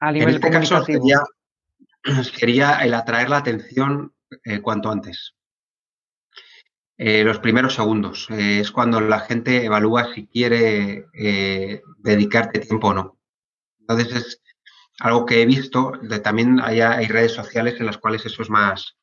A 0.00 0.10
nivel 0.12 0.30
en 0.30 0.34
este 0.36 0.50
caso 0.50 0.82
sería, 2.34 2.78
el 2.82 2.94
atraer 2.94 3.28
la 3.28 3.36
atención 3.36 4.14
eh, 4.44 4.60
cuanto 4.60 4.90
antes. 4.90 5.34
Eh, 6.96 7.22
los 7.22 7.38
primeros 7.38 7.74
segundos. 7.74 8.28
Eh, 8.30 8.60
es 8.60 8.70
cuando 8.70 9.00
la 9.00 9.20
gente 9.20 9.64
evalúa 9.64 10.14
si 10.14 10.26
quiere 10.26 11.06
dedicarte 11.98 12.60
tiempo 12.60 12.88
o 12.88 12.94
no. 12.94 13.18
Entonces 13.80 14.14
es 14.14 14.42
algo 15.00 15.26
que 15.26 15.42
he 15.42 15.46
visto, 15.46 15.92
también 16.22 16.60
hay, 16.60 16.80
hay, 16.80 17.06
redes 17.06 17.32
sociales 17.32 17.78
en 17.80 17.86
las 17.86 17.98
cuales 17.98 18.24
eso 18.24 18.42
es 18.42 18.50
más, 18.50 18.96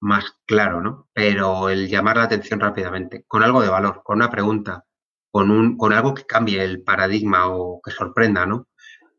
más 0.00 0.24
claro, 0.46 0.80
¿no? 0.80 1.08
Pero 1.12 1.68
el 1.68 1.88
llamar 1.88 2.16
la 2.18 2.24
atención 2.24 2.60
rápidamente, 2.60 3.24
con 3.26 3.42
algo 3.42 3.62
de 3.62 3.68
valor, 3.68 4.02
con 4.04 4.16
una 4.16 4.30
pregunta, 4.30 4.84
con, 5.30 5.50
un, 5.50 5.76
con 5.76 5.92
algo 5.92 6.14
que 6.14 6.24
cambie 6.24 6.62
el 6.62 6.82
paradigma 6.82 7.48
o 7.48 7.80
que 7.82 7.90
sorprenda, 7.90 8.46
¿no? 8.46 8.68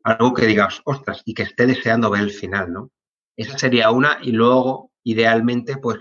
Algo 0.04 0.34
que 0.34 0.46
digas, 0.46 0.82
ostras, 0.86 1.22
y 1.26 1.34
que 1.34 1.44
esté 1.44 1.66
deseando 1.66 2.10
ver 2.10 2.22
el 2.22 2.32
final, 2.32 2.72
¿no? 2.72 2.92
Esa 3.36 3.58
sería 3.58 3.92
una 3.92 4.20
y 4.22 4.32
luego, 4.32 4.92
idealmente, 5.04 5.78
pues 5.78 6.00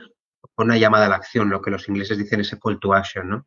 una 0.57 0.79
llamada 0.79 1.07
a 1.07 1.09
la 1.09 1.17
acción, 1.17 1.51
lo 1.51 1.61
que 1.61 1.71
los 1.71 1.89
ingleses 1.89 2.19
dicen 2.19 2.41
ese 2.41 2.59
call 2.59 2.81
to 2.81 2.95
action, 2.95 3.29
¿no? 3.29 3.47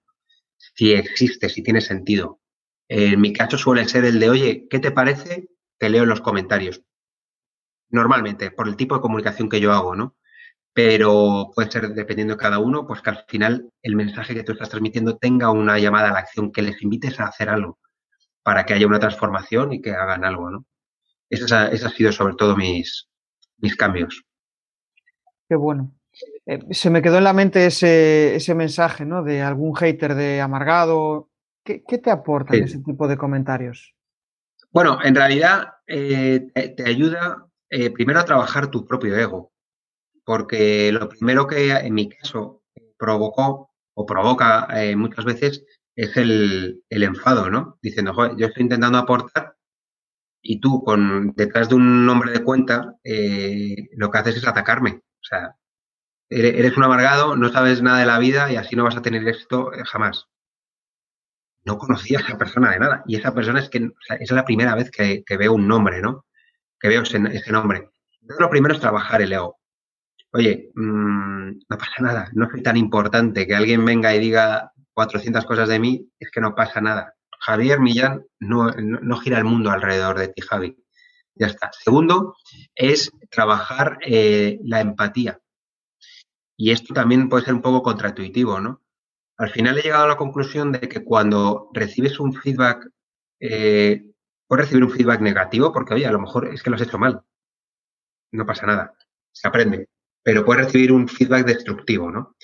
Si 0.58 0.94
existe, 0.94 1.50
si 1.50 1.64
tiene 1.64 1.82
sentido. 1.82 2.40
En 2.88 3.22
mi 3.22 3.34
caso 3.34 3.58
suele 3.58 3.88
ser 3.88 4.06
el 4.06 4.20
de, 4.20 4.30
oye, 4.30 4.68
¿qué 4.70 4.80
te 4.80 4.92
parece? 4.92 5.50
Te 5.78 5.90
leo 5.90 6.04
en 6.04 6.10
los 6.10 6.22
comentarios. 6.22 6.84
Normalmente, 7.90 8.52
por 8.52 8.68
el 8.68 8.76
tipo 8.76 8.96
de 8.96 9.02
comunicación 9.02 9.50
que 9.50 9.60
yo 9.60 9.74
hago, 9.74 9.96
¿no? 9.96 10.16
Pero 10.82 11.52
puede 11.54 11.70
ser, 11.70 11.90
dependiendo 11.90 12.36
de 12.36 12.40
cada 12.40 12.58
uno, 12.60 12.88
pues 12.88 13.02
que 13.02 13.10
al 13.10 13.26
final 13.28 13.70
el 13.84 13.98
mensaje 13.98 14.34
que 14.34 14.44
tú 14.44 14.54
estás 14.54 14.70
transmitiendo 14.70 15.18
tenga 15.18 15.52
una 15.52 15.78
llamada 15.78 16.08
a 16.08 16.14
la 16.14 16.20
acción, 16.20 16.54
que 16.54 16.62
les 16.62 16.82
invites 16.82 17.20
a 17.20 17.26
hacer 17.26 17.50
algo 17.50 17.80
para 18.44 18.66
que 18.66 18.74
haya 18.74 18.88
una 18.88 18.98
transformación 18.98 19.74
y 19.74 19.82
que 19.82 19.92
hagan 19.92 20.24
algo, 20.24 20.50
¿no? 20.50 20.66
Esos 21.30 21.52
han 21.52 21.78
sido 21.92 22.14
sobre 22.14 22.36
todo 22.36 22.56
mis, 22.56 23.10
mis 23.58 23.76
cambios. 23.76 24.24
Qué 25.50 25.58
bueno. 25.58 25.92
Eh, 26.46 26.60
se 26.72 26.90
me 26.90 27.02
quedó 27.02 27.18
en 27.18 27.26
la 27.26 27.34
mente 27.34 27.66
ese, 27.66 28.36
ese, 28.36 28.56
mensaje, 28.56 29.04
¿no? 29.04 29.22
De 29.22 29.42
algún 29.42 29.76
hater 29.76 30.16
de 30.16 30.40
amargado. 30.40 31.28
¿Qué, 31.66 31.82
te 31.82 32.10
aportan 32.10 32.64
ese 32.64 32.80
tipo 32.80 33.06
de 33.10 33.18
comentarios? 33.18 33.94
Bueno, 34.72 34.98
en 35.04 35.14
realidad 35.14 35.74
eh, 35.86 36.48
te, 36.54 36.88
ayuda 36.88 37.50
eh, 37.70 37.90
primero 37.90 38.22
a 38.22 38.26
trabajar 38.26 38.72
tu 38.72 38.86
propio 38.86 39.18
ego, 39.18 39.52
porque 40.30 40.92
lo 40.92 41.10
primero 41.10 41.48
que 41.48 41.72
en 41.72 41.92
mi 41.92 42.08
caso 42.08 42.62
provocó 43.00 43.72
o 43.96 44.06
provoca 44.06 44.68
muchas 44.96 45.26
veces 45.26 45.66
es 45.96 46.16
el, 46.18 46.84
enfado, 46.92 47.50
¿no? 47.50 47.80
Diciendo, 47.82 48.14
joder, 48.14 48.34
yo 48.38 48.46
estoy 48.46 48.62
intentando 48.62 49.00
aportar 49.00 49.56
y 50.44 50.60
tú 50.60 50.84
con 50.84 51.34
detrás 51.36 51.70
de 51.70 51.76
un 51.76 52.06
nombre 52.06 52.32
de 52.32 52.44
cuenta 52.44 52.94
lo 53.04 54.12
que 54.12 54.18
haces 54.20 54.38
es 54.38 54.48
atacarme. 54.48 55.02
O 55.02 55.24
sea, 55.24 55.56
eres 56.30 56.78
un 56.78 56.84
amargado, 56.84 57.36
no 57.36 57.50
sabes 57.50 57.82
nada 57.82 57.98
de 57.98 58.06
la 58.06 58.20
vida 58.20 58.52
y 58.52 58.56
así 58.56 58.76
no 58.76 58.84
vas 58.84 58.98
a 58.98 59.02
tener 59.02 59.28
éxito 59.28 59.74
eh, 59.74 59.82
jamás. 59.84 60.28
No 61.66 61.80
conocía 61.80 62.20
a 62.20 62.22
esa 62.22 62.38
persona 62.38 62.70
de 62.70 62.78
nada. 62.78 63.04
Y 63.08 63.16
esa 63.16 63.34
persona 63.34 63.62
es 63.62 63.70
que 63.70 63.90
es 64.20 64.30
la 64.30 64.46
primera 64.46 64.76
vez 64.76 64.92
que, 64.92 65.24
veo 65.40 65.54
un 65.54 65.68
nombre, 65.68 66.04
¿no? 66.04 66.28
Que 66.80 66.88
veo 66.88 67.02
ese, 67.02 67.20
nombre. 67.52 67.90
Entonces, 68.22 68.40
lo 68.40 68.52
primero 68.52 68.76
es 68.76 68.80
trabajar 68.80 69.24
el 69.24 69.34
ego. 69.34 69.59
Oye, 70.32 70.72
mm, 70.76 71.60
no 71.70 71.78
pasa 71.78 72.02
nada, 72.02 72.30
no 72.34 72.50
soy 72.50 72.62
tan 72.62 72.78
importante 72.78 73.48
que 73.48 73.56
alguien 73.56 73.84
venga 73.84 74.14
y 74.14 74.20
diga 74.20 74.72
400 74.94 75.46
cosas 75.46 75.70
de 75.70 75.80
mí, 75.80 76.12
es 76.20 76.30
que 76.30 76.42
no 76.42 76.56
pasa 76.56 76.82
nada. 76.82 77.16
Javier 77.40 77.80
Millán 77.80 78.26
no, 78.40 78.72
gira 79.22 79.38
el 79.38 79.46
mundo 79.46 79.72
alrededor 79.72 80.20
de 80.20 80.28
ti, 80.28 80.42
Javi. 80.42 80.78
Ya 81.36 81.48
está. 81.48 81.72
Segundo, 81.72 82.36
es 82.76 83.12
trabajar 83.32 83.98
eh, 84.02 84.60
la 84.64 84.82
empatía. 84.82 85.40
Y 86.58 86.72
esto 86.72 86.94
también 86.94 87.30
puede 87.30 87.46
ser 87.46 87.54
un 87.54 87.62
poco 87.62 87.82
contraintuitivo, 87.82 88.60
¿no? 88.60 88.82
Al 89.38 89.50
final 89.50 89.78
he 89.78 89.82
llegado 89.82 90.04
a 90.04 90.10
la 90.10 90.18
conclusión 90.18 90.74
de 90.74 90.82
que 90.82 91.04
cuando 91.04 91.70
recibes 91.74 92.20
un 92.20 92.34
feedback, 92.34 92.90
eh, 93.40 94.04
puedes 94.46 94.66
recibir 94.66 94.84
un 94.84 94.92
feedback 94.92 95.22
negativo 95.22 95.72
porque, 95.72 95.94
oye, 95.94 96.06
a 96.06 96.12
lo 96.12 96.20
mejor 96.20 96.54
es 96.54 96.62
que 96.62 96.70
lo 96.70 96.76
has 96.76 96.82
hecho 96.82 97.00
mal. 97.00 97.22
No 98.32 98.46
pasa 98.46 98.66
nada. 98.66 98.94
se 99.32 99.48
aprende, 99.48 99.88
pero 100.24 100.46
puede 100.46 100.64
recibir 100.64 100.92
un 100.92 101.08
feedback 101.08 101.46
destructivo, 101.46 102.12
¿no? 102.12 102.36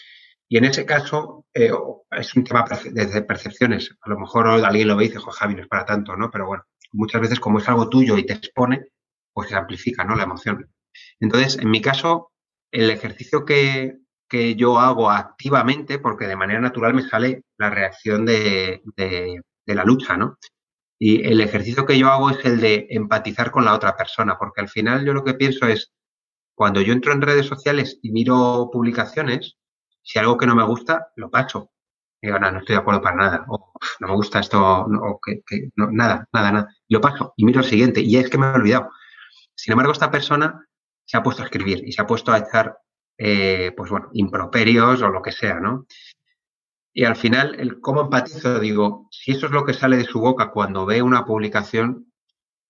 Y 0.47 0.57
en 0.57 0.65
ese 0.65 0.85
caso 0.85 1.45
eh, 1.53 1.71
es 2.11 2.35
un 2.35 2.43
tema 2.43 2.65
de 2.91 3.21
percepciones. 3.23 3.95
A 4.01 4.09
lo 4.09 4.19
mejor 4.19 4.47
alguien 4.47 4.87
lo 4.87 4.95
ve 4.95 5.05
y 5.05 5.07
dice, 5.07 5.19
Javi, 5.19 5.55
no 5.55 5.61
es 5.63 5.67
para 5.67 5.85
tanto, 5.85 6.15
¿no? 6.15 6.29
Pero 6.29 6.45
bueno, 6.45 6.63
muchas 6.91 7.21
veces 7.21 7.39
como 7.39 7.59
es 7.59 7.67
algo 7.67 7.89
tuyo 7.89 8.17
y 8.17 8.25
te 8.25 8.33
expone, 8.33 8.85
pues 9.33 9.49
se 9.49 9.55
amplifica, 9.55 10.03
¿no? 10.03 10.15
La 10.15 10.23
emoción. 10.23 10.69
Entonces, 11.19 11.57
en 11.57 11.69
mi 11.69 11.81
caso, 11.81 12.31
el 12.71 12.89
ejercicio 12.89 13.43
que, 13.43 13.97
que 14.29 14.55
yo 14.55 14.79
hago 14.79 15.09
activamente, 15.09 15.99
porque 15.99 16.27
de 16.27 16.35
manera 16.35 16.61
natural 16.61 16.93
me 16.93 17.07
sale 17.07 17.43
la 17.57 17.69
reacción 17.69 18.25
de, 18.25 18.81
de, 18.95 19.41
de 19.65 19.75
la 19.75 19.83
lucha, 19.83 20.15
¿no? 20.15 20.37
Y 20.99 21.25
el 21.27 21.41
ejercicio 21.41 21.85
que 21.85 21.97
yo 21.97 22.09
hago 22.09 22.29
es 22.29 22.45
el 22.45 22.61
de 22.61 22.87
empatizar 22.89 23.51
con 23.51 23.65
la 23.65 23.73
otra 23.73 23.97
persona, 23.97 24.37
porque 24.37 24.61
al 24.61 24.69
final 24.69 25.05
yo 25.05 25.13
lo 25.13 25.23
que 25.23 25.33
pienso 25.33 25.67
es, 25.67 25.91
cuando 26.55 26.81
yo 26.81 26.93
entro 26.93 27.11
en 27.11 27.21
redes 27.21 27.45
sociales 27.45 27.99
y 28.01 28.11
miro 28.11 28.69
publicaciones, 28.71 29.57
si 30.01 30.19
algo 30.19 30.37
que 30.37 30.47
no 30.47 30.55
me 30.55 30.63
gusta, 30.63 31.11
lo 31.15 31.29
paso. 31.29 31.71
Digo, 32.21 32.39
no, 32.39 32.51
no 32.51 32.59
estoy 32.59 32.75
de 32.75 32.81
acuerdo 32.81 33.01
para 33.01 33.17
nada. 33.17 33.45
O 33.49 33.73
no 33.99 34.07
me 34.07 34.13
gusta 34.15 34.39
esto, 34.39 34.59
o 34.61 35.19
que, 35.19 35.43
nada, 35.75 36.27
nada, 36.31 36.51
nada. 36.51 36.75
Lo 36.87 37.01
paso 37.01 37.33
y 37.35 37.45
miro 37.45 37.59
el 37.59 37.65
siguiente. 37.65 38.01
Y 38.01 38.17
es 38.17 38.29
que 38.29 38.37
me 38.37 38.47
he 38.47 38.53
olvidado. 38.53 38.89
Sin 39.53 39.73
embargo, 39.73 39.91
esta 39.91 40.09
persona 40.09 40.65
se 41.05 41.17
ha 41.17 41.23
puesto 41.23 41.41
a 41.43 41.45
escribir 41.45 41.83
y 41.85 41.91
se 41.91 42.01
ha 42.01 42.07
puesto 42.07 42.31
a 42.31 42.39
echar, 42.39 42.77
eh, 43.17 43.73
pues 43.75 43.91
bueno, 43.91 44.09
improperios 44.13 45.01
o 45.01 45.09
lo 45.09 45.21
que 45.21 45.31
sea, 45.31 45.59
¿no? 45.59 45.85
Y 46.93 47.03
al 47.03 47.15
final, 47.15 47.55
el 47.59 47.81
cómo 47.81 48.01
empatizo, 48.01 48.59
digo, 48.59 49.07
si 49.11 49.31
eso 49.31 49.47
es 49.47 49.51
lo 49.51 49.65
que 49.65 49.73
sale 49.73 49.97
de 49.97 50.05
su 50.05 50.19
boca 50.19 50.51
cuando 50.51 50.85
ve 50.85 51.01
una 51.01 51.25
publicación, 51.25 52.11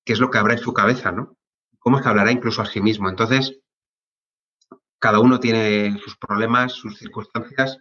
¿qué 0.04 0.14
es 0.14 0.20
lo 0.20 0.32
que 0.32 0.40
habrá 0.40 0.54
en 0.54 0.60
su 0.60 0.74
cabeza, 0.74 1.12
no? 1.12 1.38
¿Cómo 1.80 2.02
se 2.02 2.10
hablará 2.10 2.32
incluso 2.32 2.62
a 2.62 2.66
sí 2.66 2.82
mismo? 2.82 3.10
Entonces, 3.10 3.60
cada 5.06 5.20
uno 5.20 5.40
tiene 5.40 6.00
sus 6.00 6.18
problemas, 6.18 6.72
sus 6.72 6.98
circunstancias 6.98 7.78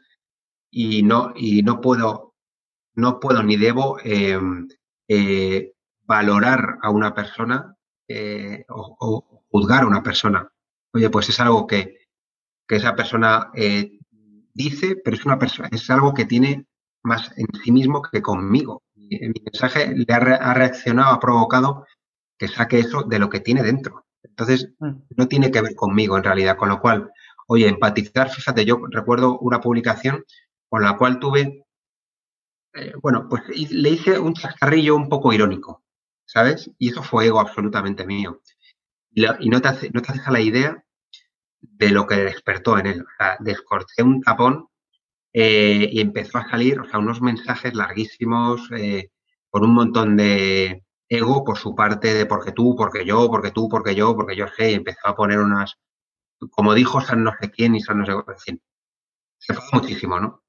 y 0.71 1.03
no, 1.03 1.33
y 1.35 1.63
no 1.63 1.81
puedo, 1.81 2.35
no 2.97 3.19
puedo 3.19 3.43
ni 3.43 3.57
debo 3.57 3.97
eh, 4.05 4.39
eh, 5.09 5.73
valorar 6.03 6.77
a 6.83 6.91
una 6.91 7.15
persona 7.15 7.75
eh, 8.09 8.67
o, 8.69 9.43
juzgar 9.49 9.85
a 9.85 9.87
una 9.87 10.03
persona. 10.03 10.53
Oye, 10.93 11.09
pues 11.09 11.31
es 11.31 11.41
algo 11.41 11.67
que, 11.67 11.97
esa 12.69 12.95
persona 12.95 13.51
dice, 14.53 14.97
pero 15.03 15.17
es 15.17 15.25
una 15.25 15.39
persona, 15.39 15.71
es 15.73 15.89
algo 15.89 16.13
que 16.13 16.27
tiene 16.27 16.67
más 17.03 17.33
en 17.39 17.47
sí 17.63 17.73
mismo 17.73 18.03
que 18.03 18.21
conmigo. 18.21 18.83
Mi, 18.97 19.19
mensaje 19.19 19.95
le 19.97 20.13
ha, 20.13 20.17
ha 20.19 20.53
reaccionado, 20.53 21.15
ha 21.15 21.21
provocado 21.21 21.87
que 22.37 22.49
saque 22.49 22.81
eso 22.81 23.05
de 23.05 23.19
lo 23.19 23.31
que 23.31 23.41
tiene 23.41 23.63
dentro. 23.63 24.04
Entonces, 24.25 24.71
mm. 24.79 24.93
no 25.17 25.29
tiene 25.29 25.51
que 25.51 25.61
ver 25.63 25.75
conmigo 25.75 26.17
en 26.17 26.25
realidad, 26.25 26.57
con 26.57 26.69
lo 26.69 26.81
cual, 26.81 27.11
oye, 27.47 27.69
empatizar, 27.69 28.31
fíjate, 28.31 28.65
yo 28.65 28.81
recuerdo 28.91 29.39
una 29.39 29.61
publicación 29.61 30.25
con 30.69 30.83
la 30.83 30.97
cual 30.97 31.19
tuve, 31.21 31.65
eh, 32.75 32.93
bueno, 33.01 33.29
pues 33.29 33.43
le 33.49 33.91
hice 33.91 34.19
un 34.19 34.35
chascarrillo 34.35 34.97
un 34.97 35.09
poco 35.09 35.33
irónico, 35.33 35.85
¿sabes? 36.27 36.71
Y 36.79 36.91
eso 36.91 37.03
fue 37.03 37.27
ego 37.27 37.41
absolutamente 37.41 38.07
mío. 38.07 38.41
Y, 39.13 39.25
y 39.41 39.49
no, 39.49 39.61
te 39.61 39.69
hace, 39.69 39.91
no 39.91 40.03
te 40.03 40.13
deja 40.13 40.31
la 40.33 40.41
idea 40.41 40.85
de 41.61 41.91
lo 41.91 42.07
que 42.07 42.17
despertó 42.17 42.79
en 42.79 42.87
él. 42.87 43.01
O 43.03 43.17
sea, 43.19 43.37
descorté 43.41 44.03
un 44.03 44.21
tapón 44.23 44.69
eh, 45.33 45.89
y 45.93 46.01
empezó 46.01 46.39
a 46.39 46.49
salir, 46.49 46.81
o 46.81 46.89
sea, 46.89 46.99
unos 47.01 47.21
mensajes 47.21 47.75
larguísimos 47.75 48.71
eh, 48.77 49.11
con 49.51 49.65
un 49.65 49.75
montón 49.75 50.17
de, 50.17 50.84
ego 51.15 51.45
por 51.45 51.59
su 51.59 51.75
parte 51.75 52.15
de 52.15 52.27
porque 52.27 52.53
tú, 52.53 52.75
porque 52.77 53.05
yo, 53.05 53.29
porque 53.31 53.51
tú, 53.51 53.69
porque 53.69 53.95
yo, 53.95 54.15
porque 54.15 54.37
yo 54.37 54.47
sé, 54.49 54.73
y 54.73 54.75
empezó 54.75 55.09
a 55.09 55.17
poner 55.17 55.39
unas, 55.39 55.79
como 56.51 56.75
dijo 56.75 57.01
San 57.01 57.25
no 57.25 57.33
sé 57.41 57.51
quién 57.51 57.75
y 57.75 57.81
San 57.81 57.99
no 57.99 58.07
sé 58.07 58.13
quién. 58.45 58.63
Se 59.39 59.53
enfadó 59.53 59.83
muchísimo, 59.83 60.21
¿no? 60.21 60.45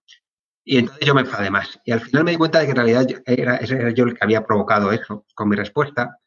Y 0.64 0.80
entonces 0.80 1.06
yo 1.06 1.14
me 1.14 1.22
enfadé 1.22 1.52
más. 1.52 1.80
Y 1.86 1.92
al 1.92 2.02
final 2.02 2.24
me 2.24 2.32
di 2.32 2.38
cuenta 2.38 2.60
de 2.60 2.66
que 2.66 2.72
en 2.72 2.78
realidad 2.78 3.08
era, 3.26 3.62
yo 3.94 4.06
el 4.06 4.16
que 4.16 4.24
había 4.24 4.46
provocado 4.46 4.92
eso 4.92 5.26
con 5.36 5.50
mi 5.50 5.56
respuesta. 5.56 6.20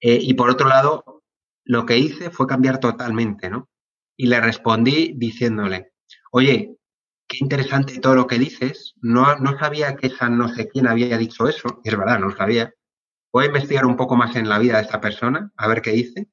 Eh, 0.00 0.18
y 0.20 0.34
por 0.34 0.48
otro 0.48 0.68
lado, 0.68 1.22
lo 1.64 1.84
que 1.86 1.98
hice 1.98 2.30
fue 2.30 2.46
cambiar 2.46 2.78
totalmente, 2.78 3.50
¿no? 3.50 3.68
Y 4.16 4.26
le 4.26 4.40
respondí 4.40 5.14
diciéndole, 5.16 5.92
oye, 6.30 6.76
qué 7.26 7.38
interesante 7.40 7.98
todo 7.98 8.14
lo 8.14 8.26
que 8.26 8.38
dices. 8.38 8.94
No, 9.02 9.36
no 9.36 9.58
sabía 9.58 9.96
que 9.96 10.10
San 10.10 10.38
no 10.38 10.48
sé 10.48 10.68
quién 10.68 10.86
había 10.86 11.18
dicho 11.18 11.48
eso. 11.48 11.80
Es 11.82 11.96
verdad, 11.96 12.20
no 12.20 12.28
lo 12.28 12.36
sabía 12.36 12.72
voy 13.32 13.44
a 13.44 13.48
investigar 13.48 13.86
un 13.86 13.96
poco 13.96 14.16
más 14.16 14.36
en 14.36 14.48
la 14.48 14.58
vida 14.58 14.76
de 14.76 14.82
esta 14.82 15.00
persona, 15.00 15.50
a 15.56 15.68
ver 15.68 15.82
qué 15.82 15.92
dice. 15.92 16.28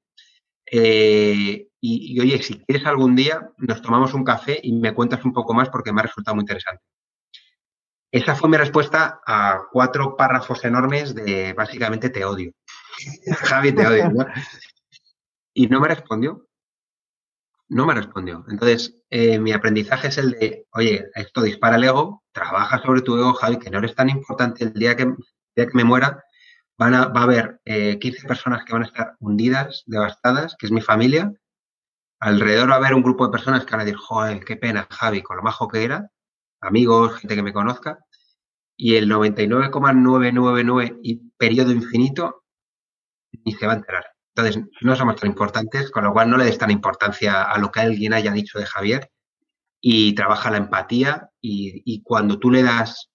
Eh, 0.72 1.68
y, 1.80 2.20
oye, 2.20 2.42
si 2.42 2.60
quieres 2.60 2.86
algún 2.86 3.16
día, 3.16 3.52
nos 3.58 3.82
tomamos 3.82 4.14
un 4.14 4.24
café 4.24 4.60
y 4.62 4.74
me 4.74 4.94
cuentas 4.94 5.24
un 5.24 5.34
poco 5.34 5.54
más 5.54 5.70
porque 5.70 5.94
me 5.94 6.02
ha 6.02 6.04
resultado 6.04 6.36
muy 6.36 6.42
interesante. 6.42 6.84
Esa 8.12 8.36
fue 8.36 8.50
mi 8.50 8.58
respuesta 8.58 9.22
a 9.26 9.64
cuatro 9.72 10.16
párrafos 10.16 10.64
enormes 10.66 11.14
de 11.14 11.54
básicamente 11.54 12.10
te 12.10 12.26
odio. 12.26 12.52
Javi, 13.44 13.74
te 13.74 13.86
odio. 13.86 14.12
Y 15.54 15.68
no 15.68 15.80
me 15.80 15.88
respondió. 15.88 16.48
No 17.70 17.86
me 17.86 17.94
respondió. 17.94 18.46
Entonces, 18.50 18.98
eh, 19.10 19.40
mi 19.40 19.52
aprendizaje 19.52 20.08
es 20.08 20.18
el 20.18 20.32
de, 20.32 20.66
oye, 20.72 21.06
esto 21.16 21.42
dispara 21.42 21.76
el 21.76 21.84
ego, 21.84 22.24
trabaja 22.32 22.82
sobre 22.82 23.02
tu 23.02 23.18
ego, 23.18 23.34
Javi, 23.34 23.60
que 23.60 23.70
no 23.70 23.80
eres 23.80 23.94
tan 23.94 24.10
importante 24.10 24.64
el 24.64 24.74
día 24.74 24.96
que, 24.96 25.04
el 25.04 25.16
día 25.56 25.68
que 25.68 25.76
me 25.78 25.84
muera, 25.84 26.24
Van 26.80 26.94
a, 26.94 27.08
va 27.08 27.22
a 27.22 27.24
haber 27.24 27.60
eh, 27.66 27.98
15 28.00 28.28
personas 28.28 28.63
que 28.63 28.74
van 28.74 28.84
a 28.84 28.86
estar 28.86 29.16
hundidas, 29.20 29.84
devastadas, 29.88 30.56
que 30.58 30.68
es 30.68 30.72
mi 30.72 30.82
familia. 30.82 31.34
Alrededor 32.20 32.70
va 32.70 32.76
a 32.76 32.78
haber 32.78 32.94
un 32.94 33.02
grupo 33.02 33.26
de 33.26 33.32
personas 33.32 33.66
que 33.66 33.72
van 33.72 33.82
a 33.82 33.86
decir, 33.86 33.98
joder, 33.98 34.46
qué 34.46 34.58
pena, 34.58 34.88
Javi, 34.90 35.24
con 35.24 35.38
lo 35.38 35.44
majo 35.44 35.68
que 35.68 35.84
era, 35.84 36.12
amigos, 36.62 37.18
gente 37.18 37.36
que 37.36 37.44
me 37.44 37.54
conozca. 37.54 38.00
Y 38.76 38.96
el 38.96 39.10
99,999 39.10 41.00
y 41.02 41.16
periodo 41.38 41.72
infinito 41.72 42.44
ni 43.44 43.54
se 43.54 43.66
va 43.66 43.74
a 43.74 43.78
enterar. 43.78 44.06
Entonces, 44.36 44.63
no 44.82 44.96
somos 44.96 45.16
tan 45.16 45.30
importantes, 45.30 45.90
con 45.90 46.04
lo 46.04 46.13
cual 46.13 46.30
no 46.30 46.38
le 46.38 46.46
des 46.46 46.60
tan 46.60 46.70
importancia 46.70 47.44
a 47.44 47.58
lo 47.58 47.72
que 47.72 47.80
alguien 47.80 48.13
haya 48.13 48.32
dicho 48.32 48.60
de 48.60 48.68
Javier 48.68 49.10
y 49.82 50.13
trabaja 50.13 50.52
la 50.52 50.58
empatía 50.58 51.30
y 51.42 52.04
cuando 52.04 52.38
tú 52.40 52.52
le 52.52 52.62
das 52.62 53.10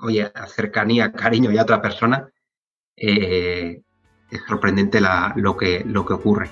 oye, 0.00 0.30
cercanía, 0.54 1.12
cariño 1.12 1.50
y 1.50 1.58
a 1.58 1.62
otra 1.62 1.82
persona, 1.82 2.28
eh, 2.96 3.82
es 4.30 4.40
sorprendente 4.46 5.00
lo, 5.36 5.56
que, 5.56 5.82
lo 5.84 6.04
que 6.04 6.12
ocurre. 6.12 6.50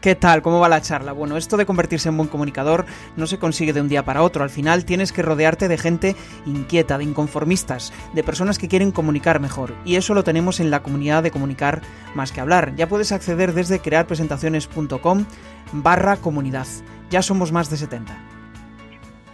¿Qué 0.00 0.14
tal? 0.14 0.40
¿Cómo 0.40 0.60
va 0.60 0.68
la 0.70 0.80
charla? 0.80 1.12
Bueno, 1.12 1.36
esto 1.36 1.58
de 1.58 1.66
convertirse 1.66 2.08
en 2.08 2.16
buen 2.16 2.28
comunicador 2.30 2.86
no 3.16 3.26
se 3.26 3.38
consigue 3.38 3.74
de 3.74 3.82
un 3.82 3.88
día 3.88 4.02
para 4.02 4.22
otro. 4.22 4.42
Al 4.42 4.48
final 4.48 4.86
tienes 4.86 5.12
que 5.12 5.20
rodearte 5.20 5.68
de 5.68 5.76
gente 5.76 6.16
inquieta, 6.46 6.96
de 6.96 7.04
inconformistas, 7.04 7.92
de 8.14 8.24
personas 8.24 8.58
que 8.58 8.68
quieren 8.68 8.92
comunicar 8.92 9.40
mejor. 9.40 9.74
Y 9.84 9.96
eso 9.96 10.14
lo 10.14 10.24
tenemos 10.24 10.58
en 10.58 10.70
la 10.70 10.82
comunidad 10.82 11.22
de 11.22 11.30
comunicar 11.30 11.82
más 12.14 12.32
que 12.32 12.40
hablar. 12.40 12.74
Ya 12.76 12.88
puedes 12.88 13.12
acceder 13.12 13.52
desde 13.52 13.80
crearpresentaciones.com 13.80 15.26
barra 15.72 16.16
comunidad. 16.16 16.66
Ya 17.10 17.20
somos 17.20 17.52
más 17.52 17.68
de 17.68 17.76
70. 17.76 18.16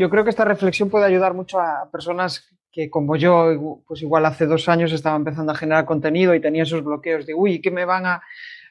Yo 0.01 0.11
creo 0.11 0.25
que 0.25 0.31
esta 0.31 0.45
reflexión 0.45 0.91
puede 0.91 1.07
ayudar 1.07 1.33
mucho 1.33 1.61
a 1.61 1.89
personas 1.93 2.56
que 2.77 2.91
como 2.91 3.17
yo, 3.17 3.81
pues 3.89 4.03
igual 4.03 4.27
hace 4.27 4.45
dos 4.45 4.69
años 4.69 4.93
estaba 4.93 5.17
empezando 5.17 5.51
a 5.51 5.55
generar 5.55 5.87
contenido 5.87 6.35
y 6.35 6.43
tenía 6.43 6.65
esos 6.65 6.85
bloqueos 6.85 7.25
de, 7.25 7.33
uy, 7.33 7.63
¿qué 7.63 7.71
me 7.71 7.87
van 7.87 8.05
a, 8.05 8.21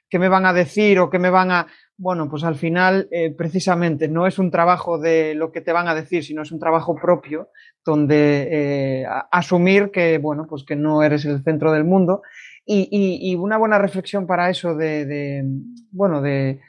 qué 0.08 0.20
me 0.20 0.30
van 0.30 0.46
a 0.46 0.54
decir 0.54 1.00
o 1.00 1.10
qué 1.10 1.18
me 1.18 1.32
van 1.32 1.50
a... 1.50 1.66
Bueno, 1.98 2.30
pues 2.30 2.44
al 2.44 2.54
final, 2.54 3.08
eh, 3.10 3.34
precisamente, 3.36 4.08
no 4.08 4.28
es 4.28 4.38
un 4.38 4.52
trabajo 4.52 5.00
de 5.00 5.34
lo 5.34 5.52
que 5.52 5.62
te 5.62 5.72
van 5.72 5.88
a 5.88 5.96
decir, 5.96 6.24
sino 6.24 6.44
es 6.44 6.52
un 6.52 6.60
trabajo 6.60 6.96
propio 6.96 7.50
donde 7.84 8.48
eh, 8.52 9.06
asumir 9.32 9.90
que, 9.90 10.20
bueno, 10.20 10.46
pues 10.48 10.64
que 10.66 10.76
no 10.76 11.02
eres 11.02 11.26
el 11.26 11.44
centro 11.44 11.72
del 11.72 11.84
mundo. 11.84 12.22
Y, 12.64 13.36
una 13.36 13.58
buena 13.58 13.80
reflexión 13.80 14.28
para 14.28 14.52
eso 14.52 14.76
de, 14.76 15.06
de 15.08 15.44
bueno, 15.92 16.22
de, 16.22 16.60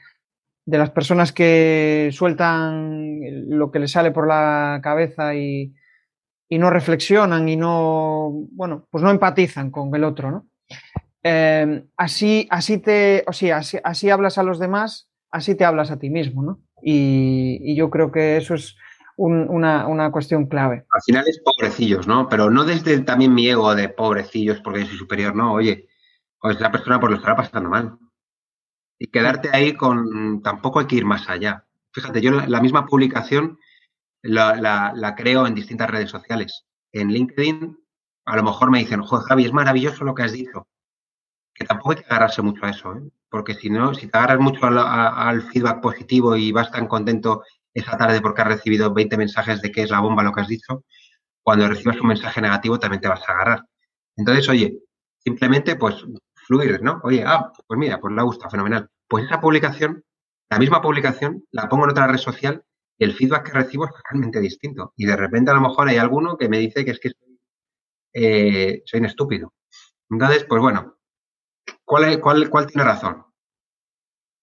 de 0.65 0.77
las 0.77 0.89
personas 0.89 1.31
que 1.31 2.09
sueltan 2.13 3.19
lo 3.47 3.69
que 3.69 3.79
les 3.79 3.91
sale 3.91 4.09
por 4.09 4.27
la 4.27 4.79
cabeza 4.81 5.35
y, 5.35 5.75
y 6.49 6.57
no 6.57 6.69
reflexionan 6.69 7.47
y 7.49 7.55
no, 7.55 8.31
bueno, 8.51 8.87
pues 8.89 9.03
no 9.03 9.11
empatizan 9.11 9.71
con 9.71 9.93
el 9.93 10.03
otro, 10.03 10.31
¿no? 10.31 10.47
Eh, 11.23 11.85
así, 11.97 12.47
así 12.49 12.77
te, 12.77 13.23
o 13.27 13.33
sea, 13.33 13.57
así, 13.57 13.77
así, 13.83 14.09
hablas 14.09 14.37
a 14.37 14.43
los 14.43 14.59
demás, 14.59 15.09
así 15.29 15.55
te 15.55 15.65
hablas 15.65 15.91
a 15.91 15.99
ti 15.99 16.09
mismo, 16.09 16.41
¿no? 16.41 16.61
Y, 16.81 17.75
yo 17.75 17.89
creo 17.89 18.11
que 18.11 18.37
eso 18.37 18.53
es 18.53 18.77
un, 19.17 19.47
una, 19.49 19.87
una, 19.87 20.11
cuestión 20.11 20.45
clave. 20.45 20.85
Al 20.91 21.01
final 21.01 21.27
es 21.27 21.41
pobrecillos, 21.43 22.07
¿no? 22.07 22.29
Pero 22.29 22.49
no 22.49 22.63
desde 22.63 22.99
también 22.99 23.33
mi 23.33 23.47
ego 23.49 23.75
de 23.75 23.89
pobrecillos 23.89 24.61
porque 24.61 24.85
soy 24.85 24.97
superior, 24.97 25.35
no, 25.35 25.53
oye, 25.53 25.89
pues 26.39 26.57
esa 26.57 26.71
persona 26.71 26.99
pues 26.99 27.11
lo 27.11 27.17
estará 27.17 27.35
pasando 27.35 27.69
mal. 27.69 27.97
Y 28.99 29.07
quedarte 29.07 29.49
ahí 29.51 29.73
con, 29.73 30.41
tampoco 30.41 30.79
hay 30.79 30.87
que 30.87 30.95
ir 30.95 31.05
más 31.05 31.29
allá. 31.29 31.65
Fíjate, 31.91 32.21
yo 32.21 32.31
la 32.31 32.61
misma 32.61 32.85
publicación 32.85 33.59
la, 34.27 34.93
la, 34.95 35.15
creo 35.15 35.47
en 35.47 35.55
distintas 35.55 35.89
redes 35.89 36.09
sociales. 36.09 36.65
En 36.91 37.09
LinkedIn, 37.09 37.77
a 38.25 38.35
lo 38.35 38.43
mejor 38.43 38.71
me 38.71 38.79
dicen, 38.79 39.01
joder, 39.01 39.25
Javi, 39.27 39.45
es 39.45 39.53
maravilloso 39.53 40.03
lo 40.03 40.13
que 40.13 40.23
has 40.23 40.31
dicho. 40.31 40.67
Que 41.53 41.65
tampoco 41.65 41.91
hay 41.91 41.97
que 41.97 42.05
agarrarse 42.05 42.41
mucho 42.41 42.65
a 42.65 42.69
eso. 42.69 42.93
¿eh? 42.93 43.09
porque 43.29 43.55
si 43.55 43.69
no, 43.69 43.93
si 43.93 44.07
te 44.07 44.17
agarras 44.17 44.39
mucho 44.39 44.65
al, 44.65 45.41
feedback 45.43 45.81
positivo 45.81 46.35
y 46.35 46.51
vas 46.51 46.71
tan 46.71 46.87
contento 46.87 47.43
esa 47.73 47.97
tarde 47.97 48.21
porque 48.21 48.41
has 48.41 48.47
recibido 48.47 48.93
20 48.93 49.17
mensajes 49.17 49.61
de 49.61 49.71
que 49.71 49.83
es 49.83 49.91
la 49.91 49.99
bomba 49.99 50.23
lo 50.23 50.31
que 50.31 50.41
has 50.41 50.47
dicho, 50.47 50.83
cuando 51.43 51.67
recibas 51.67 51.99
un 52.01 52.07
mensaje 52.07 52.41
negativo 52.41 52.79
también 52.79 53.01
te 53.01 53.07
vas 53.07 53.21
a 53.27 53.31
agarrar. 53.33 53.63
Entonces, 54.15 54.47
oye, 54.49 54.79
simplemente 55.19 55.75
pues 55.75 56.05
fluir, 56.33 56.81
¿no? 56.81 56.99
Oye, 57.03 57.23
ah, 57.25 57.51
pues 57.67 57.77
mira, 57.77 57.99
pues 57.99 58.13
le 58.13 58.23
gusta, 58.23 58.49
fenomenal. 58.49 58.89
Pues 59.07 59.25
esa 59.25 59.39
publicación, 59.39 60.03
la 60.49 60.59
misma 60.59 60.81
publicación, 60.81 61.43
la 61.51 61.69
pongo 61.69 61.85
en 61.85 61.91
otra 61.91 62.07
red 62.07 62.17
social 62.17 62.63
el 62.99 63.13
feedback 63.13 63.47
que 63.47 63.59
recibo 63.59 63.85
es 63.85 63.91
totalmente 63.91 64.39
distinto. 64.39 64.93
Y 64.95 65.05
de 65.05 65.15
repente 65.15 65.51
a 65.51 65.53
lo 65.53 65.61
mejor 65.61 65.87
hay 65.87 65.97
alguno 65.97 66.37
que 66.37 66.49
me 66.49 66.59
dice 66.59 66.83
que 66.85 66.91
es 66.91 66.99
que 66.99 67.11
eh, 68.13 68.81
soy 68.85 68.99
un 68.99 69.05
estúpido. 69.05 69.53
Entonces, 70.09 70.45
pues 70.45 70.61
bueno, 70.61 70.97
¿cuál, 71.85 72.19
cuál, 72.19 72.49
¿cuál 72.49 72.67
tiene 72.67 72.83
razón? 72.85 73.25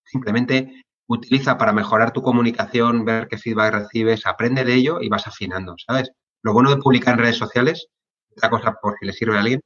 Simplemente 0.04 0.84
utiliza 1.06 1.58
para 1.58 1.72
mejorar 1.72 2.12
tu 2.12 2.22
comunicación, 2.22 3.04
ver 3.04 3.28
qué 3.28 3.38
feedback 3.38 3.74
recibes, 3.74 4.26
aprende 4.26 4.64
de 4.64 4.74
ello 4.74 5.00
y 5.00 5.08
vas 5.08 5.26
afinando, 5.26 5.74
¿sabes? 5.86 6.10
Lo 6.42 6.52
bueno 6.52 6.70
de 6.70 6.80
publicar 6.80 7.14
en 7.14 7.20
redes 7.20 7.36
sociales, 7.36 7.88
otra 8.30 8.50
cosa 8.50 8.74
por 8.80 8.96
si 8.98 9.06
le 9.06 9.12
sirve 9.12 9.36
a 9.36 9.40
alguien, 9.40 9.60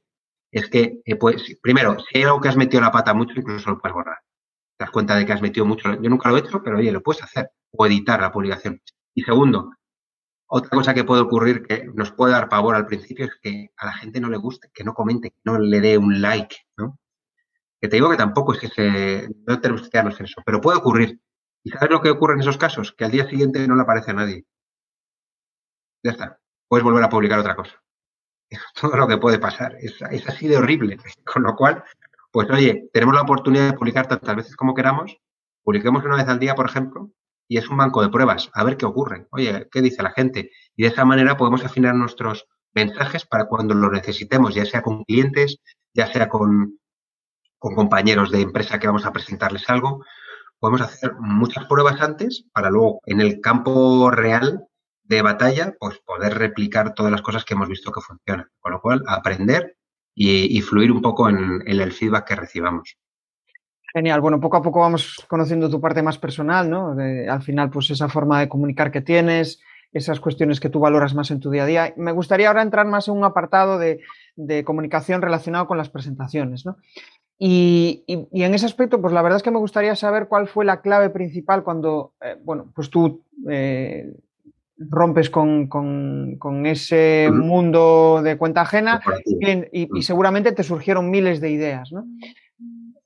es 0.51 0.69
que, 0.69 1.01
eh, 1.05 1.15
pues, 1.15 1.57
primero, 1.61 1.97
si 1.99 2.17
hay 2.17 2.23
algo 2.23 2.41
que 2.41 2.49
has 2.49 2.57
metido 2.57 2.81
la 2.81 2.91
pata 2.91 3.13
mucho, 3.13 3.33
incluso 3.39 3.69
lo 3.69 3.79
puedes 3.79 3.93
borrar. 3.93 4.17
Te 4.79 4.85
das 4.85 4.91
cuenta 4.91 5.17
de 5.17 5.25
que 5.25 5.33
has 5.33 5.41
metido 5.41 5.65
mucho. 5.65 5.93
Yo 6.01 6.09
nunca 6.09 6.29
lo 6.29 6.37
he 6.37 6.39
hecho, 6.39 6.63
pero 6.63 6.77
oye, 6.77 6.89
lo 6.89 7.03
puedes 7.03 7.21
hacer 7.21 7.51
o 7.71 7.85
editar 7.85 8.21
la 8.21 8.31
publicación. 8.31 8.81
Y 9.13 9.23
segundo, 9.23 9.73
otra 10.47 10.69
cosa 10.69 10.93
que 10.93 11.03
puede 11.03 11.21
ocurrir 11.21 11.63
que 11.63 11.83
nos 11.93 12.13
puede 12.13 12.31
dar 12.31 12.47
pavor 12.47 12.75
al 12.75 12.85
principio 12.85 13.25
es 13.25 13.35
que 13.41 13.71
a 13.75 13.87
la 13.87 13.93
gente 13.93 14.21
no 14.21 14.29
le 14.29 14.37
guste, 14.37 14.71
que 14.73 14.85
no 14.85 14.93
comente, 14.93 15.31
que 15.31 15.41
no 15.43 15.59
le 15.59 15.81
dé 15.81 15.97
un 15.97 16.21
like, 16.21 16.55
¿no? 16.77 16.97
Que 17.81 17.89
te 17.89 17.97
digo 17.97 18.09
que 18.09 18.15
tampoco 18.15 18.53
es 18.53 18.59
que 18.59 18.69
se, 18.69 19.29
no 19.45 19.59
tenemos 19.59 19.81
que 19.81 19.89
quedarnos 19.89 20.17
en 20.21 20.27
eso, 20.27 20.41
pero 20.45 20.61
puede 20.61 20.77
ocurrir. 20.77 21.19
¿Y 21.61 21.71
sabes 21.71 21.89
lo 21.89 22.01
que 22.01 22.11
ocurre 22.11 22.35
en 22.35 22.39
esos 22.39 22.57
casos? 22.57 22.93
Que 22.93 23.03
al 23.03 23.11
día 23.11 23.29
siguiente 23.29 23.67
no 23.67 23.75
le 23.75 23.81
aparece 23.81 24.11
a 24.11 24.13
nadie. 24.13 24.45
Ya 26.03 26.11
está. 26.11 26.39
Puedes 26.69 26.85
volver 26.85 27.03
a 27.03 27.09
publicar 27.09 27.39
otra 27.39 27.55
cosa. 27.55 27.75
Es 28.49 28.61
todo 28.73 28.95
lo 28.95 29.07
que 29.07 29.17
puede 29.17 29.39
pasar. 29.39 29.75
Es, 29.79 30.01
es 30.09 30.27
así 30.27 30.47
de 30.47 30.57
horrible. 30.57 30.97
Con 31.25 31.43
lo 31.43 31.55
cual, 31.55 31.83
pues 32.31 32.49
oye, 32.49 32.89
tenemos 32.93 33.15
la 33.15 33.21
oportunidad 33.21 33.71
de 33.71 33.77
publicar 33.77 34.07
tantas 34.07 34.35
veces 34.35 34.55
como 34.55 34.73
queramos. 34.73 35.17
Publiquemos 35.63 36.03
una 36.03 36.17
vez 36.17 36.27
al 36.27 36.39
día, 36.39 36.55
por 36.55 36.67
ejemplo, 36.67 37.11
y 37.47 37.57
es 37.57 37.67
un 37.69 37.77
banco 37.77 38.01
de 38.01 38.09
pruebas, 38.09 38.49
a 38.53 38.63
ver 38.63 38.77
qué 38.77 38.85
ocurre, 38.85 39.27
oye, 39.31 39.67
qué 39.71 39.81
dice 39.81 40.03
la 40.03 40.11
gente. 40.11 40.51
Y 40.75 40.83
de 40.83 40.89
esa 40.89 41.05
manera 41.05 41.37
podemos 41.37 41.65
afinar 41.65 41.95
nuestros 41.95 42.47
mensajes 42.73 43.25
para 43.25 43.45
cuando 43.45 43.73
lo 43.73 43.91
necesitemos, 43.91 44.53
ya 44.53 44.65
sea 44.65 44.81
con 44.81 45.03
clientes, 45.03 45.57
ya 45.93 46.07
sea 46.07 46.29
con, 46.29 46.79
con 47.57 47.75
compañeros 47.75 48.31
de 48.31 48.41
empresa 48.41 48.79
que 48.79 48.87
vamos 48.87 49.05
a 49.05 49.11
presentarles 49.11 49.69
algo. 49.69 50.03
Podemos 50.59 50.81
hacer 50.81 51.13
muchas 51.19 51.65
pruebas 51.65 52.01
antes 52.01 52.45
para 52.53 52.69
luego 52.69 52.99
en 53.05 53.21
el 53.21 53.41
campo 53.41 54.11
real 54.11 54.67
de 55.03 55.21
batalla, 55.23 55.75
pues 55.79 55.99
poder 56.05 56.37
replicar 56.37 56.93
todas 56.93 57.11
las 57.11 57.23
cosas 57.23 57.43
que 57.43 57.55
hemos 57.55 57.67
visto 57.67 57.91
que 57.91 58.01
funcionan. 58.01 58.47
Con 58.59 58.73
lo 58.73 58.81
cual, 58.81 59.03
aprender 59.07 59.75
y, 60.21 60.61
fluir 60.61 60.91
un 60.91 61.01
poco 61.01 61.29
en 61.29 61.63
el 61.65 61.91
feedback 61.93 62.27
que 62.27 62.35
recibamos. 62.35 62.97
Genial. 63.93 64.19
Bueno, 64.21 64.39
poco 64.39 64.57
a 64.57 64.61
poco 64.61 64.81
vamos 64.81 65.25
conociendo 65.27 65.69
tu 65.69 65.79
parte 65.79 66.03
más 66.03 66.17
personal, 66.17 66.69
¿no? 66.69 66.91
al 66.91 67.41
final, 67.41 67.69
pues 67.69 67.89
esa 67.89 68.09
forma 68.09 68.39
de 68.39 68.49
comunicar 68.49 68.91
que 68.91 69.01
tienes, 69.01 69.61
esas 69.93 70.19
cuestiones 70.19 70.59
que 70.59 70.69
tú 70.69 70.79
valoras 70.79 71.15
más 71.15 71.31
en 71.31 71.39
tu 71.39 71.49
día 71.49 71.63
a 71.63 71.65
día. 71.65 71.93
Me 71.95 72.11
gustaría 72.11 72.49
ahora 72.49 72.61
entrar 72.61 72.85
más 72.85 73.07
en 73.07 73.15
un 73.15 73.23
apartado 73.23 73.79
de, 73.79 74.01
comunicación 74.65 75.21
relacionado 75.21 75.67
con 75.67 75.77
las 75.77 75.89
presentaciones, 75.89 76.65
¿no? 76.65 76.77
Y, 77.41 78.03
en 78.07 78.53
ese 78.53 78.65
aspecto, 78.65 79.01
pues 79.01 79.13
la 79.13 79.21
verdad 79.21 79.37
es 79.37 79.43
que 79.43 79.51
me 79.51 79.59
gustaría 79.59 79.95
saber 79.95 80.27
cuál 80.27 80.49
fue 80.49 80.65
la 80.65 80.81
clave 80.81 81.09
principal 81.09 81.63
cuando, 81.63 82.13
eh, 82.21 82.35
bueno, 82.43 82.69
pues 82.75 82.89
tú 82.89 83.23
eh, 83.49 84.13
rompes 84.79 85.29
con, 85.29 86.65
ese 86.65 87.29
mundo 87.31 88.21
de 88.23 88.37
cuenta 88.37 88.61
ajena 88.61 89.01
y, 89.25 89.89
y, 89.97 90.01
seguramente 90.03 90.53
te 90.53 90.63
surgieron 90.63 91.11
miles 91.11 91.41
de 91.41 91.51
ideas, 91.51 91.91
¿no? 91.91 92.05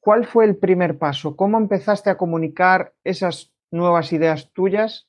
¿cuál 0.03 0.27
fue 0.27 0.45
el 0.45 0.57
primer 0.57 0.97
paso? 0.97 1.35
¿Cómo 1.35 1.57
empezaste 1.57 2.09
a 2.09 2.17
comunicar 2.17 2.93
esas 3.03 3.53
nuevas 3.71 4.11
ideas 4.11 4.51
tuyas 4.51 5.07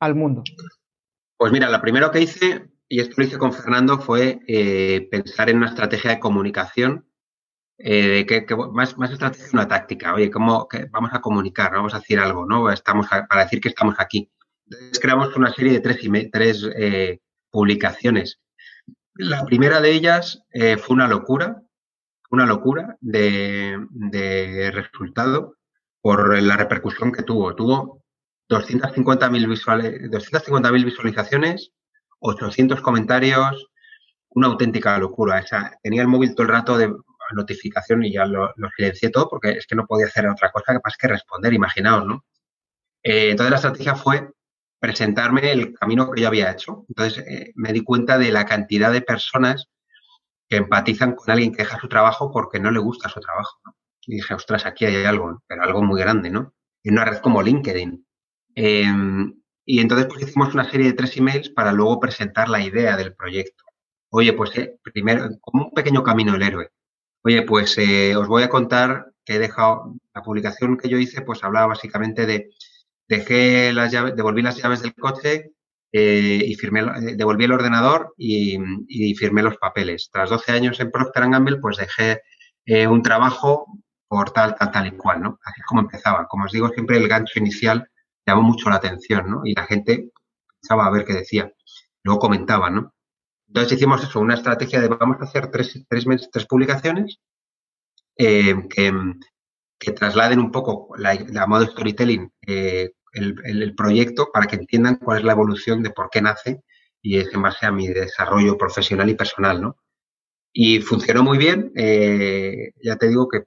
al 0.00 0.14
mundo? 0.14 0.44
Pues 1.36 1.52
mira, 1.52 1.68
lo 1.68 1.80
primero 1.80 2.10
que 2.12 2.20
hice, 2.20 2.70
y 2.88 3.00
esto 3.00 3.14
lo 3.18 3.24
hice 3.24 3.36
con 3.36 3.52
Fernando, 3.52 3.98
fue 3.98 4.40
eh, 4.46 5.08
pensar 5.10 5.50
en 5.50 5.56
una 5.56 5.68
estrategia 5.68 6.12
de 6.12 6.20
comunicación, 6.20 7.04
eh, 7.78 8.24
que, 8.26 8.46
más, 8.72 8.96
más 8.96 9.10
estrategia 9.10 9.48
una 9.52 9.66
táctica. 9.66 10.14
Oye, 10.14 10.30
¿cómo 10.30 10.68
vamos 10.90 11.10
a 11.12 11.20
comunicar? 11.20 11.72
Vamos 11.72 11.92
a 11.94 11.98
decir 11.98 12.20
algo, 12.20 12.46
¿no? 12.46 12.70
Estamos 12.70 13.08
para 13.08 13.42
decir 13.42 13.60
que 13.60 13.70
estamos 13.70 13.96
aquí. 13.98 14.30
Entonces 14.66 15.00
creamos 15.00 15.36
una 15.36 15.52
serie 15.52 15.72
de 15.72 15.80
tres, 15.80 15.98
tres 16.32 16.68
eh, 16.76 17.20
publicaciones. 17.50 18.40
La 19.14 19.44
primera 19.44 19.80
de 19.80 19.92
ellas 19.92 20.42
fue 20.78 20.94
una 20.94 21.06
locura, 21.06 21.62
una 22.32 22.46
locura 22.46 22.96
de, 23.00 24.70
resultado 24.72 25.56
por 26.00 26.42
la 26.42 26.56
repercusión 26.56 27.12
que 27.12 27.22
tuvo. 27.22 27.54
Tuvo 27.54 28.02
250.000 28.48 29.48
visuales, 29.48 30.10
250 30.10 30.70
visualizaciones, 30.70 31.72
800 32.20 32.80
comentarios, 32.80 33.68
una 34.30 34.46
auténtica 34.48 34.98
locura. 34.98 35.44
Tenía 35.82 36.02
el 36.02 36.08
móvil 36.08 36.34
todo 36.34 36.46
el 36.46 36.52
rato 36.52 36.78
de 36.78 36.94
notificación 37.34 38.04
y 38.04 38.12
ya 38.12 38.24
lo, 38.24 38.52
silencié 38.76 39.10
todo 39.10 39.28
porque 39.28 39.50
es 39.52 39.66
que 39.66 39.74
no 39.74 39.86
podía 39.86 40.06
hacer 40.06 40.26
otra 40.26 40.50
cosa 40.50 40.78
más 40.82 40.96
que 40.96 41.08
responder, 41.08 41.52
imaginaos, 41.52 42.06
¿no? 42.06 42.24
Eh, 43.02 43.30
entonces 43.30 43.50
la 43.50 43.56
estrategia 43.56 43.94
fue 43.94 44.30
presentarme 44.82 45.52
el 45.52 45.72
camino 45.74 46.10
que 46.10 46.22
yo 46.22 46.26
había 46.26 46.50
hecho. 46.50 46.84
Entonces 46.88 47.24
eh, 47.24 47.52
me 47.54 47.72
di 47.72 47.84
cuenta 47.84 48.18
de 48.18 48.32
la 48.32 48.44
cantidad 48.44 48.90
de 48.90 49.00
personas 49.00 49.68
que 50.48 50.56
empatizan 50.56 51.14
con 51.14 51.30
alguien 51.30 51.52
que 51.52 51.62
deja 51.62 51.78
su 51.78 51.86
trabajo 51.88 52.32
porque 52.32 52.58
no 52.58 52.72
le 52.72 52.80
gusta 52.80 53.08
su 53.08 53.20
trabajo. 53.20 53.60
Y 54.06 54.16
dije, 54.16 54.34
ostras, 54.34 54.66
aquí 54.66 54.84
hay 54.84 55.04
algo, 55.04 55.40
pero 55.46 55.62
algo 55.62 55.84
muy 55.84 56.00
grande, 56.00 56.30
¿no? 56.30 56.52
En 56.82 56.94
una 56.94 57.04
red 57.04 57.18
como 57.18 57.42
LinkedIn. 57.42 58.04
Em, 58.56 59.40
y 59.64 59.78
entonces 59.78 60.08
pues 60.08 60.22
hicimos 60.22 60.52
una 60.52 60.68
serie 60.68 60.88
de 60.88 60.94
tres 60.94 61.16
emails 61.16 61.50
para 61.50 61.70
luego 61.70 62.00
presentar 62.00 62.48
la 62.48 62.60
idea 62.60 62.96
del 62.96 63.14
proyecto. 63.14 63.62
Oye, 64.10 64.32
pues 64.32 64.50
eh, 64.58 64.80
primero, 64.82 65.28
como 65.40 65.66
un 65.66 65.70
pequeño 65.72 66.02
camino 66.02 66.32
del 66.32 66.42
héroe. 66.42 66.70
Oye, 67.22 67.42
pues 67.42 67.78
eh, 67.78 68.16
os 68.16 68.26
voy 68.26 68.42
a 68.42 68.48
contar 68.48 69.12
que 69.24 69.36
he 69.36 69.38
dejado, 69.38 69.94
la 70.12 70.22
publicación 70.22 70.76
que 70.76 70.88
yo 70.88 70.98
hice, 70.98 71.22
pues 71.22 71.44
hablaba 71.44 71.68
básicamente 71.68 72.26
de, 72.26 72.50
dejé 73.08 73.72
las 73.72 73.92
llaves, 73.92 74.16
devolví 74.16 74.42
las 74.42 74.56
llaves 74.56 74.82
del 74.82 74.94
coche, 74.94 75.52
eh, 75.94 76.42
y 76.46 76.54
firmé, 76.54 76.80
eh, 76.80 77.16
devolví 77.16 77.44
el 77.44 77.52
ordenador 77.52 78.14
y, 78.16 78.56
firmé 79.14 79.42
los 79.42 79.58
papeles. 79.58 80.08
Tras 80.10 80.30
12 80.30 80.52
años 80.52 80.80
en 80.80 80.90
Procter 80.90 81.28
Gamble, 81.28 81.58
pues 81.58 81.76
dejé 81.76 82.22
eh, 82.64 82.86
un 82.86 83.02
trabajo 83.02 83.66
por 84.08 84.30
tal, 84.30 84.54
tal, 84.56 84.70
tal 84.72 84.86
y 84.86 84.92
cual, 84.92 85.22
¿no? 85.22 85.38
Así 85.44 85.60
es 85.60 85.66
como 85.66 85.82
empezaba. 85.82 86.26
Como 86.28 86.44
os 86.46 86.52
digo, 86.52 86.70
siempre 86.70 86.96
el 86.96 87.08
gancho 87.08 87.38
inicial 87.38 87.88
llamó 88.26 88.42
mucho 88.42 88.70
la 88.70 88.76
atención, 88.76 89.30
¿no? 89.30 89.42
Y 89.44 89.54
la 89.54 89.64
gente 89.66 90.10
pensaba 90.60 90.86
a 90.86 90.90
ver 90.90 91.04
qué 91.04 91.14
decía. 91.14 91.52
Luego 92.04 92.20
comentaba, 92.20 92.70
¿no? 92.70 92.94
Entonces 93.48 93.74
hicimos 93.74 94.02
eso, 94.02 94.20
una 94.20 94.34
estrategia 94.34 94.80
de 94.80 94.88
vamos 94.88 95.18
a 95.20 95.24
hacer 95.24 95.50
tres, 95.50 95.84
tres, 95.88 96.06
tres 96.32 96.46
publicaciones 96.46 97.18
que, 98.16 98.92
que, 99.82 99.92
trasladen 99.92 100.38
un 100.38 100.50
poco 100.50 100.88
la, 100.96 101.14
la 101.14 101.46
modo 101.46 101.66
storytelling 101.66 102.30
el, 103.12 103.74
proyecto 103.74 104.30
para 104.32 104.46
que 104.46 104.56
entiendan 104.56 104.96
cuál 104.96 105.18
es 105.18 105.24
la 105.24 105.32
evolución 105.32 105.82
de 105.82 105.90
por 105.90 106.08
qué 106.10 106.22
nace 106.22 106.62
y 107.00 107.18
es 107.18 107.32
en 107.32 107.42
base 107.42 107.66
a 107.66 107.72
mi 107.72 107.88
desarrollo 107.88 108.56
profesional 108.56 109.08
y 109.10 109.14
personal, 109.14 109.60
¿no? 109.60 109.76
Y 110.52 110.80
funcionó 110.80 111.22
muy 111.22 111.38
bien. 111.38 111.72
Eh, 111.74 112.72
ya 112.82 112.96
te 112.96 113.08
digo 113.08 113.28
que 113.28 113.44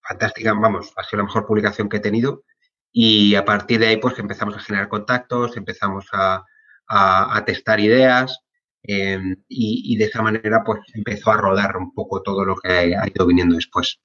fantástica, 0.00 0.52
vamos, 0.54 0.92
ha 0.96 1.02
sido 1.02 1.18
la 1.18 1.24
mejor 1.24 1.46
publicación 1.46 1.88
que 1.88 1.98
he 1.98 2.00
tenido. 2.00 2.44
Y 2.92 3.34
a 3.34 3.44
partir 3.44 3.80
de 3.80 3.88
ahí, 3.88 3.96
pues 3.98 4.18
empezamos 4.18 4.56
a 4.56 4.60
generar 4.60 4.88
contactos, 4.88 5.56
empezamos 5.56 6.06
a, 6.12 6.44
a, 6.86 7.44
testar 7.44 7.80
ideas 7.80 8.38
em, 8.82 9.36
y, 9.48 9.94
y, 9.94 9.96
de 9.98 10.04
esa 10.06 10.22
manera, 10.22 10.62
pues 10.64 10.80
empezó 10.94 11.30
a 11.32 11.36
rodar 11.36 11.76
un 11.76 11.92
poco 11.92 12.22
todo 12.22 12.44
lo 12.44 12.56
que 12.56 12.96
ha 12.96 13.06
ido 13.06 13.26
viniendo 13.26 13.56
después. 13.56 14.00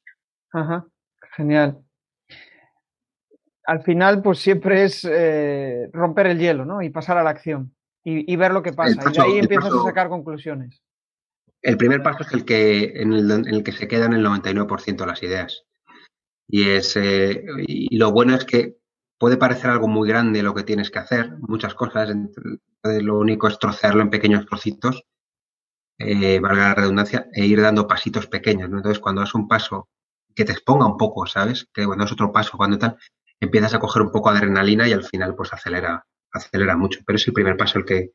Ajá, 0.52 0.86
genial 1.36 1.84
al 3.65 3.82
final, 3.84 4.22
pues 4.22 4.39
siempre 4.39 4.84
es 4.84 5.08
eh, 5.10 5.89
romper 5.93 6.28
el 6.28 6.39
hielo, 6.39 6.65
¿no? 6.65 6.82
Y 6.82 6.89
pasar 6.89 7.17
a 7.17 7.24
la 7.24 7.30
acción 7.30 7.76
y, 8.06 8.36
ver 8.36 8.52
lo 8.52 8.62
que 8.62 8.74
pasa. 8.74 9.00
y 9.10 9.13
de 9.13 9.22
ahí 9.22 9.39
empiezas 9.39 9.74
a 9.74 9.84
sacar 9.84 10.10
conclusiones. 10.10 10.82
El 11.62 11.78
primer 11.78 12.04
paso 12.04 12.24
es 12.24 12.34
el 12.34 12.43
que, 12.43 12.91
en 12.96 13.13
el, 13.13 13.63
que 13.63 13.72
se 13.72 13.88
quedan 13.88 14.12
el 14.12 14.26
99% 14.26 14.98
de 14.98 15.06
las 15.06 15.24
ideas. 15.24 15.63
Y, 16.50 16.69
es, 16.69 16.98
eh, 16.98 17.46
y 17.65 17.96
lo 17.96 18.12
bueno 18.12 18.36
es 18.36 18.43
que 18.43 18.76
puede 19.17 19.38
parecer 19.38 19.69
algo 19.69 19.88
muy 19.88 20.10
grande 20.10 20.43
lo 20.43 20.54
que 20.54 20.63
tienes 20.63 20.91
que 20.91 21.00
hacer, 21.00 21.32
muchas 21.39 21.74
cosas. 21.76 22.13
Lo 22.84 23.19
único 23.19 23.48
es 23.48 23.58
trocearlo 23.58 24.02
en 24.02 24.10
pequeños 24.10 24.46
trocitos, 24.46 25.06
eh, 25.98 26.41
valga 26.41 26.69
la 26.69 26.76
redundancia, 26.76 27.28
e 27.32 27.46
ir 27.46 27.62
dando 27.62 27.88
pasitos 27.88 28.28
pequeños. 28.28 28.67
Entonces, 28.67 29.00
cuando 29.00 29.22
das 29.22 29.34
un 29.34 29.48
paso 29.48 29.88
que 30.36 30.46
te 30.46 30.52
exponga 30.52 30.86
un 30.86 30.98
poco, 30.98 31.26
¿sabes? 31.26 31.67
Que 31.74 31.86
cuando 31.86 32.06
es 32.06 32.12
otro 32.12 32.32
paso, 32.32 32.58
cuando 32.58 32.78
tal, 32.78 32.98
empiezas 33.39 33.74
a 33.74 33.80
coger 33.80 34.02
un 34.02 34.12
poco 34.12 34.32
de 34.32 34.38
adrenalina 34.38 34.88
y 34.88 34.93
al 34.93 35.04
final 35.04 35.36
pues 35.36 35.54
acelera, 35.54 36.06
acelera 36.32 36.78
mucho. 36.78 37.02
Pero 37.06 37.17
es 37.17 37.28
el 37.28 37.34
primer 37.34 37.58
paso 37.58 37.80
el 37.80 37.86
que 37.86 38.12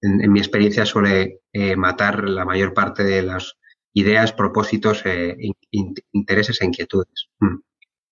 en, 0.00 0.32
mi 0.32 0.40
experiencia 0.40 0.84
suele 0.84 1.40
eh, 1.52 1.76
matar 1.76 2.28
la 2.28 2.44
mayor 2.44 2.74
parte 2.74 3.04
de 3.04 3.22
las 3.22 3.54
ideas, 3.94 4.32
propósitos, 4.32 5.02
eh, 5.04 5.36
intereses 6.12 6.60
e 6.60 6.66
inquietudes. 6.66 7.28
Mm. 7.40 7.58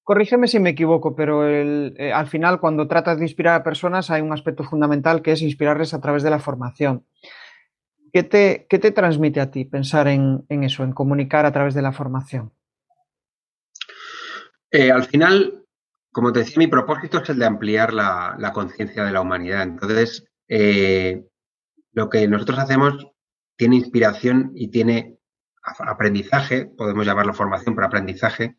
Corrígeme 0.03 0.49
si 0.49 0.59
me 0.59 0.71
equivoco, 0.71 1.15
pero 1.15 1.49
eh, 1.49 2.13
al 2.13 2.27
final 2.27 2.59
cuando 2.59 2.89
tratas 2.89 3.19
de 3.19 3.25
inspirar 3.25 3.61
a 3.61 3.63
personas 3.63 4.11
hay 4.11 4.23
un 4.23 4.33
aspecto 4.33 4.65
fundamental 4.65 5.23
que 5.23 5.33
es 5.33 5.43
inspirarles 5.43 5.95
a 5.95 6.01
través 6.01 6.23
de 6.23 6.31
la 6.31 6.41
formación. 6.41 7.05
¿Qué 8.13 8.25
te, 8.25 8.67
te 8.69 8.91
transmite 8.91 9.41
a 9.41 9.51
ti 9.51 9.65
pensar 9.65 10.09
en, 10.09 10.45
eso, 10.49 10.83
en 10.83 10.93
comunicar 10.93 11.47
a 11.47 11.53
través 11.53 11.75
de 11.75 11.83
la 11.83 11.93
formación? 11.93 12.53
Eh, 14.71 14.91
al 14.93 15.05
final, 15.05 15.65
como 16.13 16.33
te 16.33 16.41
decía, 16.41 16.59
mi 16.59 16.69
propósito 16.69 17.19
es 17.19 17.29
el 17.31 17.39
de 17.39 17.47
ampliar 17.47 17.93
la, 17.93 18.51
conciencia 18.55 19.05
de 19.05 19.13
la 19.13 19.21
humanidad. 19.21 19.63
Entonces, 19.63 20.25
eh, 20.49 21.25
lo 21.93 22.09
que 22.09 22.29
nosotros 22.29 22.59
hacemos 22.59 23.07
tiene 23.57 23.77
inspiración 23.77 24.53
y 24.55 24.69
tiene 24.69 25.19
aprendizaje, 25.63 26.67
podemos 26.67 27.05
llamarlo 27.05 27.35
formación, 27.35 27.75
pero 27.75 27.87
aprendizaje, 27.87 28.57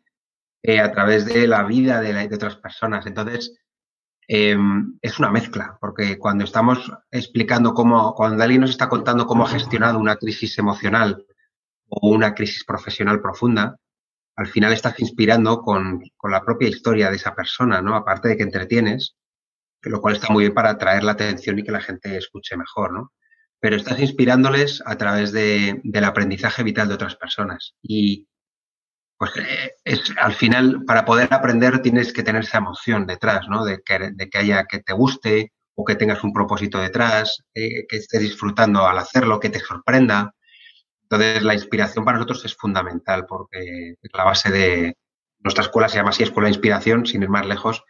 eh, 0.62 0.80
a 0.80 0.92
través 0.92 1.26
de 1.26 1.46
la 1.48 1.64
vida 1.64 2.00
de, 2.00 2.34
otras 2.34 2.56
personas. 2.56 3.06
Entonces, 3.06 3.58
em, 4.28 4.98
es 5.02 5.18
una 5.18 5.30
mezcla, 5.30 5.76
porque 5.80 6.18
cuando 6.18 6.44
estamos 6.44 6.92
explicando 7.10 7.74
cómo, 7.74 8.14
cuando 8.14 8.42
alguien 8.42 8.60
nos 8.60 8.70
está 8.70 8.88
contando 8.88 9.26
cómo 9.26 9.44
ha 9.44 9.48
gestionado 9.48 9.98
una 9.98 10.16
crisis 10.16 10.56
emocional 10.58 11.26
o 11.88 12.10
una 12.10 12.34
crisis 12.34 12.64
profesional 12.64 13.20
profunda, 13.20 13.76
al 14.36 14.46
final 14.46 14.72
estás 14.72 14.98
inspirando 15.00 15.60
con, 15.60 16.02
con 16.16 16.30
la 16.30 16.42
propia 16.42 16.68
historia 16.68 17.10
de 17.10 17.16
esa 17.16 17.34
persona, 17.34 17.82
¿no? 17.82 17.94
Aparte 17.94 18.28
de 18.28 18.36
que 18.36 18.42
entretienes, 18.42 19.16
lo 19.82 20.00
cual 20.00 20.14
está 20.14 20.32
muy 20.32 20.44
bien 20.44 20.54
para 20.54 20.70
atraer 20.70 21.04
la 21.04 21.12
atención 21.12 21.58
y 21.58 21.64
que 21.64 21.72
la 21.72 21.80
gente 21.80 22.16
escuche 22.16 22.56
mejor, 22.56 22.92
¿no? 22.92 23.12
Pero 23.60 23.76
estás 23.76 24.00
inspirándoles 24.00 24.82
a 24.86 24.96
través 24.96 25.32
de, 25.32 25.80
del 25.84 26.04
aprendizaje 26.04 26.62
vital 26.62 26.88
de 26.88 26.94
otras 26.94 27.16
personas. 27.16 27.74
Y, 27.82 28.26
pues 29.18 29.32
es, 29.84 30.12
al 30.18 30.34
final, 30.34 30.82
para 30.84 31.04
poder 31.04 31.32
aprender 31.32 31.80
tienes 31.80 32.12
que 32.12 32.24
tener 32.24 32.42
esa 32.42 32.58
emoción 32.58 33.06
detrás, 33.06 33.46
¿no? 33.48 33.64
De 33.64 33.80
que, 33.84 34.10
de 34.12 34.28
que 34.28 34.38
haya, 34.38 34.64
que 34.64 34.80
te 34.80 34.92
guste 34.92 35.52
o 35.74 35.84
que 35.84 35.94
tengas 35.94 36.24
un 36.24 36.32
propósito 36.32 36.78
detrás, 36.78 37.44
eh, 37.54 37.86
que 37.88 37.98
estés 37.98 38.20
disfrutando 38.20 38.86
al 38.86 38.98
hacerlo, 38.98 39.40
que 39.40 39.50
te 39.50 39.60
sorprenda. 39.60 40.34
Entonces, 41.12 41.42
la 41.42 41.54
inspiración 41.54 42.04
para 42.04 42.18
nosotros 42.18 42.44
es 42.44 42.56
fundamental 42.56 43.26
porque 43.26 43.96
es 44.00 44.10
la 44.12 44.24
base 44.24 44.50
de 44.50 44.96
nuestra 45.40 45.64
escuela 45.64 45.88
se 45.88 45.96
llama 45.96 46.10
así 46.10 46.22
Escuela 46.22 46.46
de 46.46 46.54
Inspiración, 46.54 47.04
sin 47.04 47.22
ir 47.22 47.28
más 47.28 47.46
lejos, 47.46 47.84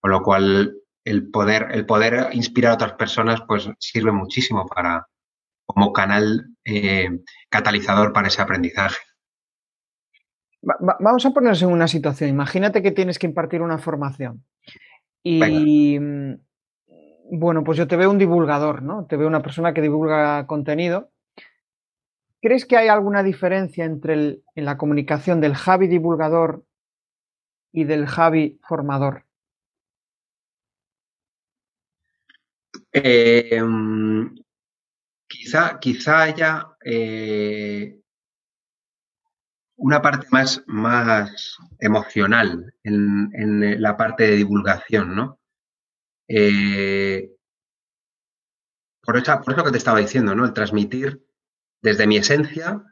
con 0.00 0.12
lo 0.12 0.22
cual 0.22 0.74
el 1.04 1.30
poder, 1.30 1.68
el 1.72 1.84
poder 1.84 2.28
inspirar 2.32 2.72
a 2.72 2.74
otras 2.74 2.92
personas 2.92 3.42
pues 3.46 3.68
sirve 3.78 4.12
muchísimo 4.12 4.66
para 4.66 5.06
como 5.66 5.92
canal 5.92 6.46
eh, 6.64 7.10
catalizador 7.50 8.12
para 8.12 8.28
ese 8.28 8.40
aprendizaje 8.40 8.98
vamos 10.62 11.26
a 11.26 11.30
ponerse 11.30 11.64
en 11.64 11.72
una 11.72 11.88
situación. 11.88 12.30
Imagínate 12.30 12.82
que 12.82 12.92
tienes 12.92 13.18
que 13.18 13.26
impartir 13.26 13.62
una 13.62 13.78
formación. 13.78 14.44
Y 15.22 15.98
mm, 15.98 16.34
bueno, 17.32 17.64
pues 17.64 17.78
yo 17.78 17.86
te 17.86 17.96
veo 17.96 18.10
un 18.10 18.18
divulgador, 18.18 18.82
¿no? 18.82 19.06
Te 19.06 19.16
veo 19.16 19.28
una 19.28 19.42
persona 19.42 19.74
que 19.74 19.82
divulga 19.82 20.46
contenido. 20.46 21.10
¿Crees 22.42 22.66
que 22.66 22.76
hay 22.76 22.88
alguna 22.88 23.22
diferencia 23.22 23.84
entre 23.84 24.42
en 24.56 24.64
la 24.64 24.76
comunicación 24.76 25.40
del 25.40 25.54
Javi 25.54 25.86
divulgador 25.86 26.66
y 27.70 27.84
del 27.84 28.06
Javi 28.06 28.58
formador? 28.64 29.24
Mm, 32.92 34.40
quizá, 35.28 35.78
quizá 35.78 36.22
haya 36.22 36.66
eh, 36.84 38.00
una 39.76 40.02
parte 40.02 40.26
más, 40.32 40.64
más 40.66 41.58
emocional 41.78 42.74
en, 42.82 43.80
la 43.80 43.96
parte 43.96 44.24
de 44.24 44.36
divulgación, 44.36 45.14
¿no? 45.14 45.38
Eh, 46.26 47.36
por, 49.00 49.16
eso, 49.16 49.40
por 49.44 49.54
eso 49.54 49.64
que 49.64 49.70
te 49.70 49.78
estaba 49.78 50.00
diciendo, 50.00 50.34
¿no? 50.34 50.44
El 50.44 50.52
transmitir 50.52 51.22
desde 51.82 52.06
mi 52.06 52.16
esencia 52.16 52.82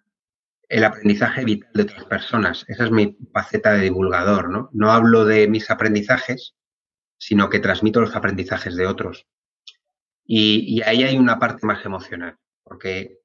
el 0.69 0.85
aprendizaje 0.85 1.45
vital 1.45 1.71
de 1.75 1.83
otras 1.83 2.05
personas. 2.05 2.65
Esa 2.69 2.85
es 2.85 2.91
mi 2.91 3.17
faceta 3.33 3.73
de 3.73 3.83
divulgador, 3.83 4.51
¿no? 4.51 4.71
No 4.73 4.93
hablo 4.93 5.25
de 5.25 5.49
mis 5.49 5.71
aprendizajes, 5.71 6.55
sino 7.19 7.49
que 7.51 7.59
transmito 7.59 8.01
los 8.01 8.15
aprendizajes 8.15 8.77
de 8.77 8.87
otros. 8.87 9.27
Y, 10.25 10.81
ahí 10.83 11.03
hay 11.03 11.19
una 11.19 11.41
parte 11.41 11.67
más 11.67 11.85
emocional, 11.85 12.39
porque 12.63 13.19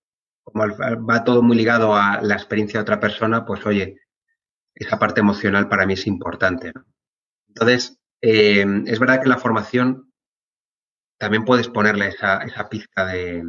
como 0.44 0.66
va 0.76 1.24
todo 1.24 1.44
muy 1.44 1.56
ligado 1.56 1.96
a 1.96 2.20
la 2.22 2.34
experiencia 2.34 2.80
de 2.80 2.84
otra 2.84 3.00
persona, 3.00 3.46
pues 3.46 3.64
oye, 3.66 4.00
esa 4.74 4.98
parte 4.98 5.20
emocional 5.20 5.70
para 5.70 5.86
mí 5.86 5.94
es 5.94 6.08
importante. 6.08 6.74
Entonces, 7.50 8.00
eh, 8.22 8.66
es 8.88 9.00
verdad 9.00 9.18
que 9.18 9.24
en 9.24 9.30
la 9.30 9.38
formación 9.38 10.12
también 11.20 11.46
puedes 11.46 11.68
ponerle 11.70 12.08
esa, 12.08 12.40
esa 12.40 12.70
pizca 12.70 13.06
de, 13.06 13.44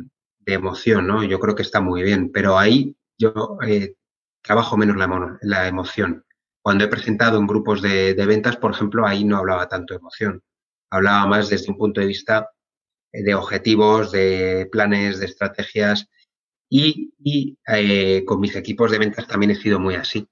emoción, 0.46 1.06
¿no? 1.06 1.24
Yo 1.24 1.38
creo 1.40 1.54
que 1.54 1.62
está 1.62 1.80
muy 1.80 2.02
bien, 2.02 2.30
pero 2.32 2.58
ahí 2.58 2.96
yo 3.18 3.58
eh, 3.66 3.94
trabajo 4.42 4.76
menos 4.76 4.96
la, 4.96 5.38
la, 5.42 5.68
emoción. 5.68 6.24
Cuando 6.62 6.84
he 6.84 6.88
presentado 6.88 7.38
en 7.38 7.46
grupos 7.46 7.82
de, 7.82 8.14
de, 8.14 8.26
ventas, 8.26 8.56
por 8.56 8.72
ejemplo, 8.72 9.06
ahí 9.06 9.24
no 9.24 9.36
hablaba 9.36 9.68
tanto 9.68 9.94
de 9.94 9.98
emoción. 9.98 10.42
Hablaba 10.90 11.26
más 11.26 11.48
desde 11.48 11.70
un 11.70 11.78
punto 11.78 12.00
de 12.00 12.06
vista 12.06 12.50
de 13.12 13.34
objetivos, 13.34 14.12
de 14.12 14.68
planes, 14.70 15.18
de 15.18 15.26
estrategias, 15.26 16.08
y, 16.68 17.58
eh, 17.68 18.24
con 18.24 18.40
mis 18.40 18.56
equipos 18.56 18.90
de 18.90 18.98
ventas 18.98 19.26
también 19.26 19.52
he 19.52 19.54
sido 19.54 19.78
muy 19.78 19.94
así, 19.94 20.28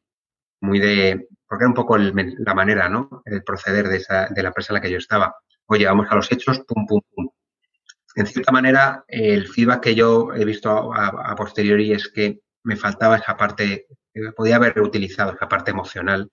muy 0.61 0.81
de, 0.81 1.29
porque 1.49 1.65
era 1.65 1.69
un 1.69 1.75
poco 1.75 1.97
la 1.97 2.55
manera, 2.55 2.89
¿no? 2.89 3.23
El 3.25 3.45
proceder 3.45 3.89
de, 3.89 3.99
esa, 3.99 4.29
de 4.29 4.43
la 4.43 4.49
empresa 4.49 4.73
en 4.73 4.75
la 4.75 4.81
que 4.81 4.91
yo 4.91 4.99
estaba. 4.99 5.37
Oye, 5.67 5.87
vamos 5.87 6.07
a 6.11 6.17
los 6.17 6.31
hechos, 6.33 6.61
pum, 6.67 6.87
pum, 6.87 7.01
pum. 7.15 7.24
En 8.17 8.27
cierta 8.27 8.53
manera, 8.53 9.05
el 9.09 9.49
feedback 9.49 9.83
que 9.83 9.95
yo 9.95 10.33
he 10.35 10.45
visto 10.45 10.93
a, 10.95 11.35
posteriori 11.35 11.93
es 11.93 12.09
que 12.09 12.41
me 12.63 12.77
faltaba 12.77 13.17
esa 13.17 13.37
parte, 13.37 13.87
eh, 14.15 14.33
podía 14.37 14.57
haber 14.57 14.75
reutilizado 14.75 15.33
esa 15.33 15.49
parte 15.49 15.73
emocional 15.73 16.31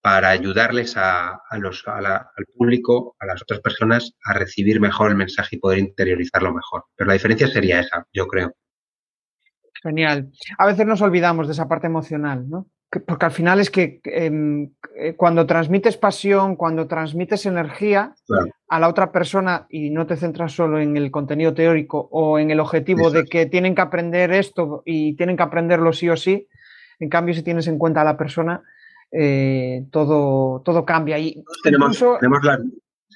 para 0.00 0.28
ayudarles 0.28 0.96
a, 0.96 1.40
los, 1.58 1.82
al 1.88 2.46
público, 2.56 3.16
a 3.18 3.26
las 3.26 3.42
otras 3.42 3.60
personas, 3.60 4.12
a 4.24 4.34
recibir 4.34 4.78
mejor 4.78 5.10
el 5.10 5.16
mensaje 5.16 5.56
y 5.56 5.58
poder 5.58 5.78
interiorizarlo 5.78 6.52
mejor. 6.52 6.84
Pero 6.94 7.08
la 7.08 7.14
diferencia 7.14 7.48
sería 7.48 7.80
esa, 7.80 8.06
yo 8.12 8.26
creo. 8.26 8.54
Genial. 9.82 10.30
A 10.58 10.66
veces 10.66 10.86
nos 10.86 11.00
olvidamos 11.00 11.46
de 11.46 11.54
esa 11.54 11.68
parte 11.68 11.86
emocional, 11.86 12.48
¿no? 12.48 12.68
Porque 13.00 13.26
al 13.26 13.32
final 13.32 13.60
es 13.60 13.70
que 13.70 14.00
em, 14.04 14.70
eh, 14.96 15.14
cuando 15.16 15.46
transmites 15.46 15.96
pasión, 15.96 16.56
cuando 16.56 16.86
transmites 16.86 17.46
energía 17.46 18.14
a 18.68 18.80
la 18.80 18.88
otra 18.88 19.12
persona 19.12 19.66
y 19.68 19.90
no 19.90 20.06
te 20.06 20.16
centras 20.16 20.52
solo 20.52 20.80
en 20.80 20.96
el 20.96 21.10
contenido 21.10 21.54
teórico 21.54 22.08
o 22.10 22.38
en 22.38 22.50
el 22.50 22.60
objetivo 22.60 23.10
de 23.10 23.24
que 23.24 23.46
tienen 23.46 23.74
que 23.74 23.82
aprender 23.82 24.32
esto 24.32 24.82
y 24.84 25.16
tienen 25.16 25.36
que 25.36 25.42
aprenderlo 25.42 25.92
sí 25.92 26.08
o 26.08 26.16
sí, 26.16 26.48
en 26.98 27.08
cambio 27.08 27.34
si 27.34 27.42
tienes 27.42 27.66
en 27.66 27.78
cuenta 27.78 28.02
a 28.02 28.04
la 28.04 28.16
persona, 28.16 28.62
eh, 29.10 29.86
todo, 29.90 30.60
todo 30.62 30.84
cambia. 30.84 31.18
Y 31.18 31.42
tenemos, 31.62 31.98
tenemos 32.20 32.44
la... 32.44 32.58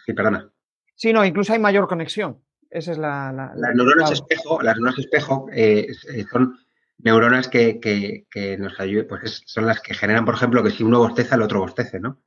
Sí, 0.04 0.12
perdona. 0.12 0.50
Sí, 0.94 1.12
no, 1.12 1.24
incluso 1.24 1.52
hay 1.52 1.58
mayor 1.58 1.86
conexión. 1.86 2.38
Esa 2.70 2.92
es 2.92 2.98
la. 2.98 3.32
las 3.32 3.74
neuronas 3.74 4.10
espejo, 4.10 4.60
las 4.62 4.76
neuronas 4.76 4.98
espejo 4.98 5.46
eh, 5.52 5.86
son 6.30 6.58
neuronas 6.98 7.48
que, 7.48 7.80
que, 7.80 8.58
nos 8.58 8.78
ayudan, 8.80 9.06
pues 9.08 9.42
son 9.46 9.66
las 9.66 9.80
que 9.80 9.94
generan, 9.94 10.24
por 10.24 10.34
ejemplo, 10.34 10.62
que 10.62 10.70
si 10.70 10.82
uno 10.82 10.98
bosteza, 10.98 11.36
el 11.36 11.42
otro 11.42 11.60
bostece, 11.60 12.00
¿no? 12.00 12.22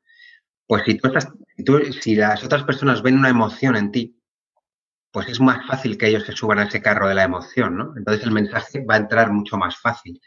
Pues 0.66 0.84
si 0.86 0.96
tú, 0.96 1.08
estás, 1.08 1.30
si, 1.58 1.64
tú, 1.64 1.80
si 2.00 2.16
las 2.16 2.44
otras 2.44 2.64
personas 2.64 3.02
ven 3.02 3.18
una 3.18 3.30
emoción 3.30 3.76
en 3.76 3.92
ti, 3.92 4.18
pues 5.12 5.28
es 5.28 5.42
más 5.42 5.68
fácil 5.68 5.98
que 5.98 6.08
ellos 6.08 6.24
se 6.24 6.32
suban 6.32 6.60
a 6.60 6.64
ese 6.64 6.82
carro 6.82 7.08
de 7.10 7.16
la 7.16 7.24
emoción, 7.24 7.78
¿no? 7.78 7.94
Entonces 7.98 8.24
el 8.24 8.32
mensaje 8.32 8.86
va 8.90 8.96
a 8.96 9.00
entrar 9.00 9.32
mucho 9.32 9.58
más 9.58 9.78
fácil. 9.78 10.22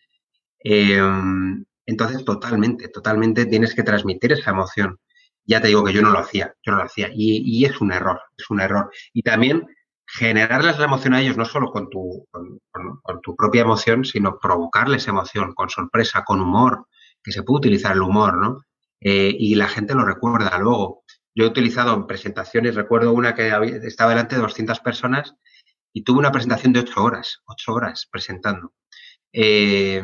Em, 0.60 1.64
entonces, 1.86 2.24
totalmente, 2.24 2.88
totalmente 2.88 3.46
tienes 3.46 3.74
que 3.74 3.82
transmitir 3.82 4.32
esa 4.32 4.50
emoción. 4.50 4.98
Ya 5.46 5.60
te 5.60 5.68
digo 5.68 5.84
que 5.84 5.92
yo 5.92 6.02
no 6.02 6.10
lo 6.10 6.18
hacía, 6.18 6.54
yo 6.62 6.72
no 6.72 6.78
lo 6.78 6.84
hacía. 6.84 7.08
Y, 7.12 7.42
y 7.44 7.64
es 7.64 7.80
un 7.80 7.92
error, 7.92 8.20
es 8.36 8.50
un 8.50 8.60
error. 8.60 8.90
Y 9.12 9.22
también 9.22 9.66
generarles 10.16 10.78
la 10.78 10.84
emoción 10.84 11.14
a 11.14 11.20
ellos 11.20 11.36
no 11.36 11.44
solo 11.44 11.70
con 11.70 11.90
tu, 11.90 12.26
con, 12.30 13.20
tu 13.22 13.34
propia 13.34 13.62
emoción, 13.62 14.04
sino 14.04 14.38
provocarles 14.38 15.08
emoción, 15.08 15.54
con 15.54 15.70
sorpresa, 15.70 16.24
con 16.24 16.40
humor, 16.40 16.86
que 17.22 17.32
se 17.32 17.42
puede 17.42 17.58
utilizar 17.58 17.92
el 17.92 18.02
humor, 18.02 18.36
¿no? 18.36 18.62
Eh, 19.00 19.34
y 19.38 19.54
la 19.56 19.68
gente 19.68 19.94
lo 19.94 20.04
recuerda 20.04 20.56
luego. 20.58 21.02
Yo 21.34 21.44
he 21.44 21.48
utilizado 21.48 21.94
en 21.94 22.06
presentaciones, 22.06 22.76
recuerdo 22.76 23.12
una 23.12 23.34
que 23.34 23.48
estaba 23.82 24.10
delante 24.10 24.36
de 24.36 24.42
200 24.42 24.78
personas 24.80 25.34
y 25.92 26.04
tuve 26.04 26.20
una 26.20 26.32
presentación 26.32 26.72
de 26.72 26.80
8 26.80 27.02
horas, 27.02 27.42
8 27.46 27.72
horas 27.72 28.08
presentando. 28.10 28.72
Eh, 29.32 30.02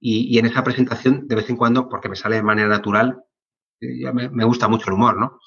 Y, 0.00 0.38
en 0.38 0.46
esa 0.46 0.64
presentación, 0.64 1.28
de 1.28 1.36
vez 1.36 1.50
en 1.50 1.56
cuando, 1.56 1.88
porque 1.88 2.08
me 2.08 2.16
sale 2.16 2.36
de 2.36 2.42
manera 2.42 2.68
natural, 2.68 3.22
eh, 3.80 4.10
me, 4.12 4.44
gusta 4.44 4.66
mucho 4.66 4.86
el 4.88 4.94
humor, 4.94 5.18
¿no? 5.18 5.38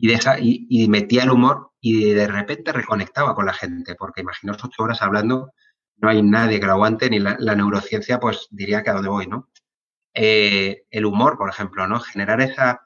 Y, 0.00 0.66
y, 0.68 0.88
metía 0.88 1.24
el 1.24 1.30
humor 1.30 1.72
y 1.80 2.12
de 2.14 2.26
repente 2.26 2.72
reconectaba 2.72 3.34
con 3.34 3.44
la 3.44 3.52
gente, 3.52 3.94
porque 3.94 4.22
imaginaos 4.22 4.64
ocho 4.64 4.82
horas 4.82 5.02
hablando, 5.02 5.52
no 6.00 6.08
hay 6.08 6.22
nadie 6.22 6.58
que 6.58 6.66
lo 6.66 6.72
aguante, 6.72 7.10
ni 7.10 7.18
la, 7.18 7.36
neurociencia, 7.54 8.18
pues 8.18 8.48
diría 8.50 8.82
que 8.82 8.90
a 8.90 8.94
dónde 8.94 9.10
voy, 9.10 9.26
¿no? 9.26 9.48
Eh, 10.14 10.84
el 10.90 11.04
humor, 11.04 11.36
por 11.36 11.50
ejemplo, 11.50 11.86
¿no? 11.86 12.00
Generar 12.00 12.40
esa 12.40 12.80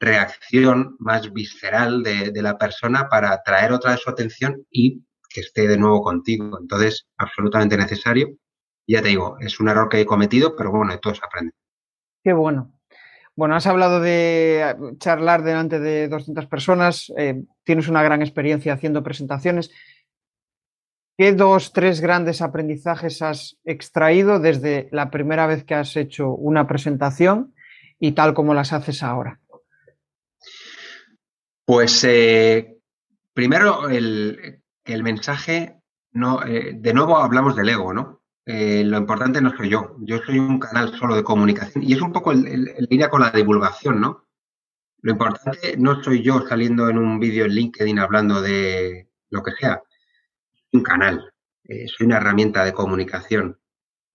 reacción 0.00 0.96
más 0.98 1.32
visceral 1.32 2.02
de, 2.02 2.32
la 2.42 2.58
persona 2.58 3.08
para 3.08 3.32
atraer 3.32 3.72
otra 3.72 3.92
de 3.92 3.98
su 3.98 4.10
atención 4.10 4.66
y 4.70 5.04
que 5.28 5.40
esté 5.40 5.68
de 5.68 5.78
nuevo 5.78 6.02
contigo. 6.02 6.58
Entonces, 6.60 7.06
absolutamente 7.16 7.76
necesario. 7.76 8.28
Ya 8.86 9.02
te 9.02 9.08
digo, 9.08 9.36
es 9.40 9.60
un 9.60 9.68
error 9.68 9.88
que 9.88 10.00
he 10.00 10.06
cometido, 10.06 10.56
pero 10.56 10.70
bueno, 10.70 10.92
de 10.92 10.98
todo 10.98 11.14
se 11.14 11.24
aprende. 11.24 11.52
Qué 12.22 12.32
bueno. 12.32 12.72
Bueno, 13.36 13.56
has 13.56 13.66
hablado 13.66 14.00
de 14.00 14.94
charlar 14.98 15.42
delante 15.42 15.80
de 15.80 16.08
200 16.08 16.46
personas, 16.46 17.12
eh, 17.16 17.42
tienes 17.64 17.88
una 17.88 18.02
gran 18.02 18.22
experiencia 18.22 18.72
haciendo 18.72 19.02
presentaciones. 19.02 19.72
¿Qué 21.16 21.32
dos, 21.32 21.72
tres 21.72 22.00
grandes 22.00 22.42
aprendizajes 22.42 23.22
has 23.22 23.56
extraído 23.64 24.38
desde 24.38 24.88
la 24.92 25.10
primera 25.10 25.46
vez 25.46 25.64
que 25.64 25.74
has 25.74 25.96
hecho 25.96 26.30
una 26.30 26.66
presentación 26.66 27.54
y 27.98 28.12
tal 28.12 28.34
como 28.34 28.54
las 28.54 28.72
haces 28.72 29.02
ahora? 29.02 29.40
Pues 31.64 32.04
eh, 32.04 32.76
primero 33.32 33.88
el, 33.88 34.60
el 34.84 35.02
mensaje, 35.02 35.80
no, 36.12 36.44
eh, 36.44 36.72
de 36.74 36.94
nuevo 36.94 37.16
hablamos 37.16 37.56
del 37.56 37.68
ego, 37.68 37.92
¿no? 37.92 38.23
Eh, 38.46 38.84
lo 38.84 38.98
importante 38.98 39.40
no 39.40 39.56
soy 39.56 39.70
yo, 39.70 39.96
yo 40.00 40.18
soy 40.18 40.38
un 40.38 40.58
canal 40.58 40.94
solo 40.98 41.16
de 41.16 41.24
comunicación 41.24 41.82
y 41.82 41.94
es 41.94 42.02
un 42.02 42.12
poco 42.12 42.32
en 42.32 42.64
línea 42.90 43.08
con 43.08 43.22
la 43.22 43.30
divulgación, 43.30 44.00
¿no? 44.00 44.26
Lo 45.00 45.12
importante 45.12 45.76
no 45.78 46.02
soy 46.02 46.22
yo 46.22 46.46
saliendo 46.46 46.88
en 46.90 46.98
un 46.98 47.18
vídeo 47.18 47.46
en 47.46 47.52
LinkedIn 47.52 47.98
hablando 47.98 48.42
de 48.42 49.08
lo 49.30 49.42
que 49.42 49.52
sea, 49.52 49.82
un 50.72 50.82
canal, 50.82 51.32
eh, 51.64 51.86
soy 51.88 52.06
una 52.06 52.18
herramienta 52.18 52.64
de 52.64 52.74
comunicación. 52.74 53.58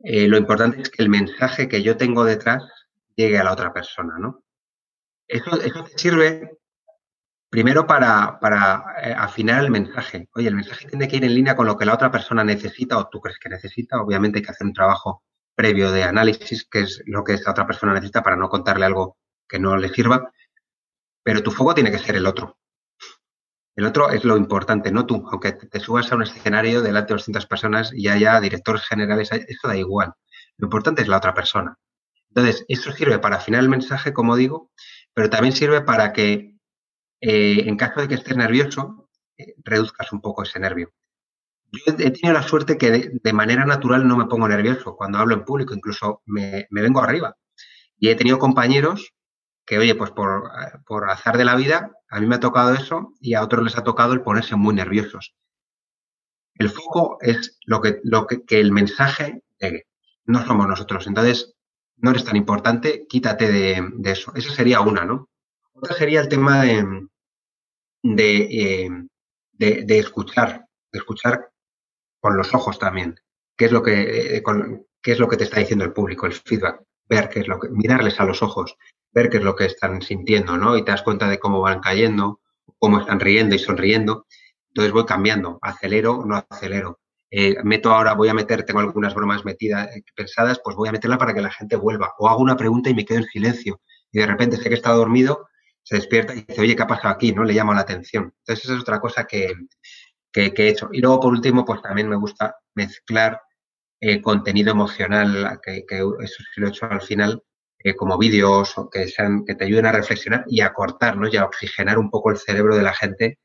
lo 0.02 0.38
importante 0.38 0.82
es 0.82 0.90
que 0.90 1.04
el 1.04 1.10
mensaje 1.10 1.68
que 1.68 1.84
yo 1.84 1.98
tengo 1.98 2.24
detrás 2.24 2.64
llegue 3.16 3.38
a 3.38 3.44
la 3.44 3.54
otra 3.54 3.74
persona, 3.74 4.18
¿no? 4.20 4.44
Eso, 5.28 5.60
eso 5.62 5.84
te 5.84 5.98
sirve 5.98 6.59
Primero 7.50 7.88
para, 7.88 8.38
eh, 9.02 9.14
afinar 9.18 9.64
el 9.64 9.72
mensaje. 9.72 10.30
Oye, 10.36 10.48
el 10.48 10.56
mensaje 10.56 10.88
tiene 10.88 11.08
que 11.08 11.18
ir 11.18 11.26
en 11.26 11.34
línea 11.34 11.56
con 11.56 11.66
lo 11.66 11.78
que 11.78 11.86
la 11.86 11.96
otra 11.96 12.12
persona 12.12 12.44
necesita 12.44 12.98
o 12.98 13.08
tú 13.10 13.20
crees 13.20 13.40
que 13.40 13.50
necesita. 13.50 14.02
Obviamente 14.02 14.38
hay 14.38 14.44
que 14.44 14.52
hacer 14.52 14.68
un 14.68 14.74
trabajo 14.74 15.24
previo 15.56 15.92
de 15.92 16.04
análisis, 16.04 16.68
que 16.70 16.82
es 16.82 17.02
lo 17.08 17.24
que 17.24 17.34
esa 17.34 17.52
otra 17.52 17.66
persona 17.66 17.94
necesita 17.94 18.22
para 18.22 18.36
no 18.36 18.50
contarle 18.50 18.86
algo 18.86 19.18
que 19.48 19.58
no 19.60 19.78
le 19.78 19.90
sirva. 19.90 20.32
Pero 21.24 21.42
tu 21.42 21.52
foco 21.52 21.74
tiene 21.74 21.92
que 21.92 21.98
ser 21.98 22.16
el 22.16 22.28
otro. 22.28 22.60
El 23.76 23.86
otro 23.86 24.12
es 24.12 24.24
lo 24.26 24.38
importante, 24.38 24.92
no 24.92 25.08
tú. 25.08 25.26
Aunque 25.32 25.54
te 25.54 25.80
subas 25.80 26.12
a 26.12 26.16
un 26.16 26.24
escenario 26.24 26.82
delante 26.82 27.14
de 27.14 27.18
200 27.18 27.46
personas 27.48 27.92
y 27.94 28.10
haya 28.10 28.40
directores 28.40 28.84
generales, 28.86 29.32
eso 29.32 29.68
da 29.68 29.76
igual. 29.76 30.14
Lo 30.58 30.68
importante 30.68 31.02
es 31.02 31.08
la 31.08 31.18
otra 31.18 31.34
persona. 31.34 31.78
Entonces, 32.30 32.64
eso 32.68 32.92
sirve 32.92 33.18
para 33.20 33.38
afinar 33.38 33.62
el 33.62 33.70
mensaje, 33.70 34.14
como 34.14 34.36
digo, 34.36 34.72
pero 35.14 35.30
también 35.30 35.56
sirve 35.56 35.82
para 35.82 36.14
que 36.14 36.49
eh, 37.22 37.64
en 37.66 37.76
caso 37.76 38.02
de 38.02 38.08
que 38.08 38.16
estés 38.16 38.38
nervioso, 38.38 39.10
eh, 39.38 39.56
reduzcas 39.64 40.12
un 40.14 40.22
poco 40.22 40.44
ese 40.44 40.60
nervio. 40.60 40.94
Yo 41.72 41.82
he 41.88 42.12
tenido 42.12 42.34
la 42.34 42.44
suerte 42.44 42.78
que 42.78 43.12
de, 43.22 43.34
manera 43.34 43.66
natural 43.66 44.08
no 44.08 44.18
me 44.18 44.26
pongo 44.26 44.48
nervioso 44.48 44.96
cuando 44.96 45.20
hablo 45.20 45.36
en 45.36 45.46
público, 45.46 45.74
incluso 45.74 46.24
me, 46.26 46.68
vengo 46.72 47.02
arriba. 47.02 47.36
Y 47.98 48.10
he 48.10 48.16
tenido 48.16 48.40
compañeros 48.40 49.14
que, 49.66 49.78
oye, 49.78 49.94
pues 49.94 50.12
por, 50.12 50.50
por, 50.86 51.10
azar 51.12 51.38
de 51.38 51.46
la 51.46 51.56
vida, 51.56 51.92
a 52.10 52.20
mí 52.20 52.26
me 52.26 52.36
ha 52.36 52.40
tocado 52.40 52.74
eso 52.74 53.14
y 53.20 53.36
a 53.36 53.44
otros 53.44 53.64
les 53.64 53.78
ha 53.78 53.84
tocado 53.84 54.14
el 54.14 54.22
ponerse 54.22 54.56
muy 54.56 54.74
nerviosos. 54.74 55.36
El 56.56 56.70
foco 56.70 57.18
es 57.22 57.60
lo 57.66 57.82
que, 57.82 58.00
lo 58.04 58.26
que, 58.26 58.44
el 58.60 58.72
mensaje 58.72 59.44
llegue. 59.60 59.88
No 60.26 60.44
somos 60.46 60.68
nosotros. 60.68 61.06
Entonces, 61.06 61.56
no 61.98 62.12
eres 62.12 62.26
tan 62.26 62.36
importante, 62.36 63.06
quítate 63.08 63.52
de, 63.52 63.88
de 63.94 64.12
eso. 64.12 64.34
Esa 64.36 64.52
sería 64.54 64.82
una, 64.82 65.06
¿no? 65.06 65.30
Otra 65.74 65.96
sería 65.96 66.20
el 66.20 66.30
tema 66.30 66.64
de, 66.64 67.08
eh, 68.04 68.90
de, 69.54 69.84
de, 69.84 70.00
escuchar, 70.00 70.66
de 70.92 71.00
escuchar 71.00 71.50
con 72.20 72.38
los 72.38 72.54
ojos 72.54 72.80
también. 72.80 73.16
¿Qué 73.58 73.66
es 73.66 73.72
lo 73.72 73.84
que, 73.84 74.38
eh, 74.38 74.44
qué 75.02 75.12
es 75.12 75.20
lo 75.20 75.28
que 75.28 75.38
te 75.38 75.44
está 75.44 75.60
diciendo 75.60 75.86
el 75.86 75.94
público, 75.94 76.26
el 76.26 76.34
feedback? 76.34 76.82
Ver 77.08 77.30
qué 77.30 77.42
es 77.42 77.48
lo 77.48 77.60
que, 77.60 77.70
mirarles 77.70 78.20
a 78.20 78.26
los 78.26 78.42
ojos, 78.42 78.78
ver 79.12 79.30
qué 79.30 79.38
es 79.38 79.44
lo 79.44 79.56
que 79.56 79.66
están 79.66 80.02
sintiendo, 80.02 80.58
¿no? 80.58 80.78
Y 80.78 80.86
te 80.86 80.92
das 80.92 81.02
cuenta 81.02 81.28
de 81.28 81.40
cómo 81.40 81.62
van 81.62 81.82
cayendo, 81.82 82.40
cómo 82.78 83.00
están 83.00 83.20
riendo 83.20 83.56
y 83.56 83.60
sonriendo. 83.60 84.28
Entonces 84.70 84.94
voy 84.94 85.06
cambiando, 85.06 85.60
acelero 85.62 86.20
o 86.20 86.26
no 86.26 86.44
acelero. 86.50 87.00
Eh, 87.32 87.58
meto 87.64 87.92
ahora, 87.92 88.14
voy 88.14 88.30
a 88.30 88.34
meter, 88.34 88.64
tengo 88.64 88.80
algunas 88.80 89.14
bromas 89.14 89.46
metidas, 89.46 89.90
pensadas, 90.16 90.62
pues 90.64 90.76
voy 90.76 90.90
a 90.90 90.92
meterla 90.92 91.18
para 91.18 91.34
que 91.34 91.42
la 91.42 91.52
gente 91.52 91.76
vuelva. 91.76 92.14
O 92.18 92.30
hago 92.30 92.42
una 92.42 92.58
pregunta 92.58 92.90
y 92.90 92.96
me 92.96 93.06
quedo 93.06 93.20
en 93.20 93.26
silencio. 93.26 93.82
Y 94.12 94.20
de 94.20 94.26
repente 94.26 94.58
sé 94.58 94.70
que 94.70 94.76
está 94.76 94.92
dormido 94.92 95.48
se 95.90 95.96
despierta 95.96 96.36
y 96.36 96.44
dice, 96.44 96.62
oye, 96.62 96.76
¿qué 96.76 96.84
ha 96.84 96.88
pasado 96.88 97.16
aquí? 97.16 97.34
¿No? 97.34 97.44
Le 97.44 97.56
llama 97.56 97.74
la 97.74 97.82
atención. 97.82 98.32
Entonces, 98.42 98.66
esa 98.66 98.76
es 98.76 98.82
otra 98.82 99.00
cosa 99.00 99.26
que, 99.26 99.56
he 100.36 100.68
hecho. 100.68 100.90
Y 100.92 101.02
luego, 101.02 101.20
por 101.20 101.34
último, 101.34 101.66
pues 101.66 101.82
también 101.82 102.08
me 102.08 102.16
gusta 102.16 102.56
mezclar 102.76 103.42
eh, 104.00 104.22
contenido 104.22 104.72
emocional, 104.72 105.60
que, 105.64 105.84
eso 105.90 106.44
sí 106.54 106.62
lo 106.62 106.68
he 106.68 106.70
hecho 106.70 106.86
al 106.86 107.02
final, 107.02 107.42
eh, 107.80 107.96
como 107.96 108.20
vídeos 108.20 108.78
o 108.78 108.88
que, 108.88 109.08
sean, 109.08 109.44
que 109.46 109.56
te 109.56 109.66
ayuden 109.66 109.88
a 109.88 109.92
reflexionar 109.92 110.46
y 110.48 110.62
a 110.62 110.74
cortar, 110.74 111.18
¿no? 111.18 111.28
Y 111.28 111.38
a 111.38 111.46
oxigenar 111.46 111.98
un 111.98 112.12
poco 112.12 112.30
el 112.30 112.38
cerebro 112.38 112.76
de 112.76 112.84
la 112.84 112.94
gente 112.94 113.40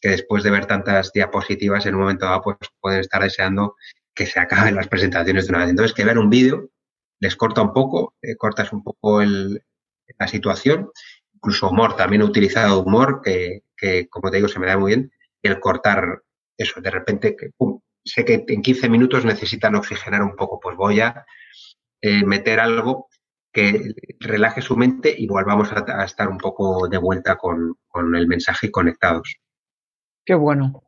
que 0.00 0.08
después 0.08 0.42
de 0.42 0.50
ver 0.50 0.66
tantas 0.66 1.12
diapositivas 1.12 1.86
en 1.86 1.94
un 1.94 2.00
momento 2.00 2.26
dado, 2.26 2.42
pues 2.42 2.56
pueden 2.80 3.00
estar 3.00 3.22
deseando 3.22 3.76
que 4.12 4.26
se 4.26 4.40
acaben 4.40 4.74
las 4.74 4.88
presentaciones 4.88 5.46
de 5.46 5.50
una 5.50 5.60
vez. 5.60 5.70
Entonces, 5.70 5.94
que 5.94 6.04
vean 6.04 6.18
un 6.18 6.28
vídeo 6.28 6.70
les 7.20 7.36
corta 7.36 7.62
un 7.62 7.72
poco, 7.72 8.16
eh, 8.20 8.34
cortas 8.34 8.72
un 8.72 8.82
poco 8.82 9.22
el, 9.22 9.62
la 10.18 10.26
situación 10.26 10.90
incluso 11.44 11.68
humor, 11.68 11.94
también 11.94 12.22
he 12.22 12.24
utilizado 12.24 12.80
humor, 12.80 13.20
que, 13.22 13.62
como 14.08 14.30
te 14.30 14.38
digo 14.38 14.48
se 14.48 14.58
me 14.58 14.66
da 14.66 14.78
muy 14.78 14.92
bien, 14.92 15.12
el 15.42 15.60
cortar 15.60 16.22
eso, 16.56 16.80
de 16.80 16.90
repente, 16.90 17.36
sé 18.02 18.24
que 18.24 18.44
en 18.48 18.62
15 18.62 18.88
minutos 18.88 19.24
necesitan 19.24 19.74
oxigenar 19.74 20.22
un 20.22 20.36
poco, 20.36 20.58
pues 20.58 20.76
voy 20.76 21.00
a 21.00 21.26
eh, 22.00 22.24
meter 22.24 22.60
algo 22.60 23.08
que 23.52 23.92
relaje 24.20 24.62
su 24.62 24.76
mente 24.76 25.14
y 25.16 25.26
volvamos 25.26 25.70
a, 25.72 26.04
estar 26.04 26.28
un 26.28 26.38
poco 26.38 26.88
de 26.88 26.98
vuelta 26.98 27.36
con, 27.36 27.76
el 28.14 28.26
mensaje 28.26 28.68
y 28.68 28.70
conectados. 28.70 29.36
Qué 30.24 30.34
bueno. 30.34 30.82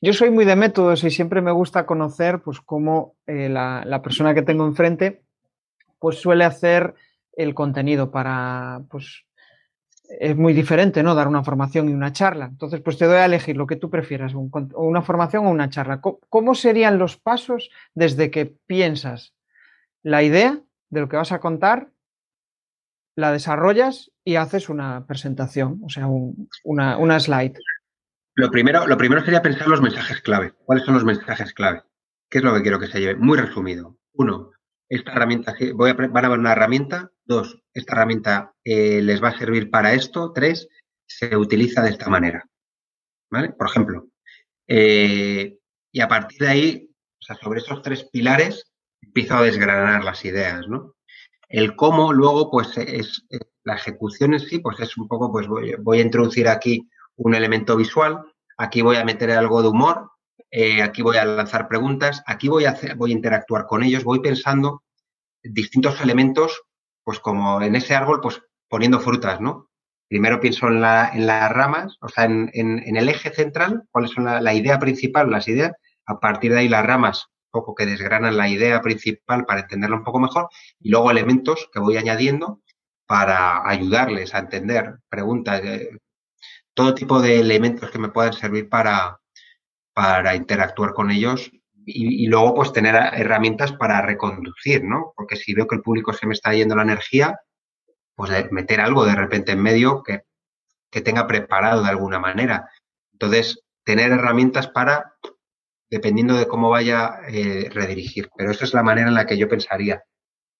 Yo 0.00 0.14
soy 0.14 0.30
muy 0.30 0.46
de 0.46 0.56
métodos 0.56 1.04
y 1.04 1.10
siempre 1.10 1.42
me 1.42 1.52
gusta 1.52 1.84
conocer 1.84 2.40
pues 2.40 2.60
cómo 2.60 3.16
eh, 3.26 3.48
la, 3.48 3.84
la, 3.84 4.00
persona 4.00 4.32
que 4.32 4.42
tengo 4.42 4.66
enfrente 4.66 5.22
pues 5.98 6.18
suele 6.20 6.44
hacer 6.44 6.94
el 7.32 7.54
contenido 7.54 8.10
para 8.10 8.80
pues 8.88 9.26
es 10.08 10.36
muy 10.36 10.52
diferente, 10.52 11.02
¿no? 11.02 11.14
Dar 11.14 11.28
una 11.28 11.44
formación 11.44 11.88
y 11.88 11.92
una 11.92 12.12
charla. 12.12 12.46
Entonces, 12.46 12.80
pues 12.80 12.96
te 12.98 13.06
doy 13.06 13.16
a 13.16 13.26
elegir 13.26 13.56
lo 13.56 13.66
que 13.66 13.76
tú 13.76 13.90
prefieras, 13.90 14.32
una 14.34 15.02
formación 15.02 15.46
o 15.46 15.50
una 15.50 15.68
charla. 15.68 16.00
¿Cómo 16.00 16.54
serían 16.54 16.98
los 16.98 17.16
pasos 17.16 17.70
desde 17.94 18.30
que 18.30 18.46
piensas 18.46 19.34
la 20.02 20.22
idea 20.22 20.60
de 20.90 21.00
lo 21.00 21.08
que 21.08 21.16
vas 21.16 21.32
a 21.32 21.40
contar, 21.40 21.90
la 23.16 23.32
desarrollas 23.32 24.10
y 24.24 24.36
haces 24.36 24.68
una 24.68 25.06
presentación, 25.06 25.80
o 25.84 25.88
sea, 25.88 26.06
una, 26.64 26.96
una 26.96 27.20
slide? 27.20 27.54
Lo 28.34 28.50
primero, 28.50 28.86
lo 28.86 28.96
primero 28.96 29.24
sería 29.24 29.42
pensar 29.42 29.68
los 29.68 29.82
mensajes 29.82 30.20
clave. 30.20 30.54
¿Cuáles 30.64 30.84
son 30.84 30.94
los 30.94 31.04
mensajes 31.04 31.52
clave? 31.52 31.82
¿Qué 32.30 32.38
es 32.38 32.44
lo 32.44 32.54
que 32.54 32.62
quiero 32.62 32.78
que 32.78 32.86
se 32.86 33.00
lleve? 33.00 33.16
Muy 33.16 33.36
resumido. 33.36 33.98
Uno, 34.12 34.52
esta 34.88 35.12
herramienta, 35.12 35.54
van 35.74 36.24
a 36.24 36.28
ver 36.28 36.38
una 36.38 36.52
herramienta. 36.52 37.10
Dos, 37.28 37.62
esta 37.74 37.92
herramienta 37.92 38.54
eh, 38.64 39.02
les 39.02 39.22
va 39.22 39.28
a 39.28 39.38
servir 39.38 39.70
para 39.70 39.92
esto. 39.92 40.32
Tres, 40.32 40.66
se 41.06 41.36
utiliza 41.36 41.82
de 41.82 41.90
esta 41.90 42.08
manera. 42.08 42.42
¿Vale? 43.30 43.50
Por 43.50 43.68
ejemplo. 43.68 44.08
Eh, 44.66 45.58
y 45.92 46.00
a 46.00 46.08
partir 46.08 46.38
de 46.38 46.48
ahí, 46.48 46.90
sobre 47.42 47.60
esos 47.60 47.82
tres 47.82 48.04
pilares, 48.04 48.72
empiezo 49.02 49.36
a 49.36 49.42
desgranar 49.42 50.04
las 50.04 50.24
ideas, 50.24 50.66
¿no? 50.68 50.94
El 51.50 51.76
cómo 51.76 52.14
luego, 52.14 52.50
pues, 52.50 52.78
es, 52.78 53.26
la 53.62 53.74
ejecución 53.74 54.32
en 54.32 54.40
sí, 54.40 54.60
pues 54.60 54.80
es 54.80 54.96
un 54.96 55.06
poco, 55.06 55.30
pues 55.30 55.46
voy, 55.46 55.74
voy, 55.78 55.98
a 55.98 56.02
introducir 56.02 56.48
aquí 56.48 56.88
un 57.16 57.34
elemento 57.34 57.76
visual, 57.76 58.22
aquí 58.56 58.80
voy 58.80 58.96
a 58.96 59.04
meter 59.04 59.30
algo 59.32 59.60
de 59.60 59.68
humor, 59.68 60.10
eh, 60.50 60.82
aquí 60.82 61.02
voy 61.02 61.18
a 61.18 61.26
lanzar 61.26 61.68
preguntas, 61.68 62.22
aquí 62.26 62.48
voy 62.48 62.64
a, 62.64 62.78
voy 62.96 63.10
a 63.10 63.14
interactuar 63.14 63.66
con 63.66 63.82
ellos, 63.82 64.04
voy 64.04 64.20
pensando 64.20 64.82
distintos 65.42 66.00
elementos, 66.00 66.62
pues 67.08 67.20
como 67.20 67.62
en 67.62 67.74
ese 67.74 67.94
árbol, 67.94 68.20
pues 68.20 68.42
poniendo 68.68 69.00
frutas, 69.00 69.40
¿no? 69.40 69.70
Primero 70.10 70.40
pienso 70.40 70.68
en, 70.68 70.82
la, 70.82 71.08
en 71.14 71.26
las 71.26 71.50
ramas, 71.50 71.96
o 72.02 72.08
sea, 72.10 72.24
en, 72.24 72.50
en, 72.52 72.96
el 72.98 73.08
eje 73.08 73.30
central, 73.30 73.84
cuáles 73.90 74.10
son 74.10 74.26
la, 74.26 74.52
idea 74.52 74.78
principal, 74.78 75.30
las 75.30 75.48
ideas, 75.48 75.72
a 76.04 76.20
partir 76.20 76.52
de 76.52 76.58
ahí 76.58 76.68
las 76.68 76.84
ramas 76.84 77.28
poco 77.50 77.74
que 77.74 77.86
desgranan 77.86 78.36
la 78.36 78.50
idea 78.50 78.82
principal 78.82 79.46
para 79.46 79.60
entenderla 79.60 79.96
un 79.96 80.04
poco 80.04 80.20
mejor 80.20 80.50
y 80.80 80.90
luego 80.90 81.10
elementos 81.10 81.70
que 81.72 81.80
voy 81.80 81.96
añadiendo 81.96 82.60
para 83.06 83.66
ayudarles 83.66 84.34
a 84.34 84.40
entender 84.40 84.98
preguntas, 85.08 85.62
eh, 85.64 85.88
todo 86.74 86.94
tipo 86.94 87.22
de 87.22 87.40
elementos 87.40 87.90
que 87.90 87.98
me 87.98 88.10
puedan 88.10 88.34
servir 88.34 88.68
para, 88.68 89.18
para 89.94 90.34
interactuar 90.34 90.92
con 90.92 91.10
ellos 91.10 91.50
y, 91.90 92.26
luego 92.26 92.54
pues 92.54 92.72
tener 92.72 92.94
herramientas 92.94 93.72
para 93.72 94.02
reconducir, 94.02 94.84
¿no? 94.84 95.12
Porque 95.16 95.36
si 95.36 95.54
veo 95.54 95.66
que 95.66 95.76
el 95.76 95.82
público 95.82 96.12
se 96.12 96.26
me 96.26 96.34
está 96.34 96.52
yendo 96.52 96.76
la 96.76 96.82
energía, 96.82 97.40
pues 98.14 98.30
meter 98.50 98.80
algo 98.80 99.04
de 99.04 99.14
repente 99.14 99.52
en 99.52 99.62
medio 99.62 100.02
que, 100.02 100.22
que 100.90 101.00
tenga 101.00 101.26
preparado 101.26 101.82
de 101.82 101.88
alguna 101.88 102.18
manera. 102.18 102.68
Entonces, 103.12 103.64
tener 103.84 104.12
herramientas 104.12 104.68
para, 104.68 105.14
dependiendo 105.90 106.36
de 106.36 106.46
cómo 106.46 106.70
vaya, 106.70 107.20
eh, 107.28 107.68
redirigir. 107.72 108.28
Pero 108.36 108.50
esa 108.50 108.64
es 108.64 108.74
la 108.74 108.82
manera 108.82 109.08
en 109.08 109.14
la 109.14 109.26
que 109.26 109.38
yo 109.38 109.48
pensaría. 109.48 110.02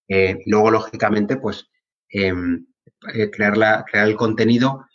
Eh, 0.09 0.39
luego, 0.47 0.71
lógicamente, 0.71 1.37
pues 1.37 1.69
em, 2.09 2.67
eh, 3.13 3.31
crear, 3.31 3.57
la, 3.57 3.85
crear 3.85 4.09
el 4.09 4.17
contenido, 4.17 4.87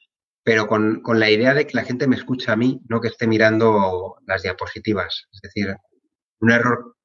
pero 0.44 0.68
con, 0.68 1.02
con, 1.02 1.20
la 1.20 1.30
idea 1.30 1.54
de 1.54 1.68
que 1.68 1.78
la 1.78 1.84
gente 1.84 2.08
me 2.08 2.16
escuche 2.16 2.52
a 2.52 2.56
mí, 2.56 2.82
no 2.90 3.00
que 3.00 3.10
esté 3.10 3.28
mirando 3.28 4.18
las 4.26 4.42
diapositivas. 4.42 5.28
Es 5.32 5.42
decir, 5.42 5.76
un 6.44 6.52
error, 6.52 6.96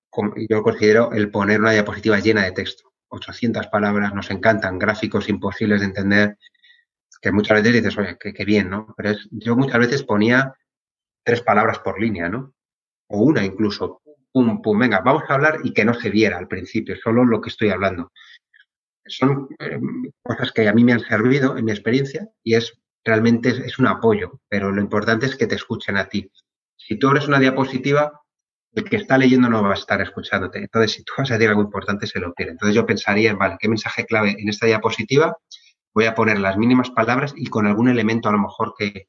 yo 0.48 0.62
considero 0.62 1.12
el 1.12 1.30
poner 1.30 1.60
una 1.60 1.70
diapositiva 1.70 2.18
llena 2.18 2.44
de 2.44 2.52
texto. 2.52 2.92
800 3.10 3.68
palabras, 3.68 4.12
nos 4.12 4.30
encantan, 4.30 4.78
gráficos 4.78 5.28
imposibles 5.28 5.80
de 5.80 5.86
entender, 5.86 6.38
que 7.22 7.32
muchas 7.32 7.62
veces 7.62 7.82
dices, 7.82 7.98
oye, 7.98 8.18
qué, 8.18 8.44
bien, 8.44 8.68
¿no? 8.68 8.94
Pero 8.96 9.10
es, 9.10 9.28
yo 9.30 9.56
muchas 9.56 9.78
veces 9.78 10.02
ponía 10.02 10.54
tres 11.24 11.40
palabras 11.40 11.78
por 11.78 12.00
línea, 12.00 12.28
¿no? 12.28 12.52
O 13.08 13.22
una 13.22 13.44
incluso, 13.44 14.02
pum, 14.32 14.60
pum, 14.60 14.78
venga, 14.78 15.00
vamos 15.00 15.22
a 15.28 15.34
hablar 15.34 15.60
y 15.62 15.72
que 15.72 15.84
no 15.84 15.94
se 15.94 16.10
viera 16.10 16.36
al 16.36 16.48
principio, 16.48 16.96
solo 16.96 17.24
lo 17.24 17.40
que 17.40 17.50
estoy 17.50 17.70
hablando. 17.70 18.12
Son 19.06 19.48
eh, 19.58 19.80
cosas 20.22 20.52
que 20.52 20.68
a 20.68 20.74
mí 20.74 20.84
me 20.84 20.92
han 20.92 21.00
servido 21.00 21.56
en 21.56 21.64
mi 21.64 21.72
experiencia 21.72 22.28
y 22.42 22.54
es 22.54 22.78
realmente 23.04 23.50
es 23.50 23.78
un 23.78 23.86
apoyo, 23.86 24.40
pero 24.48 24.70
lo 24.70 24.82
importante 24.82 25.26
es 25.26 25.36
que 25.36 25.46
te 25.46 25.54
escuchen 25.54 25.96
a 25.96 26.08
ti. 26.08 26.30
Si 26.76 26.98
tú 26.98 27.08
abres 27.08 27.26
una 27.26 27.38
diapositiva, 27.38 28.20
el 28.72 28.84
que 28.84 28.96
está 28.96 29.18
leyendo 29.18 29.48
no 29.48 29.62
va 29.62 29.70
a 29.70 29.74
estar 29.74 30.00
escuchándote. 30.00 30.58
Entonces, 30.58 30.92
si 30.92 31.02
tú 31.02 31.12
vas 31.16 31.30
a 31.30 31.34
decir 31.34 31.48
algo 31.48 31.62
importante, 31.62 32.06
se 32.06 32.20
lo 32.20 32.32
pierde. 32.34 32.52
Entonces, 32.52 32.74
yo 32.74 32.86
pensaría 32.86 33.30
en, 33.30 33.38
vale, 33.38 33.56
¿qué 33.58 33.68
mensaje 33.68 34.04
clave 34.04 34.36
en 34.38 34.48
esta 34.48 34.66
diapositiva? 34.66 35.36
Voy 35.94 36.04
a 36.04 36.14
poner 36.14 36.38
las 36.38 36.56
mínimas 36.56 36.90
palabras 36.90 37.32
y 37.36 37.46
con 37.46 37.66
algún 37.66 37.88
elemento 37.88 38.28
a 38.28 38.32
lo 38.32 38.38
mejor 38.38 38.74
que, 38.76 39.08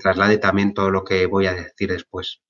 traslade 0.00 0.38
también 0.38 0.72
todo 0.72 0.90
lo 0.90 1.04
que 1.04 1.26
voy 1.26 1.46
a 1.46 1.52
decir 1.52 1.90
después. 1.90 2.40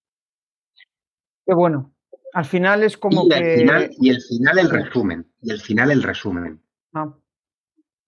Qué 1.45 1.55
bueno. 1.55 1.93
Al 2.33 2.45
final 2.45 2.85
es 2.85 2.97
como 2.97 3.27
y 3.27 3.29
que... 3.31 3.55
El 3.55 3.59
final, 3.61 3.91
y 3.99 4.11
el 4.11 4.23
final 4.23 4.59
el 4.59 4.71
resumen. 4.71 5.33
Y 5.41 5.51
el 5.51 5.61
final 5.61 5.91
el 5.91 6.03
resumen. 6.03 6.63
Ah. 6.95 7.13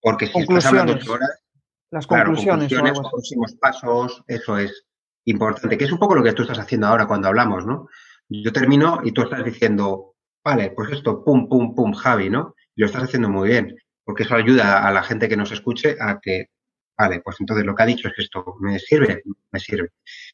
Porque 0.01 0.27
si 0.27 0.39
estás 0.39 0.67
hablando 0.67 0.93
horas... 1.11 1.43
Las 1.91 2.07
conclusiones. 2.07 2.69
Claro, 2.69 2.85
conclusiones 2.85 3.11
próximos 3.11 3.55
pasos, 3.55 4.23
eso 4.27 4.57
es 4.57 4.83
importante, 5.25 5.77
que 5.77 5.85
es 5.85 5.91
un 5.91 5.99
poco 5.99 6.15
lo 6.15 6.23
que 6.23 6.33
tú 6.33 6.43
estás 6.43 6.59
haciendo 6.59 6.87
ahora 6.87 7.07
cuando 7.07 7.27
hablamos, 7.27 7.65
¿no? 7.65 7.87
Yo 8.29 8.51
termino 8.51 9.01
y 9.03 9.11
tú 9.11 9.21
estás 9.21 9.43
diciendo, 9.43 10.15
vale, 10.43 10.71
pues 10.71 10.91
esto, 10.91 11.23
pum, 11.23 11.47
pum, 11.47 11.75
pum, 11.75 11.93
Javi, 11.93 12.29
¿no? 12.29 12.55
Y 12.75 12.81
lo 12.81 12.87
estás 12.87 13.03
haciendo 13.03 13.29
muy 13.29 13.49
bien, 13.49 13.75
porque 14.03 14.23
eso 14.23 14.35
ayuda 14.35 14.87
a 14.87 14.91
la 14.91 15.03
gente 15.03 15.29
que 15.29 15.37
nos 15.37 15.51
escuche 15.51 15.95
a 15.99 16.19
que, 16.19 16.47
vale, 16.97 17.21
pues 17.21 17.37
entonces 17.39 17.65
lo 17.65 17.75
que 17.75 17.83
ha 17.83 17.87
dicho 17.87 18.07
es 18.07 18.13
que 18.15 18.23
esto 18.23 18.55
me 18.59 18.79
sirve, 18.79 19.23
me 19.51 19.59
sirve. 19.59 19.89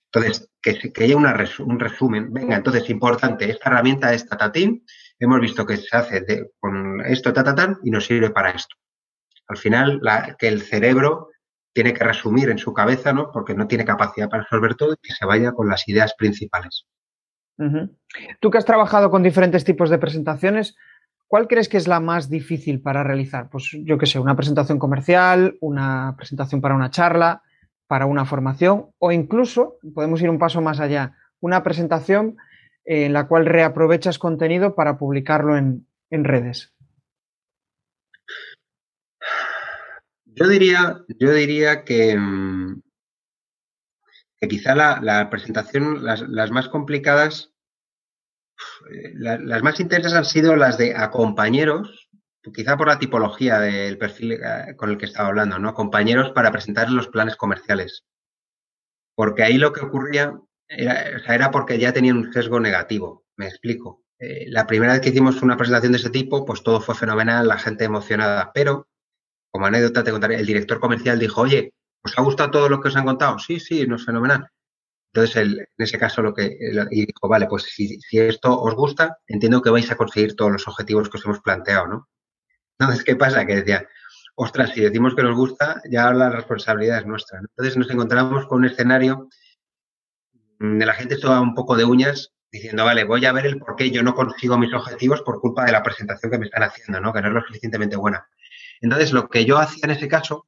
Entonces, 0.06 0.50
que, 0.62 0.92
que 0.92 1.04
haya 1.04 1.18
una 1.18 1.38
un 1.60 1.80
resumen, 1.80 2.32
venga, 2.32 2.56
entonces 2.56 2.90
importante, 2.90 3.50
esta 3.50 3.70
herramienta 3.70 4.14
es 4.14 4.26
Tatatín, 4.26 4.84
hemos 5.20 5.40
visto 5.42 5.66
que 5.66 5.78
se 5.78 5.96
hace 5.96 6.52
con 6.60 7.02
esto, 7.06 7.34
tatatán, 7.34 7.78
y 7.84 7.92
nos 7.92 8.06
sirve 8.06 8.30
para 8.30 8.52
esto. 8.52 8.76
Al 9.48 9.58
final, 9.58 10.00
la, 10.02 10.36
que 10.38 10.48
el 10.48 10.62
cerebro 10.62 11.29
tiene 11.74 11.94
que 11.94 12.04
resumir 12.04 12.50
en 12.50 12.58
su 12.58 12.74
cabeza, 12.74 13.14
¿no? 13.14 13.32
Porque 13.32 13.54
no 13.54 13.68
tiene 13.68 13.86
capacidad 13.86 14.30
para 14.30 14.44
resolver 14.44 14.76
todo 14.76 14.94
y 14.94 15.08
que 15.08 15.14
se 15.14 15.26
vaya 15.26 15.52
con 15.52 15.70
las 15.70 15.88
ideas 15.88 16.14
principales. 16.18 16.86
Tú 18.40 18.50
que 18.50 18.58
has 18.58 18.66
trabajado 18.66 19.12
con 19.12 19.22
diferentes 19.22 19.66
tipos 19.66 19.90
de 19.90 19.98
presentaciones, 19.98 20.76
¿cuál 21.28 21.48
crees 21.48 21.68
que 21.68 21.78
es 21.78 21.88
la 21.88 22.00
más 22.00 22.30
difícil 22.30 22.82
para 22.82 23.04
realizar? 23.04 23.50
Pues 23.50 23.76
yo 23.84 23.98
qué 23.98 24.06
sé, 24.06 24.18
una 24.20 24.36
presentación 24.36 24.80
comercial, 24.80 25.58
una 25.60 26.16
presentación 26.18 26.62
para 26.62 26.76
una 26.76 26.90
charla, 26.90 27.44
para 27.88 28.06
una 28.06 28.26
formación 28.26 28.88
o 28.98 29.12
incluso, 29.12 29.78
podemos 29.94 30.22
ir 30.22 30.30
un 30.30 30.40
paso 30.40 30.62
más 30.62 30.80
allá, 30.80 31.18
una 31.40 31.64
presentación 31.64 32.38
en 32.86 33.14
la 33.14 33.28
cual 33.28 33.46
reaprovechas 33.46 34.20
contenido 34.20 34.74
para 34.74 34.98
publicarlo 34.98 35.58
en 35.58 35.86
redes. 36.10 36.74
Yo 40.40 40.48
diría, 40.48 41.04
yo 41.10 41.34
diría 41.34 41.84
que, 41.84 42.16
mm, 42.18 42.82
que 44.40 44.48
quizá 44.48 44.74
la, 44.74 45.30
presentación, 45.30 46.06
las, 46.06 46.52
más 46.52 46.70
complicadas, 46.70 47.52
eh, 48.90 49.12
las 49.16 49.64
más 49.64 49.82
intensas 49.82 50.14
han 50.14 50.24
sido 50.24 50.56
las 50.56 50.78
de 50.78 50.96
a 50.96 51.12
compañeros, 51.12 52.10
quizá 52.54 52.78
por 52.78 52.88
la 52.88 53.00
tipología 53.00 53.60
del 53.60 53.98
perfil 53.98 54.32
eh, 54.34 54.76
con 54.78 54.92
el 54.92 54.98
que 54.98 55.06
estaba 55.06 55.28
hablando, 55.28 55.60
¿no? 55.60 55.74
Compañeros 55.74 56.32
para 56.32 56.54
presentar 56.54 56.90
los 56.90 57.10
planes 57.10 57.36
comerciales. 57.36 58.06
Porque 59.16 59.44
ahí 59.44 59.58
lo 59.58 59.74
que 59.74 59.82
ocurría 59.82 60.40
era, 60.70 61.18
era 61.28 61.52
porque 61.52 61.78
ya 61.78 61.92
tenían 61.92 62.18
un 62.18 62.32
sesgo 62.32 62.62
negativo. 62.62 63.26
Me 63.36 63.48
explico. 63.48 64.06
Eh, 64.20 64.46
la 64.48 64.66
primera 64.66 64.94
vez 64.94 65.02
que 65.02 65.10
hicimos 65.10 65.42
una 65.42 65.58
presentación 65.58 65.92
de 65.92 65.98
ese 65.98 66.10
tipo, 66.10 66.46
pues 66.46 66.64
todo 66.64 66.80
fue 66.80 66.96
fenomenal, 66.96 67.46
la 67.46 67.60
gente 67.60 67.84
emocionada, 67.84 68.52
pero 68.54 68.89
como 69.52 69.66
anécdota 69.66 70.04
te 70.04 70.12
contaré, 70.12 70.36
el 70.36 70.46
director 70.46 70.80
comercial 70.80 71.20
dijo, 71.20 71.42
oye, 71.42 71.74
¿os 72.04 72.18
ha 72.18 72.22
gustado 72.22 72.52
todo 72.52 72.70
lo 72.70 72.82
que 72.82 72.90
os 72.90 72.96
han 72.96 73.06
contado? 73.06 73.40
Sí, 73.40 73.60
sí, 73.60 73.86
no 73.88 73.96
es 73.96 74.06
fenomenal. 74.06 74.48
Entonces, 75.14 75.36
en 75.38 75.68
ese 75.78 75.98
caso, 75.98 76.22
lo 76.22 76.34
que 76.34 76.58
y 76.92 77.06
dijo, 77.06 77.28
vale, 77.28 77.48
pues 77.48 77.64
si, 77.64 78.00
esto 78.12 78.60
os 78.62 78.76
gusta, 78.76 79.18
entiendo 79.28 79.62
que 79.62 79.72
vais 79.72 79.90
a 79.92 79.96
conseguir 79.96 80.36
todos 80.36 80.52
los 80.52 80.68
objetivos 80.68 81.10
que 81.10 81.18
os 81.18 81.26
hemos 81.26 81.40
planteado, 81.40 81.88
¿no? 81.88 82.10
Entonces, 82.78 83.04
¿qué 83.04 83.16
pasa? 83.16 83.46
Que 83.46 83.56
decía, 83.56 83.88
ostras, 84.36 84.72
si 84.72 84.82
decimos 84.82 85.16
que 85.16 85.24
nos 85.24 85.36
gusta, 85.36 85.82
ya 85.90 86.14
la 86.14 86.30
responsabilidad 86.30 87.00
es 87.00 87.06
nuestra. 87.08 87.40
Entonces, 87.40 87.76
nos 87.76 87.90
encontramos 87.90 88.46
con 88.46 88.60
un 88.60 88.66
escenario 88.66 89.30
de 90.60 90.86
la 90.86 90.94
gente 90.94 91.16
estaba 91.16 91.42
un 91.42 91.56
poco 91.56 91.76
de 91.76 91.86
uñas 91.86 92.34
diciendo, 92.52 92.84
vale, 92.84 93.04
voy 93.04 93.26
a 93.26 93.32
ver 93.32 93.46
el 93.46 93.60
por 93.60 93.76
qué 93.76 93.92
yo 93.92 94.04
no 94.04 94.14
consigo 94.14 94.58
mis 94.58 94.74
objetivos 94.74 95.22
por 95.22 95.40
culpa 95.40 95.66
de 95.66 95.72
la 95.72 95.84
presentación 95.84 96.32
que 96.32 96.38
me 96.38 96.46
están 96.46 96.64
haciendo, 96.64 97.00
¿no? 97.00 97.14
Que 97.14 97.22
no 97.22 97.30
es 97.30 97.34
lo 97.34 97.42
suficientemente 97.42 97.96
buena. 97.96 98.28
Entonces, 98.82 99.12
lo 99.12 99.30
que 99.30 99.46
yo 99.46 99.58
hacía 99.58 99.82
en 99.84 99.92
ese 99.92 100.08
caso 100.08 100.48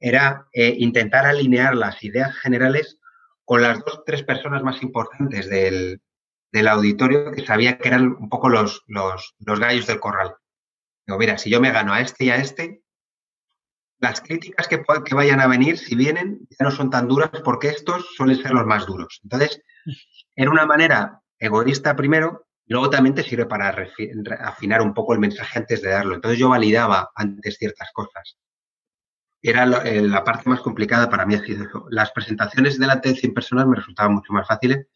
era 0.00 0.46
eh, 0.52 0.74
intentar 0.78 1.26
alinear 1.26 1.74
las 1.74 2.02
ideas 2.02 2.36
generales 2.36 2.98
con 3.44 3.62
las 3.62 3.78
dos, 3.80 4.02
tres 4.04 4.22
personas 4.22 4.62
más 4.62 4.82
importantes 4.82 5.48
del, 5.48 6.00
auditorio 6.68 7.32
que 7.32 7.44
sabía 7.44 7.78
que 7.78 7.88
eran 7.88 8.16
un 8.18 8.28
poco 8.28 8.48
los, 8.48 8.84
los, 8.86 9.34
gallos 9.60 9.86
del 9.86 10.00
corral. 10.00 10.34
Digo, 11.06 11.18
mira, 11.18 11.38
si 11.38 11.50
yo 11.50 11.60
me 11.60 11.72
gano 11.72 11.92
a 11.92 12.00
este 12.00 12.24
y 12.24 12.30
a 12.30 12.36
este, 12.36 12.82
las 13.98 14.20
críticas 14.20 14.68
que, 14.68 14.82
que, 15.04 15.14
vayan 15.14 15.40
a 15.40 15.46
venir, 15.46 15.78
si 15.78 15.94
vienen, 15.94 16.46
ya 16.50 16.64
no 16.64 16.70
son 16.70 16.90
tan 16.90 17.08
duras 17.08 17.30
porque 17.44 17.68
estos 17.68 18.06
suelen 18.16 18.40
ser 18.40 18.52
los 18.52 18.66
más 18.66 18.86
duros. 18.86 19.20
Entonces, 19.22 19.62
era 20.36 20.50
una 20.50 20.66
manera 20.66 21.22
egoísta 21.38 21.96
primero 21.96 22.47
Luego 22.68 22.90
también 22.90 23.14
te 23.14 23.22
sirve 23.22 23.46
para 23.46 23.74
afinar 24.40 24.82
un 24.82 24.94
poco 24.94 25.14
el 25.14 25.20
mensaje 25.20 25.58
antes 25.58 25.82
de 25.82 25.90
darlo. 25.90 26.14
Entonces 26.14 26.38
yo 26.38 26.50
validaba 26.50 27.10
antes 27.14 27.56
ciertas 27.56 27.90
cosas. 27.92 28.36
Era 29.40 29.64
eh, 29.84 30.02
la 30.02 30.24
parte 30.24 30.50
más 30.50 30.60
complicada 30.60 31.08
para 31.08 31.24
mí. 31.24 31.36
Las 31.90 32.10
presentaciones 32.12 32.78
delante 32.78 33.08
de 33.10 33.16
100 33.16 33.34
personas 33.34 33.66
me 33.66 33.76
resultaban 33.76 34.14
mucho 34.14 34.32
más 34.32 34.46
fáciles. 34.46 34.86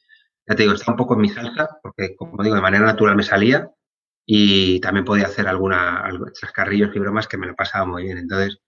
Ya 0.47 0.55
te 0.55 0.65
digo, 0.65 0.75
está 0.75 0.91
un 0.91 0.97
poco 0.97 1.15
en 1.15 1.21
mi 1.21 1.29
salsa, 1.29 1.69
porque 1.83 2.17
como 2.17 2.43
digo, 2.43 2.57
de 2.57 2.61
manera 2.61 2.85
natural 2.85 3.17
me 3.17 3.23
salía 3.23 3.71
y 4.27 4.81
también 4.81 5.05
podía 5.05 5.27
hacer 5.27 5.49
alguna, 5.49 6.05
chascarrillos 6.33 6.95
y 6.95 6.99
bromas 6.99 7.29
que 7.29 7.39
me 7.39 7.47
lo 7.47 7.55
pasaba 7.55 7.87
muy 7.87 8.05
bien. 8.05 8.19
Entonces, 8.19 8.59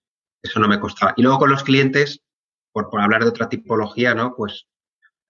eso 0.42 0.61
no 0.61 0.68
me 0.68 0.80
costaba. 0.80 1.14
Y 1.16 1.22
luego 1.22 1.40
con 1.40 1.50
los 1.50 1.64
clientes, 1.64 2.22
por, 2.72 2.88
hablar 3.00 3.22
de 3.22 3.30
otra 3.30 3.48
tipología, 3.48 4.14
¿no? 4.14 4.34
Pues 4.36 4.66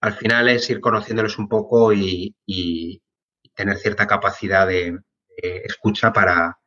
al 0.01 0.13
final 0.13 0.49
es 0.49 0.69
ir 0.69 0.81
conociéndoles 0.81 1.37
un 1.37 1.47
poco 1.47 1.93
y, 1.93 2.35
tener 3.55 3.77
cierta 3.77 4.07
capacidad 4.07 4.67
de, 4.67 4.99
escucha 5.37 6.13
para, 6.13 6.57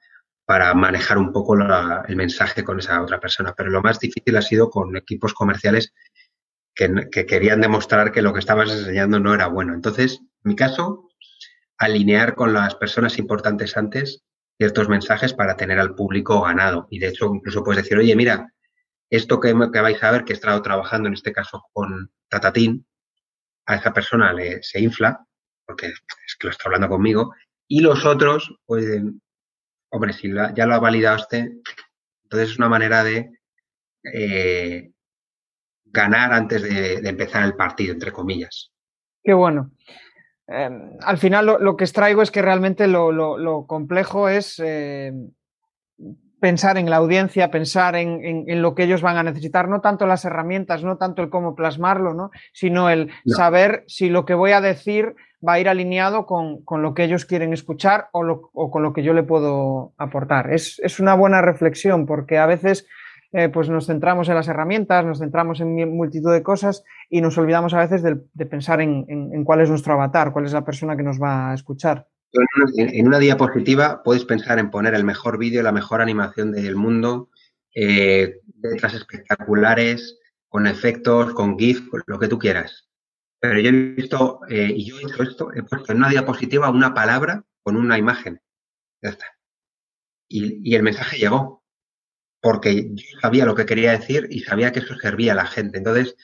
para, 0.45 0.74
manejar 0.74 1.18
un 1.18 1.32
poco 1.32 1.55
el 1.55 2.16
mensaje 2.16 2.64
con 2.64 2.78
esa 2.78 3.03
otra 3.03 3.20
persona. 3.20 3.55
Pero 3.57 3.70
lo 3.70 3.82
más 3.82 4.01
difícil 4.01 4.36
ha 4.36 4.43
sido 4.43 4.70
con 4.70 4.97
equipos 4.97 5.34
comerciales 5.34 5.93
que, 6.74 7.26
querían 7.26 7.61
demostrar 7.61 8.12
que 8.12 8.22
lo 8.22 8.32
que 8.32 8.39
estabas 8.39 8.70
enseñando 8.70 9.18
no 9.18 9.34
era 9.34 9.49
bueno. 9.49 9.74
Entonces, 9.74 10.20
en 10.20 10.51
mi 10.51 10.57
caso, 10.57 11.09
alinear 11.76 12.34
con 12.34 12.53
las 12.53 12.74
personas 12.76 13.18
importantes 13.18 13.76
antes 13.76 14.24
ciertos 14.59 14.89
mensajes 14.89 15.34
para 15.34 15.57
tener 15.57 15.78
al 15.78 15.95
público 15.95 16.41
ganado. 16.43 16.86
Y 16.91 16.99
de 16.99 17.09
hecho, 17.09 17.32
incluso 17.34 17.64
puedes 17.64 17.82
decir, 17.82 17.99
oye, 17.99 18.14
mira, 18.14 18.53
esto 19.11 19.41
que, 19.41 19.55
que 19.72 19.80
vais 19.80 20.03
a 20.03 20.11
ver, 20.11 20.24
que 20.24 20.32
he 20.32 20.36
estado 20.36 20.61
trabajando 20.62 21.09
en 21.09 21.14
este 21.14 21.32
caso 21.32 21.64
con 21.72 22.12
Tatatín, 22.28 22.86
a 23.66 23.76
esa 23.76 23.93
persona 23.93 24.32
le, 24.32 24.62
se 24.62 24.80
infla, 24.80 25.24
porque 25.66 25.93
que 26.39 26.47
lo 26.47 26.51
está 26.53 26.64
hablando 26.66 26.89
conmigo. 26.89 27.34
Y 27.66 27.80
los 27.80 28.05
otros, 28.07 28.55
pues, 28.64 28.84
hombre, 29.91 30.12
si 30.12 30.32
ya 30.55 30.66
lo 30.66 30.89
este, 31.16 31.61
entonces 32.24 32.51
es 32.51 32.59
una 32.59 32.68
manera 32.68 33.05
de 33.05 33.30
eh, 34.05 34.91
ganar 35.86 36.32
antes 36.32 36.62
de, 36.62 37.09
empezar 37.09 37.45
el 37.45 37.55
partido, 37.55 37.93
entre 37.93 38.12
comillas. 38.12 38.70
Qué 39.22 39.32
bueno. 39.32 39.70
Em, 40.47 40.97
al 41.03 41.18
final 41.18 41.59
lo, 41.61 41.76
que 41.76 41.84
extraigo 41.84 42.22
es 42.22 42.30
que 42.30 42.41
realmente 42.41 42.86
lo, 42.86 43.66
complejo 43.66 44.28
es 44.28 44.59
eh, 44.64 45.12
pensar 46.41 46.78
en 46.78 46.91
la 46.91 46.97
audiencia, 46.97 47.51
pensar 47.51 47.97
en, 47.97 48.62
lo 48.62 48.74
que 48.74 48.84
ellos 48.84 49.03
van 49.03 49.16
a 49.16 49.22
necesitar, 49.22 49.68
no 49.68 49.80
tanto 49.80 50.07
las 50.07 50.24
herramientas, 50.24 50.84
no 50.84 50.97
tanto 50.97 51.22
el 51.22 51.30
cómo 51.30 51.55
plasmarlo, 51.55 52.14
¿no? 52.14 52.30
sino 52.53 52.91
el 52.91 53.11
saber 53.26 53.84
si 53.86 54.09
lo 54.09 54.24
que 54.24 54.34
voy 54.34 54.53
a 54.53 54.61
decir 54.61 55.14
va 55.47 55.55
a 55.55 55.61
ir 55.61 55.68
alineado 55.68 56.26
con, 56.26 56.64
lo 56.82 56.95
que 56.95 57.05
ellos 57.05 57.24
quieren 57.24 57.53
escuchar 57.53 58.09
o, 58.12 58.70
con 58.70 58.82
lo 58.82 58.93
que 58.93 59.03
yo 59.03 59.12
le 59.12 59.22
puedo 59.22 59.93
aportar. 59.99 60.53
Es, 60.53 61.01
una 61.01 61.14
buena 61.14 61.43
reflexión 61.43 62.07
porque 62.07 62.39
a 62.39 62.47
veces 62.47 62.86
eh, 63.32 63.49
pues 63.49 63.68
nos 63.68 63.86
centramos 63.86 64.28
en 64.28 64.34
las 64.34 64.49
herramientas, 64.49 65.05
nos 65.05 65.18
centramos 65.18 65.61
en 65.61 65.97
multitud 65.97 66.32
de 66.32 66.43
cosas 66.43 66.84
y 67.11 67.20
nos 67.20 67.36
olvidamos 67.39 67.74
a 67.74 67.80
veces 67.80 68.03
de, 68.03 68.47
pensar 68.47 68.80
en 68.80 69.45
cuál 69.45 69.61
es 69.61 69.70
nuestro 69.70 69.95
avatar, 69.95 70.32
cuál 70.32 70.47
es 70.47 70.53
la 70.53 70.64
persona 70.64 70.97
que 70.97 71.03
nos 71.03 71.20
va 71.20 71.51
a 71.51 71.55
escuchar. 71.55 72.07
En 72.33 73.07
una 73.07 73.18
diapositiva 73.18 74.03
puedes 74.03 74.24
pensar 74.24 74.59
en 74.59 74.70
poner 74.70 74.95
el 74.95 75.05
mejor 75.05 75.39
vídeo, 75.39 75.62
la 75.62 75.72
mejor 75.72 76.03
animación 76.03 76.53
del 76.53 76.76
mundo, 76.76 77.31
eh, 77.74 78.41
letras 78.61 78.95
espectaculares, 78.95 80.18
con 80.49 80.66
efectos, 80.66 81.33
con 81.35 81.59
GIF, 81.59 81.89
lo 82.07 82.18
que 82.18 82.29
tú 82.29 82.39
quieras. 82.39 82.89
Pero 83.41 83.61
yo 83.61 83.68
he 83.68 83.72
visto, 83.72 84.41
eh, 84.49 84.72
y 84.74 84.85
yo 84.85 84.99
he 84.99 85.03
hecho 85.03 85.22
esto, 85.22 85.53
he 85.55 85.62
puesto 85.62 85.93
en 85.93 85.99
una 85.99 86.09
diapositiva 86.09 86.70
una 86.70 86.93
palabra 86.93 87.45
con 87.62 87.76
una 87.76 87.99
imagen. 87.99 88.41
Ya 89.03 89.11
está. 89.11 89.26
Y, 90.29 90.70
y 90.70 90.74
el 90.74 90.83
mensaje 90.83 91.18
llegó. 91.18 91.64
Porque 92.41 92.91
yo 92.95 93.20
sabía 93.20 93.45
lo 93.45 93.55
que 93.57 93.66
quería 93.66 93.93
decir 93.93 94.29
y 94.31 94.41
sabía 94.41 94.70
que 94.72 94.79
eso 94.79 94.95
servía 94.97 95.33
a 95.33 95.37
la 95.37 95.47
gente. 95.47 95.79
Entonces, 95.79 96.14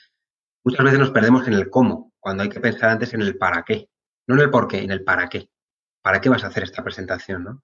muchas 0.64 0.84
veces 0.84 1.00
nos 1.00 1.10
perdemos 1.10 1.48
en 1.48 1.54
el 1.54 1.70
cómo, 1.70 2.12
cuando 2.20 2.44
hay 2.44 2.48
que 2.50 2.60
pensar 2.60 2.90
antes 2.90 3.14
en 3.14 3.22
el 3.22 3.36
para 3.36 3.64
qué. 3.64 3.88
No 4.28 4.36
en 4.36 4.42
el 4.42 4.50
por 4.50 4.68
qué, 4.68 4.78
en 4.78 4.92
el 4.92 5.02
para 5.02 5.28
qué. 5.28 5.48
¿Para 6.04 6.20
qué 6.20 6.28
vas 6.28 6.44
a 6.44 6.48
hacer 6.48 6.64
esta 6.64 6.84
presentación? 6.84 7.44
¿no? 7.44 7.62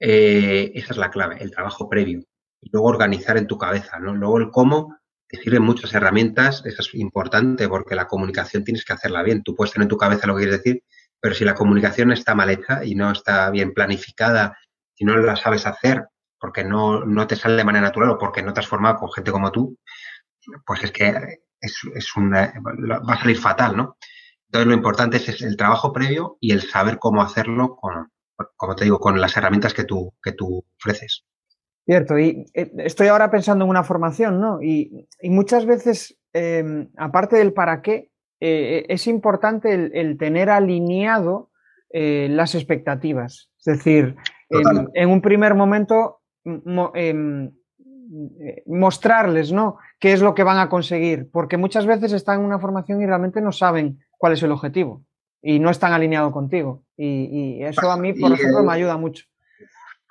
Eh, 0.00 0.72
esa 0.74 0.94
es 0.94 0.96
la 0.96 1.10
clave, 1.10 1.36
el 1.40 1.50
trabajo 1.50 1.88
previo. 1.88 2.24
Y 2.60 2.70
luego 2.72 2.88
organizar 2.88 3.36
en 3.36 3.46
tu 3.46 3.58
cabeza, 3.58 3.98
¿no? 3.98 4.14
Luego 4.14 4.38
el 4.38 4.50
cómo 4.50 4.96
te 5.28 5.36
sirven 5.36 5.62
muchas 5.62 5.92
herramientas, 5.92 6.62
eso 6.64 6.80
es 6.80 6.94
importante 6.94 7.68
porque 7.68 7.94
la 7.94 8.06
comunicación 8.08 8.64
tienes 8.64 8.84
que 8.84 8.94
hacerla 8.94 9.22
bien. 9.22 9.42
Tú 9.42 9.54
puedes 9.54 9.72
tener 9.72 9.84
en 9.84 9.90
tu 9.90 9.96
cabeza 9.98 10.26
lo 10.26 10.34
que 10.34 10.42
quieres 10.42 10.62
decir, 10.62 10.82
pero 11.20 11.34
si 11.34 11.44
la 11.44 11.54
comunicación 11.54 12.12
está 12.12 12.34
mal 12.34 12.50
hecha 12.50 12.84
y 12.84 12.94
no 12.94 13.12
está 13.12 13.50
bien 13.50 13.74
planificada, 13.74 14.56
si 14.94 15.04
no 15.04 15.16
la 15.16 15.36
sabes 15.36 15.66
hacer 15.66 16.06
porque 16.38 16.64
no, 16.64 17.04
no 17.04 17.26
te 17.26 17.36
sale 17.36 17.56
de 17.56 17.64
manera 17.64 17.86
natural 17.86 18.10
o 18.10 18.18
porque 18.18 18.42
no 18.42 18.52
te 18.52 18.60
has 18.60 18.66
formado 18.66 18.96
con 18.96 19.12
gente 19.12 19.30
como 19.30 19.52
tú, 19.52 19.78
pues 20.66 20.82
es 20.84 20.92
que 20.92 21.14
es, 21.60 21.78
es 21.94 22.16
una, 22.16 22.52
va 23.08 23.14
a 23.14 23.20
salir 23.20 23.38
fatal, 23.38 23.76
¿no? 23.76 23.96
Entonces, 24.52 24.68
lo 24.68 24.74
importante 24.74 25.16
es 25.16 25.40
el 25.40 25.56
trabajo 25.56 25.94
previo 25.94 26.36
y 26.38 26.52
el 26.52 26.60
saber 26.60 26.98
cómo 26.98 27.22
hacerlo 27.22 27.74
con, 27.74 28.10
como 28.54 28.76
te 28.76 28.84
digo, 28.84 29.00
con 29.00 29.18
las 29.18 29.34
herramientas 29.34 29.72
que 29.72 29.84
tú, 29.84 30.12
que 30.22 30.32
tú 30.32 30.62
ofreces. 30.76 31.24
Cierto, 31.86 32.18
y 32.18 32.44
eh, 32.52 32.70
estoy 32.80 33.08
ahora 33.08 33.30
pensando 33.30 33.64
en 33.64 33.70
una 33.70 33.82
formación, 33.82 34.42
¿no? 34.42 34.60
Y, 34.62 35.08
muchas 35.22 35.64
veces, 35.64 36.18
em, 36.34 36.90
aparte 36.98 37.36
del 37.36 37.54
para 37.54 37.80
qué, 37.80 38.10
eh, 38.40 38.84
es 38.90 39.06
importante 39.06 39.72
el, 39.72 40.18
tener 40.18 40.50
alineado 40.50 41.50
eh, 41.88 42.28
las 42.30 42.54
expectativas. 42.54 43.48
Es 43.56 43.64
decir, 43.64 44.16
en, 44.50 45.08
un 45.08 45.22
primer 45.22 45.54
momento 45.54 46.20
em, 46.44 47.50
mostrarles, 48.66 49.50
¿no? 49.50 49.78
¿Qué 49.98 50.12
es 50.12 50.20
lo 50.20 50.34
que 50.34 50.42
van 50.42 50.58
a 50.58 50.68
conseguir? 50.68 51.30
Porque 51.32 51.56
muchas 51.56 51.86
veces 51.86 52.12
están 52.12 52.40
en 52.40 52.44
una 52.44 52.58
formación 52.58 53.00
y 53.00 53.06
realmente 53.06 53.40
no 53.40 53.52
saben 53.52 53.98
cuál 54.22 54.34
es 54.34 54.42
el 54.44 54.52
objetivo 54.52 55.04
y 55.42 55.58
no 55.58 55.68
están 55.68 55.92
alineados 55.92 56.32
contigo. 56.32 56.84
Y, 56.96 57.60
eso 57.64 57.90
a 57.90 57.96
mí, 57.96 58.12
por 58.12 58.30
ejemplo, 58.32 58.62
me 58.62 58.72
ayuda 58.72 58.96
mucho. 58.96 59.24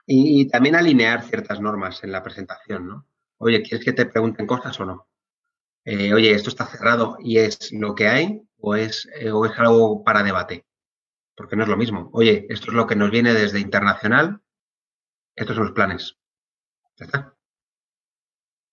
Y, 0.06 0.50
también 0.50 0.76
alinear 0.76 1.24
ciertas 1.24 1.62
normas 1.62 2.04
en 2.04 2.12
la 2.12 2.22
presentación, 2.22 2.88
¿no? 2.88 3.08
Oye, 3.38 3.62
¿quieres 3.62 3.86
que 3.86 3.94
te 3.94 4.06
pregunten 4.06 4.46
cosas 4.46 4.78
o 4.82 4.86
no? 4.86 5.08
Eh, 5.86 6.14
oye, 6.14 6.32
esto 6.32 6.50
está 6.50 6.66
cerrado 6.66 7.16
y 7.22 7.38
es 7.38 7.72
lo 7.72 7.96
que 7.96 8.10
hay 8.10 8.42
o 8.60 8.76
es, 8.76 9.08
eh, 9.16 9.32
o 9.32 9.46
es 9.46 9.58
algo 9.58 10.04
para 10.04 10.24
debate. 10.24 10.66
Porque 11.34 11.56
no 11.56 11.64
es 11.64 11.70
lo 11.70 11.78
mismo. 11.78 12.10
Oye, 12.12 12.48
esto 12.50 12.72
es 12.72 12.74
lo 12.74 12.88
que 12.88 12.98
nos 12.98 13.12
viene 13.12 13.34
desde 13.34 13.62
internacional, 13.62 14.42
estos 15.38 15.56
son 15.56 15.68
los 15.68 15.74
planes. 15.74 16.18
¿Ya 16.98 17.06
está? 17.06 17.34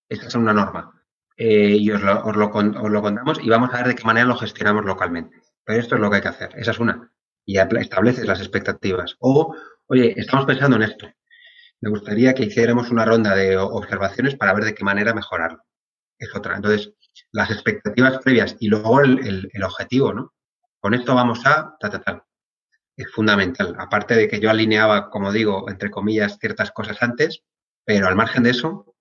Esta 0.09 0.27
es 0.27 0.35
una 0.35 0.53
norma. 0.53 0.98
Eh, 1.41 1.77
y 1.79 1.89
os 1.93 2.03
lo, 2.03 2.25
os, 2.25 2.37
lo, 2.37 2.51
contamos 2.51 3.39
y 3.41 3.49
vamos 3.49 3.73
a 3.73 3.77
ver 3.77 3.89
de 3.89 3.95
qué 3.95 4.05
manera 4.05 4.27
lo 4.27 4.37
gestionamos 4.37 4.85
localmente. 4.85 5.41
Pero 5.65 5.79
esto 5.79 5.95
es 5.95 6.01
lo 6.01 6.11
que 6.11 6.17
hay 6.17 6.23
que 6.23 6.29
hacer, 6.29 6.51
esa 6.57 6.73
es 6.73 6.81
una. 6.81 7.13
Y 7.47 7.59
estableces 7.59 8.27
las 8.27 8.41
expectativas. 8.41 9.15
O, 9.21 9.55
oye, 9.87 10.15
estamos 10.17 10.47
pensando 10.47 10.77
en 10.77 10.83
esto. 10.83 11.09
Me 11.81 11.91
gustaría 11.91 12.35
que 12.35 12.45
hiciéramos 12.45 12.91
una 12.91 13.05
ronda 13.05 13.37
de 13.37 13.57
observaciones 13.57 14.35
para 14.35 14.53
ver 14.53 14.65
de 14.65 14.75
qué 14.75 14.83
manera 14.83 15.15
mejorarlo. 15.15 15.63
Es 16.19 16.35
otra. 16.35 16.57
Entonces, 16.57 16.93
las 17.31 17.53
expectativas 17.53 18.19
previas 18.19 18.57
y 18.59 18.69
luego 18.69 19.01
el, 19.01 19.51
objetivo, 19.63 20.13
¿no? 20.13 20.35
Con 20.81 20.95
esto 20.95 21.15
vamos 21.15 21.47
a 21.47 21.77
ta. 21.79 22.27
Es 22.97 23.13
fundamental. 23.13 23.77
Aparte 23.79 24.17
de 24.17 24.27
que 24.27 24.41
yo 24.41 24.51
alineaba, 24.51 25.09
como 25.09 25.31
digo, 25.31 25.71
entre 25.71 25.91
comillas, 25.91 26.39
ciertas 26.41 26.73
cosas 26.73 27.01
antes, 27.01 27.45
pero 27.85 28.09
al 28.09 28.17
margen 28.17 28.43
de 28.43 28.51
eso, 28.51 28.97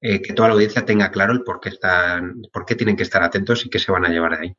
eh, 0.00 0.22
que 0.22 0.32
toda 0.32 0.48
la 0.48 0.54
audiencia 0.54 0.84
tenga 0.84 1.10
claro 1.10 1.32
el 1.32 1.42
por 1.42 1.60
qué, 1.60 1.68
están, 1.68 2.42
por 2.52 2.64
qué 2.64 2.74
tienen 2.74 2.96
que 2.96 3.02
estar 3.02 3.22
atentos 3.22 3.64
y 3.66 3.70
qué 3.70 3.78
se 3.78 3.92
van 3.92 4.06
a 4.06 4.08
llevar 4.08 4.38
de 4.38 4.46
ahí. 4.46 4.56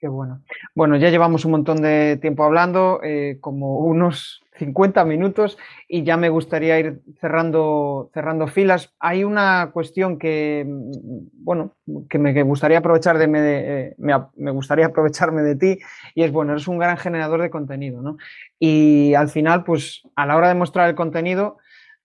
Qué 0.00 0.08
bueno. 0.08 0.42
Bueno, 0.74 0.96
ya 0.96 1.10
llevamos 1.10 1.44
un 1.44 1.50
montón 1.50 1.82
de 1.82 2.18
tiempo 2.22 2.44
hablando, 2.44 3.00
eh, 3.02 3.36
como 3.42 3.80
unos 3.80 4.42
50 4.56 5.04
minutos, 5.04 5.58
y 5.86 6.04
ya 6.04 6.16
me 6.16 6.30
gustaría 6.30 6.78
ir 6.78 7.02
cerrando, 7.20 8.10
cerrando 8.14 8.46
filas. 8.46 8.94
Hay 8.98 9.24
una 9.24 9.70
cuestión 9.74 10.18
que, 10.18 10.64
bueno, 10.66 11.76
que 12.08 12.18
me 12.18 12.42
gustaría 12.42 12.78
aprovechar 12.78 13.18
de, 13.18 13.28
me, 13.28 13.40
eh, 13.42 13.94
me, 13.98 14.50
gustaría 14.50 14.86
aprovecharme 14.86 15.42
de 15.42 15.56
ti, 15.56 15.78
y 16.14 16.22
es 16.22 16.32
bueno, 16.32 16.52
eres 16.52 16.66
un 16.66 16.78
gran 16.78 16.96
generador 16.96 17.42
de 17.42 17.50
contenido, 17.50 18.00
¿no? 18.00 18.16
Y 18.58 19.12
al 19.12 19.28
final, 19.28 19.64
pues, 19.64 20.02
a 20.16 20.24
la 20.24 20.36
hora 20.36 20.48
de 20.48 20.54
mostrar 20.54 20.88
el 20.88 20.94
contenido, 20.94 21.58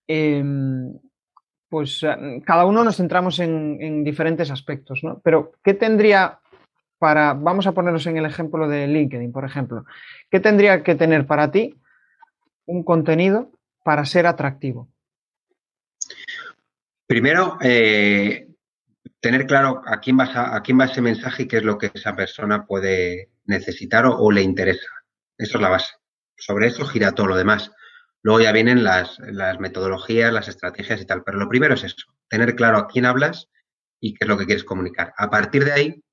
em, 0.07 0.93
pues 1.69 2.03
eh, 2.03 2.41
cada 2.45 2.65
uno 2.65 2.83
nos 2.83 2.97
centramos 2.97 3.39
en, 3.39 4.03
diferentes 4.03 4.51
aspectos, 4.51 5.03
¿no? 5.03 5.19
Pero, 5.23 5.53
¿qué 5.63 5.73
tendría 5.73 6.39
para, 6.97 7.33
vamos 7.33 7.67
a 7.67 7.73
ponernos 7.73 8.05
en 8.07 8.17
el 8.17 8.25
ejemplo 8.25 8.67
de 8.67 8.87
LinkedIn, 8.87 9.31
por 9.31 9.45
ejemplo, 9.45 9.85
¿qué 10.29 10.39
tendría 10.39 10.83
que 10.83 10.95
tener 10.95 11.27
para 11.27 11.51
ti 11.51 11.75
un 12.65 12.83
contenido 12.83 13.51
para 13.83 14.05
ser 14.05 14.27
atractivo? 14.27 14.87
Primero, 17.05 17.57
eh, 17.61 18.47
tener 19.19 19.45
claro 19.45 19.81
a 19.85 19.99
quién, 19.99 20.17
va 20.17 20.55
a, 20.55 20.61
quién 20.61 20.79
va 20.79 20.85
ese 20.85 21.01
mensaje 21.01 21.43
y 21.43 21.47
qué 21.47 21.57
es 21.57 21.63
lo 21.63 21.77
que 21.77 21.91
esa 21.93 22.15
persona 22.15 22.65
puede 22.65 23.29
necesitar 23.45 24.05
o 24.07 24.31
le 24.31 24.41
interesa. 24.41 24.89
Eso 25.37 25.57
es 25.57 25.61
la 25.61 25.69
base. 25.69 25.93
Sobre 26.37 26.67
eso 26.67 26.85
gira 26.85 27.13
todo 27.13 27.27
lo 27.27 27.35
demás. 27.35 27.71
Luego 28.25 28.41
ya 28.41 28.51
vienen 28.51 28.83
las, 28.83 29.19
metodologías, 29.59 30.33
las 30.33 30.47
estrategias 30.47 30.99
y 30.99 31.05
tal. 31.05 31.23
Pero 31.23 31.37
lo 31.37 31.47
primero 31.47 31.75
es 31.75 31.83
eso, 31.83 32.07
tener 32.27 32.55
claro 32.55 32.79
a 32.79 32.87
quién 32.87 33.05
hablas 33.05 33.49
y 33.99 34.15
qué 34.15 34.25
es 34.25 34.27
lo 34.27 34.35
que 34.35 34.47
quieres 34.47 34.63
comunicar. 34.63 35.13
A 35.15 35.29
partir 35.29 35.63
de 35.63 35.71
ahí, 35.71 36.03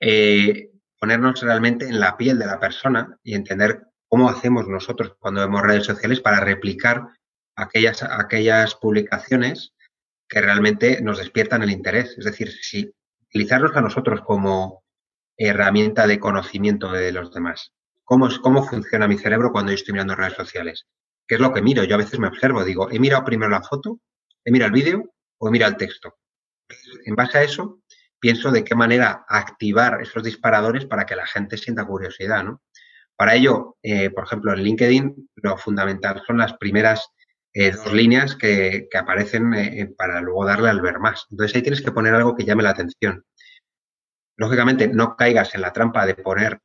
eh, 0.00 0.70
ponernos 0.98 1.42
realmente 1.42 1.84
en 1.86 2.00
la 2.00 2.16
piel 2.16 2.38
de 2.38 2.46
la 2.46 2.58
persona 2.58 3.18
y 3.22 3.34
entender 3.34 3.82
cómo 4.08 4.30
hacemos 4.30 4.66
nosotros 4.68 5.16
cuando 5.18 5.42
vemos 5.42 5.60
redes 5.60 5.84
sociales 5.84 6.20
para 6.20 6.40
replicar 6.40 7.08
aquellas, 7.56 8.02
aquellas 8.02 8.74
publicaciones 8.76 9.74
que 10.26 10.40
realmente 10.40 11.02
nos 11.02 11.18
despiertan 11.18 11.62
el 11.62 11.72
interés. 11.72 12.16
Es 12.16 12.24
decir, 12.24 12.52
si 12.52 12.90
utilizarnos 13.20 13.76
a 13.76 13.82
nosotros 13.82 14.22
como 14.22 14.82
herramienta 15.36 16.06
de 16.06 16.18
conocimiento 16.18 16.90
de 16.90 17.12
los 17.12 17.34
demás. 17.34 17.74
¿Cómo, 18.02 18.30
¿Cómo 18.40 18.64
funciona 18.64 19.06
mi 19.06 19.18
cerebro 19.18 19.52
cuando 19.52 19.72
yo 19.72 19.76
estoy 19.76 19.92
mirando 19.92 20.14
redes 20.14 20.32
sociales? 20.38 20.86
¿Qué 21.26 21.36
es 21.36 21.40
lo 21.40 21.52
que 21.52 21.62
miro? 21.62 21.84
Yo 21.84 21.94
a 21.94 21.98
veces 21.98 22.18
me 22.18 22.28
observo, 22.28 22.64
digo, 22.64 22.90
¿he 22.90 22.98
mirado 22.98 23.24
primero 23.24 23.50
la 23.50 23.62
foto? 23.62 24.00
¿He 24.44 24.50
mirado 24.50 24.74
el 24.74 24.82
vídeo? 24.82 25.14
¿O 25.38 25.48
he 25.48 25.50
mirado 25.50 25.72
el 25.72 25.78
texto? 25.78 26.16
En 27.06 27.14
base 27.14 27.38
a 27.38 27.42
eso, 27.42 27.80
pienso 28.18 28.50
de 28.50 28.64
qué 28.64 28.74
manera 28.74 29.24
activar 29.28 30.00
esos 30.02 30.22
disparadores 30.22 30.86
para 30.86 31.06
que 31.06 31.16
la 31.16 31.26
gente 31.26 31.56
sienta 31.56 31.86
curiosidad, 31.86 32.44
¿no? 32.44 32.62
Para 33.16 33.34
ello, 33.34 33.76
eh, 33.82 34.10
por 34.10 34.24
ejemplo, 34.24 34.52
en 34.52 34.62
LinkedIn 34.62 35.30
lo 35.36 35.56
fundamental 35.56 36.22
son 36.26 36.38
las 36.38 36.54
primeras 36.54 37.08
eh, 37.52 37.70
dos 37.70 37.92
líneas 37.92 38.34
que, 38.34 38.88
aparecen 38.94 39.54
eh, 39.54 39.92
para 39.96 40.20
luego 40.20 40.44
darle 40.44 40.68
al 40.68 40.80
ver 40.80 40.98
más. 40.98 41.26
Entonces 41.30 41.54
ahí 41.54 41.62
tienes 41.62 41.82
que 41.82 41.92
poner 41.92 42.14
algo 42.14 42.34
que 42.34 42.44
llame 42.44 42.64
la 42.64 42.70
atención. 42.70 43.24
Lógicamente, 44.36 44.88
no 44.88 45.16
caigas 45.16 45.54
en 45.54 45.60
la 45.60 45.72
trampa 45.72 46.06
de 46.06 46.16
poner 46.16 46.60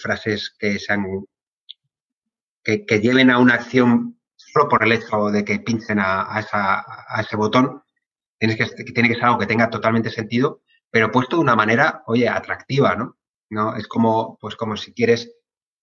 frases 0.00 0.54
que 0.58 0.78
sean 0.78 1.06
que, 2.62 3.00
lleven 3.00 3.30
a 3.30 3.38
una 3.38 3.54
acción 3.54 4.20
solo 4.36 4.68
por 4.68 4.84
el 4.84 4.92
hecho 4.92 5.30
de 5.30 5.44
que 5.44 5.60
pinchen 5.60 5.98
a, 6.00 6.44
ese 7.20 7.36
botón. 7.36 7.82
Tienes 8.38 8.56
que, 8.56 8.84
tiene 8.84 9.08
que 9.08 9.14
ser 9.14 9.24
algo 9.24 9.38
que 9.38 9.46
tenga 9.46 9.70
totalmente 9.70 10.10
sentido, 10.10 10.62
pero 10.90 11.10
puesto 11.10 11.36
de 11.36 11.42
una 11.42 11.56
manera, 11.56 12.02
oye, 12.06 12.28
atractiva, 12.28 12.96
¿no? 12.96 13.16
¿No? 13.50 13.76
Es 13.76 13.86
como, 13.86 14.38
pues 14.40 14.56
como 14.56 14.76
si 14.76 14.92
quieres 14.92 15.30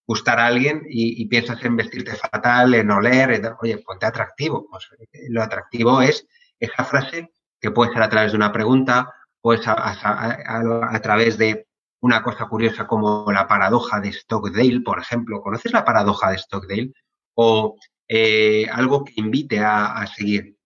gustar 0.09 0.39
a 0.39 0.47
alguien 0.47 0.81
y, 0.89 1.23
piensas 1.27 1.63
en 1.63 1.75
vestirte 1.75 2.15
fatal, 2.15 2.73
en 2.73 2.89
oler, 2.89 3.55
oye, 3.61 3.77
ponte 3.77 4.07
atractivo. 4.07 4.67
Pues, 4.67 4.89
lo 5.29 5.43
atractivo 5.43 6.01
es 6.01 6.25
esa 6.59 6.83
frase 6.83 7.31
que 7.61 7.69
puede 7.69 7.93
ser 7.93 8.01
a 8.01 8.09
través 8.09 8.31
de 8.31 8.37
una 8.37 8.51
pregunta, 8.51 9.13
puede 9.39 9.61
ser 9.61 9.75
a, 9.77 10.99
través 11.03 11.37
de 11.37 11.67
una 12.01 12.23
cosa 12.23 12.45
curiosa 12.47 12.87
como 12.87 13.31
la 13.31 13.47
paradoja 13.47 13.99
de 13.99 14.11
Stockdale, 14.11 14.81
por 14.81 14.99
ejemplo. 14.99 15.41
¿Conoces 15.41 15.73
la 15.73 15.85
paradoja 15.85 16.31
de 16.31 16.37
Stockdale? 16.37 16.93
O 17.35 17.75
eh, 18.07 18.67
algo 18.71 19.03
que 19.03 19.13
invite 19.17 19.59
a, 19.59 20.05
seguir. 20.07 20.57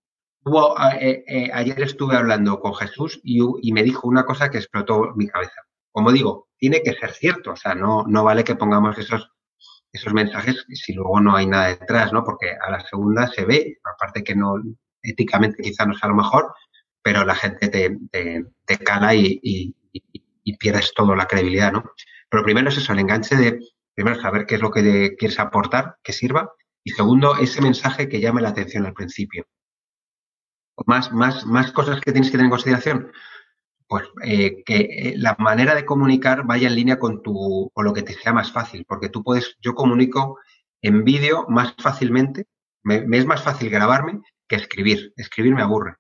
Eh, 0.99 1.23
eh, 1.27 1.51
ayer 1.53 1.81
estuve 1.81 2.15
hablando 2.15 2.59
con 2.59 2.73
Jesús 2.75 3.19
y, 3.23 3.39
y, 3.61 3.71
me 3.71 3.84
dijo 3.84 4.07
una 4.07 4.25
cosa 4.25 4.49
que 4.49 4.57
explotó 4.57 5.13
mi 5.15 5.27
cabeza. 5.27 5.61
Como 5.91 6.11
digo, 6.11 6.49
tiene 6.57 6.81
que 6.81 6.93
ser 6.93 7.11
cierto, 7.11 7.51
o 7.51 7.55
sea, 7.55 7.75
no, 7.75 8.03
no 8.07 8.23
vale 8.23 8.43
que 8.43 8.55
pongamos 8.55 8.97
esos, 8.97 9.29
esos 9.91 10.13
mensajes 10.13 10.65
si 10.69 10.93
luego 10.93 11.19
no 11.19 11.36
hay 11.36 11.45
nada 11.45 11.67
detrás, 11.67 12.11
¿no? 12.11 12.23
Porque 12.23 12.51
a 12.51 12.71
la 12.71 12.79
segunda 12.81 13.27
se 13.27 13.45
ve, 13.45 13.77
aparte 13.84 14.23
que 14.23 14.36
no, 14.36 14.55
éticamente 15.01 15.61
quizá 15.61 15.86
no 15.86 15.93
sea 15.93 16.09
lo 16.09 16.15
mejor, 16.15 16.53
pero 17.01 17.25
la 17.25 17.36
gente 17.36 17.67
te, 17.67 17.97
te, 18.65 18.77
cala 18.77 19.13
y, 19.13 19.75
pierdes 20.57 20.93
toda 20.93 21.15
la 21.15 21.25
credibilidad, 21.25 21.71
¿no? 21.71 21.83
Pero 22.29 22.43
primero 22.43 22.69
es 22.69 22.77
eso, 22.77 22.93
el 22.93 22.99
enganche 22.99 23.35
de, 23.35 23.59
primero, 23.95 24.19
saber 24.19 24.45
qué 24.45 24.55
es 24.55 24.61
lo 24.61 24.71
que 24.71 25.15
quieres 25.17 25.39
aportar, 25.39 25.97
que 26.03 26.13
sirva, 26.13 26.51
y 26.83 26.91
segundo, 26.91 27.37
ese 27.37 27.61
mensaje 27.61 28.09
que 28.09 28.19
llame 28.19 28.41
la 28.41 28.49
atención 28.49 28.85
al 28.85 28.93
principio. 28.93 29.45
Más, 30.85 31.11
más, 31.13 31.45
más 31.45 31.71
cosas 31.71 32.01
que 32.01 32.11
tienes 32.11 32.29
que 32.29 32.33
tener 32.33 32.45
en 32.45 32.51
consideración, 32.51 33.11
pues 33.87 34.05
eh, 34.23 34.63
que 34.65 34.75
eh, 34.75 35.13
la 35.17 35.35
manera 35.39 35.75
de 35.75 35.85
comunicar 35.85 36.45
vaya 36.45 36.67
en 36.67 36.75
línea 36.75 36.99
con 36.99 37.21
tu, 37.21 37.71
o 37.71 37.83
lo 37.83 37.93
que 37.93 38.01
te 38.01 38.13
sea 38.13 38.33
más 38.33 38.51
fácil, 38.51 38.85
porque 38.87 39.09
tú 39.09 39.23
puedes, 39.23 39.55
yo 39.61 39.75
comunico 39.75 40.39
en 40.81 41.03
vídeo 41.03 41.45
más 41.47 41.75
fácilmente, 41.77 42.47
me, 42.83 43.05
es 43.17 43.25
más 43.25 43.43
fácil 43.43 43.69
grabarme 43.69 44.21
que 44.47 44.55
escribir. 44.55 45.13
Escribir 45.15 45.55
me 45.55 45.61
aburre, 45.61 45.95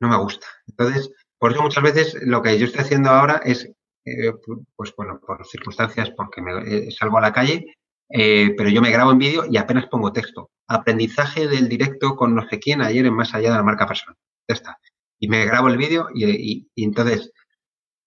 no 0.00 0.08
me 0.08 0.16
gusta. 0.16 0.46
Entonces, 0.66 1.10
por 1.38 1.52
eso 1.52 1.62
muchas 1.62 1.84
veces 1.84 2.16
lo 2.22 2.42
que 2.42 2.58
yo 2.58 2.66
estoy 2.66 2.82
haciendo 2.82 3.10
ahora 3.10 3.40
es, 3.44 3.70
eh, 4.06 4.32
pues 4.74 4.94
bueno, 4.96 5.20
por 5.20 5.44
circunstancias, 5.46 6.10
porque 6.16 6.40
me, 6.40 6.90
salgo 6.90 7.18
a 7.18 7.22
la 7.22 7.32
calle, 7.32 7.74
pero 8.08 8.68
yo 8.68 8.80
me 8.80 8.92
grabo 8.92 9.12
en 9.12 9.18
vídeo 9.18 9.44
y 9.50 9.56
apenas 9.56 9.86
pongo 9.86 10.12
texto. 10.12 10.50
Aprendizaje 10.68 11.48
del 11.48 11.68
directo 11.68 12.16
con 12.16 12.34
no 12.34 12.48
sé 12.48 12.58
quién 12.60 12.80
ayer 12.80 13.04
en 13.04 13.14
Más 13.14 13.34
Allá 13.34 13.50
de 13.50 13.56
la 13.56 13.62
Marca 13.62 13.86
Personal. 13.86 14.16
Ya 14.48 14.54
está 14.54 14.78
y 15.18 15.28
me 15.28 15.44
grabo 15.44 15.68
el 15.68 15.76
vídeo 15.76 16.08
y, 16.14 16.68
entonces 16.76 17.32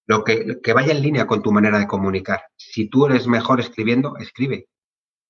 lo 0.07 0.23
que, 0.23 0.59
que 0.63 0.73
vaya 0.73 0.91
en 0.91 1.01
línea 1.01 1.27
con 1.27 1.41
tu 1.43 1.51
manera 1.51 1.77
de 1.79 1.87
comunicar. 1.87 2.41
Si 2.57 2.89
tú 2.89 3.05
eres 3.05 3.27
mejor 3.27 3.59
escribiendo, 3.59 4.17
escribe. 4.17 4.67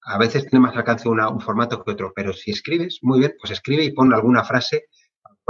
A 0.04 0.18
veces 0.18 0.48
tiene 0.48 0.66
más 0.66 0.76
alcance 0.76 1.10
un 1.10 1.42
formato 1.42 1.84
que 1.84 1.92
otro, 1.92 2.14
pero 2.16 2.32
si 2.32 2.52
escribes, 2.52 3.00
muy 3.02 3.20
bien, 3.20 3.34
pues 3.40 3.52
escribe 3.52 3.84
y 3.84 3.92
pon 3.92 4.14
alguna 4.14 4.44
frase 4.44 4.86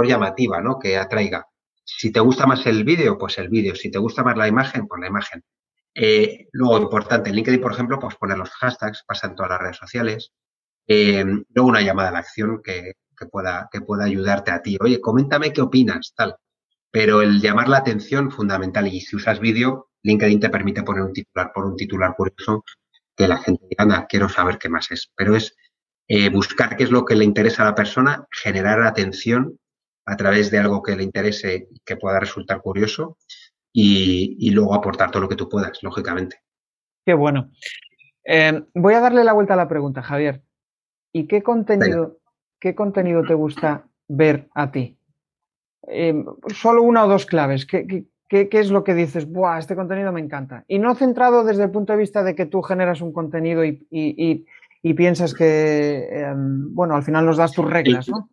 llamativa, 0.02 0.62
¿no? 0.62 0.78
Que 0.78 0.96
atraiga. 0.96 1.46
Si 1.98 2.12
te 2.12 2.20
gusta 2.20 2.46
más 2.46 2.64
el 2.66 2.84
vídeo, 2.84 3.18
pues 3.18 3.38
el 3.38 3.48
vídeo. 3.48 3.74
Si 3.74 3.90
te 3.90 3.98
gusta 3.98 4.22
más 4.22 4.36
la 4.36 4.48
imagen, 4.48 4.86
pues 4.86 5.00
la 5.00 5.08
imagen. 5.08 5.42
Eh, 5.94 6.48
luego, 6.52 6.78
importante, 6.78 7.30
en 7.30 7.36
LinkedIn, 7.36 7.60
por 7.60 7.72
ejemplo, 7.72 7.98
pues 7.98 8.14
poner 8.16 8.38
los 8.38 8.50
hashtags, 8.50 9.04
pasa 9.06 9.26
en 9.28 9.34
todas 9.34 9.50
las 9.50 9.60
redes 9.60 9.76
sociales. 9.76 10.32
Eh, 10.86 11.24
luego 11.24 11.68
una 11.68 11.82
llamada 11.82 12.08
a 12.10 12.12
la 12.12 12.18
acción 12.20 12.62
que, 12.62 12.94
pueda 13.30 13.68
ayudarte 14.04 14.50
a 14.50 14.62
ti. 14.62 14.78
Oye, 14.80 15.00
coméntame 15.00 15.52
qué 15.52 15.60
opinas, 15.60 16.14
tal. 16.16 16.36
Pero 16.90 17.22
el 17.22 17.40
llamar 17.40 17.68
la 17.68 17.78
atención, 17.78 18.30
fundamental. 18.30 18.88
Y 18.88 19.00
si 19.00 19.16
usas 19.16 19.40
vídeo, 19.40 19.90
LinkedIn 20.02 20.40
te 20.40 20.50
permite 20.50 20.82
poner 20.82 21.02
un 21.02 21.12
titular 21.12 21.52
por 21.54 21.66
un 21.66 21.76
titular 21.76 22.14
curioso 22.16 22.64
que 23.16 23.28
la 23.28 23.38
gente 23.38 23.66
diga, 23.68 23.84
anda, 23.84 24.06
quiero 24.08 24.28
saber 24.28 24.58
qué 24.58 24.68
más 24.70 24.90
es. 24.90 25.10
Pero 25.14 25.36
es 25.36 25.54
eh, 26.08 26.30
buscar 26.30 26.76
qué 26.76 26.84
es 26.84 26.90
lo 26.90 27.04
que 27.04 27.14
le 27.14 27.24
interesa 27.24 27.62
a 27.62 27.66
la 27.66 27.74
persona, 27.74 28.26
generar 28.30 28.82
atención 28.82 29.59
a 30.10 30.16
través 30.16 30.50
de 30.50 30.58
algo 30.58 30.82
que 30.82 30.96
le 30.96 31.04
interese 31.04 31.68
y 31.70 31.80
que 31.84 31.96
pueda 31.96 32.18
resultar 32.18 32.60
curioso 32.60 33.16
y, 33.72 34.50
luego 34.50 34.74
aportar 34.74 35.12
todo 35.12 35.22
lo 35.22 35.28
que 35.28 35.36
tú 35.36 35.48
puedas, 35.48 35.80
lógicamente. 35.82 36.40
Qué 37.06 37.14
bueno. 37.14 37.52
Eh, 38.24 38.60
voy 38.74 38.94
a 38.94 39.00
darle 39.00 39.22
la 39.22 39.32
vuelta 39.32 39.54
a 39.54 39.56
la 39.56 39.68
pregunta, 39.68 40.02
Javier. 40.02 40.42
¿Y 41.12 41.28
qué 41.28 41.44
contenido, 41.44 42.18
¿qué 42.58 42.74
contenido 42.74 43.22
te 43.22 43.34
gusta 43.34 43.86
ver 44.08 44.48
a 44.52 44.72
ti? 44.72 44.98
Eh, 45.86 46.24
solo 46.48 46.82
una 46.82 47.04
o 47.04 47.08
dos 47.08 47.24
claves. 47.24 47.64
¿Qué, 47.64 48.08
es 48.28 48.70
lo 48.72 48.82
que 48.82 48.94
dices? 48.94 49.30
Buah, 49.30 49.60
este 49.60 49.76
contenido 49.76 50.10
me 50.10 50.20
encanta. 50.20 50.64
Y 50.66 50.80
no 50.80 50.96
centrado 50.96 51.44
desde 51.44 51.62
el 51.62 51.70
punto 51.70 51.92
de 51.92 52.00
vista 52.00 52.24
de 52.24 52.34
que 52.34 52.46
tú 52.46 52.62
generas 52.62 53.00
un 53.00 53.12
contenido 53.12 53.64
y, 53.64 54.46
piensas 54.96 55.34
que, 55.34 56.08
em, 56.10 56.74
bueno, 56.74 56.96
al 56.96 57.04
final 57.04 57.26
nos 57.26 57.36
das 57.36 57.52
tus 57.52 57.70
reglas, 57.70 58.08
¿no? 58.08 58.28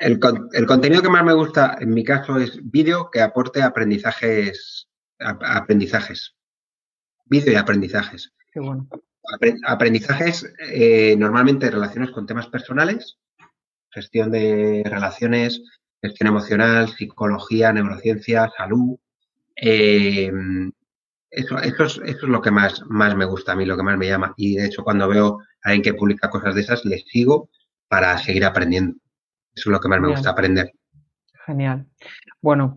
El, 0.00 0.18
contenido 0.66 1.02
que 1.02 1.10
más 1.10 1.24
me 1.24 1.34
gusta, 1.34 1.76
en 1.78 1.90
mi 1.90 2.02
caso, 2.02 2.38
es 2.38 2.58
vídeo 2.62 3.10
que 3.12 3.20
aporte 3.20 3.62
aprendizajes. 3.62 4.88
aprendizajes. 5.18 6.34
Vídeo 7.26 7.52
y 7.52 7.56
aprendizajes. 7.56 8.32
Qué 8.50 8.60
bueno. 8.60 8.88
Aprendizajes 9.66 10.50
eh, 10.72 11.14
normalmente 11.18 11.70
relaciones 11.70 12.10
con 12.10 12.26
temas 12.26 12.48
personales, 12.48 13.18
gestión 13.90 14.30
de 14.30 14.82
relaciones, 14.86 15.62
gestión 16.02 16.28
emocional, 16.28 16.88
psicología, 16.88 17.72
neurociencia, 17.72 18.50
salud. 18.56 18.98
Eh, 19.54 20.32
eso, 21.30 21.58
es, 21.58 22.22
lo 22.22 22.40
que 22.40 22.50
más, 22.50 22.82
más 22.86 23.14
me 23.14 23.26
gusta 23.26 23.52
a 23.52 23.56
mí, 23.56 23.66
lo 23.66 23.76
que 23.76 23.82
más 23.82 23.98
me 23.98 24.08
llama. 24.08 24.32
Y 24.38 24.56
de 24.56 24.66
hecho, 24.66 24.82
cuando 24.82 25.06
veo 25.06 25.40
a 25.62 25.68
alguien 25.68 25.82
que 25.82 25.94
publica 25.94 26.30
cosas 26.30 26.54
de 26.54 26.62
esas, 26.62 26.86
les 26.86 27.04
sigo 27.04 27.50
para 27.86 28.16
seguir 28.18 28.46
aprendiendo. 28.46 28.96
Eso 29.54 29.70
es 29.70 29.72
lo 29.72 29.80
que 29.80 29.88
más 29.88 30.00
me 30.00 30.08
gusta 30.08 30.30
aprender. 30.30 30.72
Genial. 31.46 31.86
Bueno, 32.40 32.76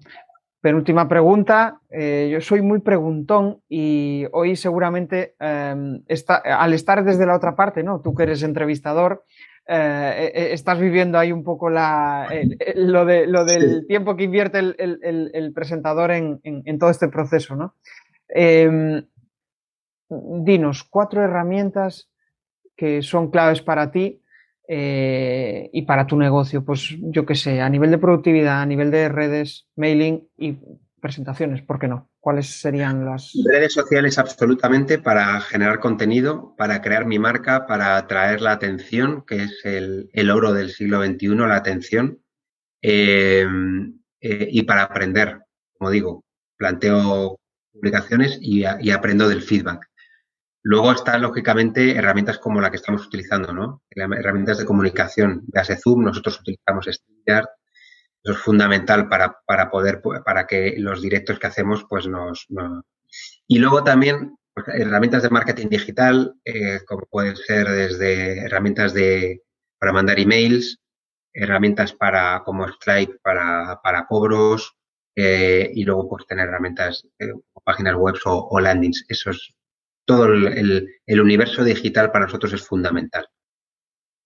Penúltima 0.63 1.09
pregunta. 1.09 1.81
Eh, 1.89 2.29
yo 2.31 2.39
soy 2.39 2.61
muy 2.61 2.79
preguntón 2.79 3.61
y 3.67 4.23
hoy 4.31 4.55
seguramente 4.55 5.35
em, 5.37 6.01
al 6.45 6.73
estar 6.73 7.03
desde 7.03 7.25
la 7.25 7.35
otra 7.35 7.53
parte, 7.53 7.83
¿no? 7.83 7.99
Tú 7.99 8.15
que 8.15 8.23
eres 8.23 8.43
entrevistador, 8.43 9.25
eh, 9.67 10.31
eh, 10.33 10.53
estás 10.53 10.79
viviendo 10.79 11.19
ahí 11.19 11.33
un 11.33 11.43
poco 11.43 11.69
la, 11.69 12.29
lo, 12.75 13.03
de, 13.03 13.27
lo 13.27 13.43
del 13.43 13.85
tiempo 13.87 14.15
que 14.15 14.23
invierte 14.23 14.59
el, 14.59 15.51
presentador 15.53 16.11
en, 16.11 16.79
todo 16.79 16.91
este 16.91 17.09
proceso, 17.09 17.57
¿no? 17.57 17.75
Em, 18.29 19.05
dinos 20.09 20.85
cuatro 20.85 21.21
herramientas 21.21 22.09
que 22.77 23.01
son 23.01 23.31
claves 23.31 23.61
para 23.61 23.91
ti 23.91 24.22
eh, 24.75 25.69
y 25.71 25.83
para 25.83 26.07
tu 26.07 26.17
negocio, 26.17 26.65
pues 26.65 26.95
yo 26.99 27.27
qué 27.27 27.35
sé, 27.35 27.61
a 27.61 27.69
nivel 27.69 27.91
de 27.91 27.99
productividad, 27.99 28.59
a 28.59 28.65
nivel 28.65 28.89
de 28.89 29.07
redes, 29.07 29.67
mailing 29.75 30.27
y 30.35 30.57
presentaciones, 30.99 31.61
¿por 31.61 31.77
qué 31.77 31.87
no? 31.87 32.09
¿Cuáles 32.19 32.59
serían 32.59 33.05
las...? 33.05 33.33
Redes 33.45 33.73
sociales 33.73 34.17
absolutamente 34.17 34.97
para 34.97 35.39
generar 35.41 35.79
contenido, 35.79 36.55
para 36.57 36.81
crear 36.81 37.05
mi 37.05 37.19
marca, 37.19 37.67
para 37.67 37.97
atraer 37.97 38.41
la 38.41 38.53
atención, 38.53 39.23
que 39.27 39.43
es 39.43 39.61
el, 39.63 40.31
oro 40.31 40.53
del 40.53 40.71
siglo 40.71 41.05
XXI, 41.05 41.35
la 41.35 41.55
atención, 41.55 42.23
eh, 42.81 43.45
eh, 44.21 44.47
y 44.49 44.63
para 44.63 44.81
aprender, 44.81 45.43
como 45.77 45.91
digo, 45.91 46.23
planteo 46.57 47.37
publicaciones 47.71 48.39
y 48.41 48.63
aprendo 48.89 49.29
del 49.29 49.43
feedback. 49.43 49.87
Luego 50.65 50.93
están, 50.93 51.21
lógicamente, 51.21 51.95
herramientas 51.95 52.39
como 52.39 52.61
la 52.61 52.71
que 52.71 52.77
estamos 52.77 53.05
utilizando, 53.05 53.51
¿no? 53.51 53.83
Herramientas 53.91 54.57
de 54.57 54.65
comunicación. 54.65 55.43
de 55.47 55.75
Zoom, 55.75 56.05
nosotros 56.05 56.39
utilizamos 56.39 56.87
StreamYard. 56.89 57.47
Eso 58.23 58.33
es 58.33 58.39
fundamental 58.39 59.09
para, 59.09 59.37
para, 59.45 59.69
poder, 59.69 60.01
para 60.23 60.47
que 60.47 60.75
los 60.77 61.01
directos 61.01 61.37
que 61.37 61.47
hacemos, 61.47 61.85
pues 61.89 62.07
nos... 62.07 62.47
Y 63.45 63.59
luego 63.59 63.83
también 63.83 64.37
pues, 64.53 64.65
herramientas 64.69 65.23
de 65.23 65.29
marketing 65.29 65.67
digital, 65.67 66.33
eh, 66.45 66.79
como 66.87 67.05
pueden 67.07 67.35
ser 67.35 67.67
desde 67.67 68.45
herramientas 68.45 68.93
de, 68.93 69.41
para 69.77 69.91
mandar 69.91 70.17
emails, 70.17 70.79
herramientas 71.33 71.91
para, 71.91 72.41
como 72.45 72.69
Stripe 72.69 73.17
para, 73.21 73.81
para 73.83 74.05
cobros, 74.05 74.77
eh, 75.15 75.69
y 75.73 75.83
luego 75.83 76.07
pues 76.07 76.25
tener 76.25 76.47
herramientas, 76.47 77.05
eh, 77.19 77.33
páginas 77.65 77.95
web 77.95 78.15
o, 78.23 78.47
o 78.49 78.59
landings. 78.61 79.05
Eso 79.09 79.31
es 79.31 79.53
todo 80.05 80.25
el, 80.25 81.21
universo 81.21 81.63
digital 81.63 82.11
para 82.11 82.25
nosotros 82.25 82.53
es 82.53 82.65
fundamental. 82.65 83.27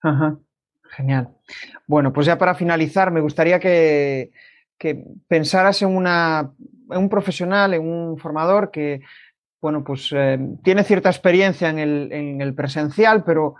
Ajá, 0.01 0.37
genial. 0.95 1.29
Bueno, 1.85 2.13
pues 2.13 2.27
ya 2.27 2.37
para 2.37 2.55
finalizar, 2.55 3.11
me 3.11 3.21
gustaría 3.21 3.59
que, 3.59 4.31
pensaras 5.27 5.81
en, 5.81 5.89
una, 5.89 6.51
en 6.91 6.97
un 6.97 7.09
profesional, 7.09 7.73
en 7.73 7.87
un 7.87 8.17
formador 8.17 8.71
que, 8.71 9.01
bueno, 9.61 9.83
pues 9.83 10.09
eh, 10.15 10.39
tiene 10.63 10.83
cierta 10.83 11.09
experiencia 11.09 11.69
en 11.69 11.79
el, 11.79 12.11
en 12.11 12.41
el, 12.41 12.53
presencial, 12.53 13.23
pero 13.23 13.55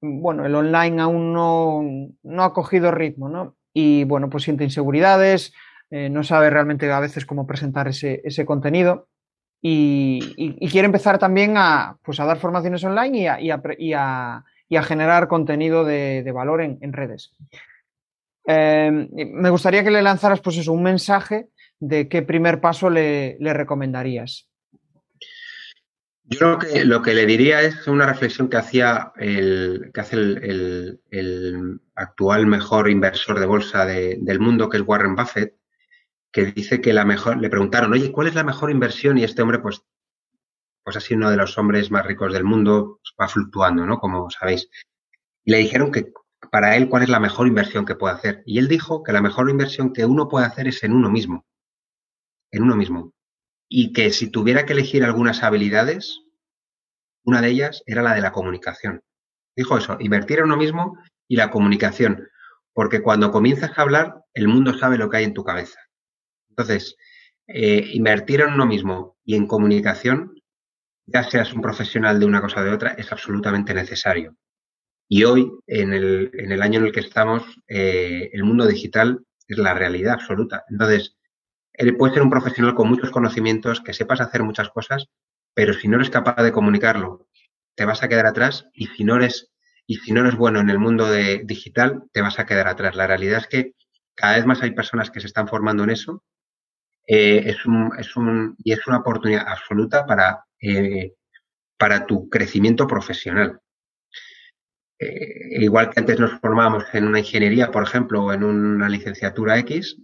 bueno, 0.00 0.46
el 0.46 0.54
online 0.54 1.02
aún 1.02 1.32
no, 1.32 1.82
no 2.22 2.44
ha 2.44 2.52
cogido 2.52 2.90
ritmo, 2.90 3.28
¿no? 3.28 3.56
Y 3.72 4.04
bueno, 4.04 4.30
pues 4.30 4.44
siente 4.44 4.64
inseguridades, 4.64 5.52
eh, 5.90 6.08
no 6.08 6.22
sabe 6.22 6.50
realmente 6.50 6.90
a 6.90 7.00
veces 7.00 7.26
cómo 7.26 7.46
presentar 7.46 7.88
ese, 7.88 8.20
ese 8.24 8.46
contenido 8.46 9.08
y, 9.62 10.68
quiere 10.70 10.86
empezar 10.86 11.18
también 11.18 11.54
a, 11.56 11.96
pues 12.02 12.18
a 12.20 12.24
dar 12.24 12.38
formaciones 12.38 12.82
online 12.84 13.18
y 13.18 13.26
a, 13.26 13.40
y 13.78 13.92
a, 13.92 14.44
y 14.68 14.76
generar 14.78 15.28
contenido 15.28 15.84
de, 15.84 16.30
valor 16.32 16.62
en, 16.62 16.92
redes. 16.92 17.32
Eh, 18.46 18.90
me 18.90 19.50
gustaría 19.50 19.84
que 19.84 19.90
le 19.90 20.02
lanzaras 20.02 20.40
pues 20.40 20.66
un 20.66 20.82
mensaje 20.82 21.48
de 21.78 22.08
qué 22.08 22.22
primer 22.22 22.60
paso 22.60 22.88
le, 22.88 23.36
recomendarías. 23.40 24.48
Yo 26.24 26.50
lo 26.50 26.58
que, 26.58 26.84
lo 26.84 27.02
que 27.02 27.12
le 27.12 27.26
diría 27.26 27.60
es 27.60 27.88
una 27.88 28.06
reflexión 28.06 28.48
que 28.48 28.56
hacía 28.56 29.12
el, 29.16 29.90
que 29.92 30.00
hace 30.00 30.16
el, 30.16 31.80
actual 31.96 32.46
mejor 32.46 32.88
inversor 32.88 33.40
de 33.40 33.46
bolsa 33.46 33.84
de, 33.84 34.16
del 34.20 34.40
mundo, 34.40 34.70
que 34.70 34.78
es 34.78 34.84
Warren 34.86 35.16
Buffett, 35.16 35.59
que 36.32 36.46
dice 36.46 36.80
que 36.80 36.92
la 36.92 37.04
mejor, 37.04 37.38
le 37.40 37.50
preguntaron, 37.50 37.92
oye, 37.92 38.12
¿cuál 38.12 38.28
es 38.28 38.34
la 38.34 38.44
mejor 38.44 38.70
inversión? 38.70 39.18
Y 39.18 39.24
este 39.24 39.42
hombre, 39.42 39.58
pues, 39.58 39.82
pues 40.84 40.96
ha 40.96 41.00
sido 41.00 41.18
uno 41.18 41.30
de 41.30 41.36
los 41.36 41.58
hombres 41.58 41.90
más 41.90 42.06
ricos 42.06 42.32
del 42.32 42.44
mundo, 42.44 43.00
pues, 43.02 43.14
va 43.20 43.28
fluctuando, 43.28 43.86
¿no? 43.86 43.98
Como 43.98 44.30
sabéis. 44.30 44.68
Y 45.44 45.50
le 45.50 45.58
dijeron 45.58 45.90
que 45.92 46.12
para 46.50 46.76
él 46.76 46.88
cuál 46.88 47.02
es 47.02 47.08
la 47.08 47.20
mejor 47.20 47.46
inversión 47.46 47.84
que 47.84 47.94
puede 47.94 48.14
hacer. 48.14 48.42
Y 48.46 48.58
él 48.58 48.68
dijo 48.68 49.02
que 49.02 49.12
la 49.12 49.22
mejor 49.22 49.50
inversión 49.50 49.92
que 49.92 50.04
uno 50.04 50.28
puede 50.28 50.46
hacer 50.46 50.68
es 50.68 50.82
en 50.84 50.92
uno 50.92 51.10
mismo. 51.10 51.46
En 52.50 52.62
uno 52.62 52.76
mismo 52.76 53.12
y 53.72 53.92
que 53.92 54.10
si 54.10 54.28
tuviera 54.28 54.66
que 54.66 54.72
elegir 54.72 55.04
algunas 55.04 55.44
habilidades, 55.44 56.24
una 57.24 57.40
de 57.40 57.50
ellas 57.50 57.84
era 57.86 58.02
la 58.02 58.14
de 58.14 58.20
la 58.20 58.32
comunicación. 58.32 59.02
Dijo 59.56 59.78
eso, 59.78 59.96
invertir 60.00 60.40
en 60.40 60.46
uno 60.46 60.56
mismo 60.56 60.98
y 61.28 61.36
la 61.36 61.50
comunicación, 61.50 62.28
porque 62.74 63.00
cuando 63.00 63.30
comienzas 63.30 63.78
a 63.78 63.82
hablar, 63.82 64.24
el 64.34 64.48
mundo 64.48 64.76
sabe 64.76 64.98
lo 64.98 65.08
que 65.08 65.18
hay 65.18 65.24
en 65.24 65.34
tu 65.34 65.44
cabeza. 65.44 65.78
Entonces, 66.50 66.96
eh, 67.46 67.90
invertir 67.94 68.42
en 68.42 68.52
uno 68.52 68.66
mismo 68.66 69.16
y 69.24 69.34
en 69.36 69.46
comunicación, 69.46 70.34
ya 71.06 71.24
seas 71.24 71.52
un 71.52 71.62
profesional 71.62 72.20
de 72.20 72.26
una 72.26 72.40
cosa 72.40 72.60
o 72.60 72.64
de 72.64 72.72
otra, 72.72 72.90
es 72.92 73.10
absolutamente 73.12 73.74
necesario. 73.74 74.36
Y 75.08 75.24
hoy, 75.24 75.50
en 75.66 75.92
el, 75.92 76.30
en 76.34 76.52
el 76.52 76.62
año 76.62 76.78
en 76.80 76.86
el 76.86 76.92
que 76.92 77.00
estamos, 77.00 77.42
eh, 77.68 78.30
el 78.32 78.44
mundo 78.44 78.66
digital 78.66 79.24
es 79.48 79.58
la 79.58 79.74
realidad 79.74 80.14
absoluta. 80.14 80.64
Entonces, 80.70 81.16
puedes 81.98 82.14
ser 82.14 82.22
un 82.22 82.30
profesional 82.30 82.74
con 82.74 82.88
muchos 82.88 83.10
conocimientos, 83.10 83.80
que 83.80 83.92
sepas 83.92 84.20
hacer 84.20 84.42
muchas 84.42 84.68
cosas, 84.70 85.06
pero 85.54 85.74
si 85.74 85.88
no 85.88 85.96
eres 85.96 86.10
capaz 86.10 86.42
de 86.42 86.52
comunicarlo, 86.52 87.26
te 87.74 87.84
vas 87.84 88.02
a 88.02 88.08
quedar 88.08 88.26
atrás 88.26 88.68
y 88.72 88.86
si 88.86 89.04
no 89.04 89.16
eres, 89.16 89.50
y 89.86 89.96
si 89.96 90.12
no 90.12 90.20
eres 90.20 90.36
bueno 90.36 90.60
en 90.60 90.70
el 90.70 90.78
mundo 90.78 91.06
de 91.06 91.42
digital, 91.44 92.04
te 92.12 92.20
vas 92.20 92.38
a 92.38 92.46
quedar 92.46 92.68
atrás. 92.68 92.94
La 92.94 93.06
realidad 93.06 93.38
es 93.38 93.46
que 93.48 93.74
cada 94.14 94.36
vez 94.36 94.46
más 94.46 94.62
hay 94.62 94.72
personas 94.72 95.10
que 95.10 95.20
se 95.20 95.26
están 95.26 95.48
formando 95.48 95.82
en 95.84 95.90
eso 95.90 96.22
eh, 97.12 97.42
es, 97.50 97.66
un, 97.66 97.90
es 97.98 98.14
un, 98.16 98.54
y 98.62 98.72
es 98.72 98.86
una 98.86 98.98
oportunidad 98.98 99.44
absoluta 99.48 100.06
para, 100.06 100.44
eh, 100.60 101.14
para 101.76 102.06
tu 102.06 102.28
crecimiento 102.28 102.86
profesional. 102.86 103.60
Eh, 104.96 105.60
igual 105.60 105.90
que 105.90 105.98
antes 105.98 106.20
nos 106.20 106.38
formábamos 106.38 106.84
en 106.92 107.08
una 107.08 107.18
ingeniería, 107.18 107.72
por 107.72 107.82
ejemplo, 107.82 108.26
o 108.26 108.32
en 108.32 108.44
una 108.44 108.88
licenciatura 108.88 109.58
X, 109.58 109.96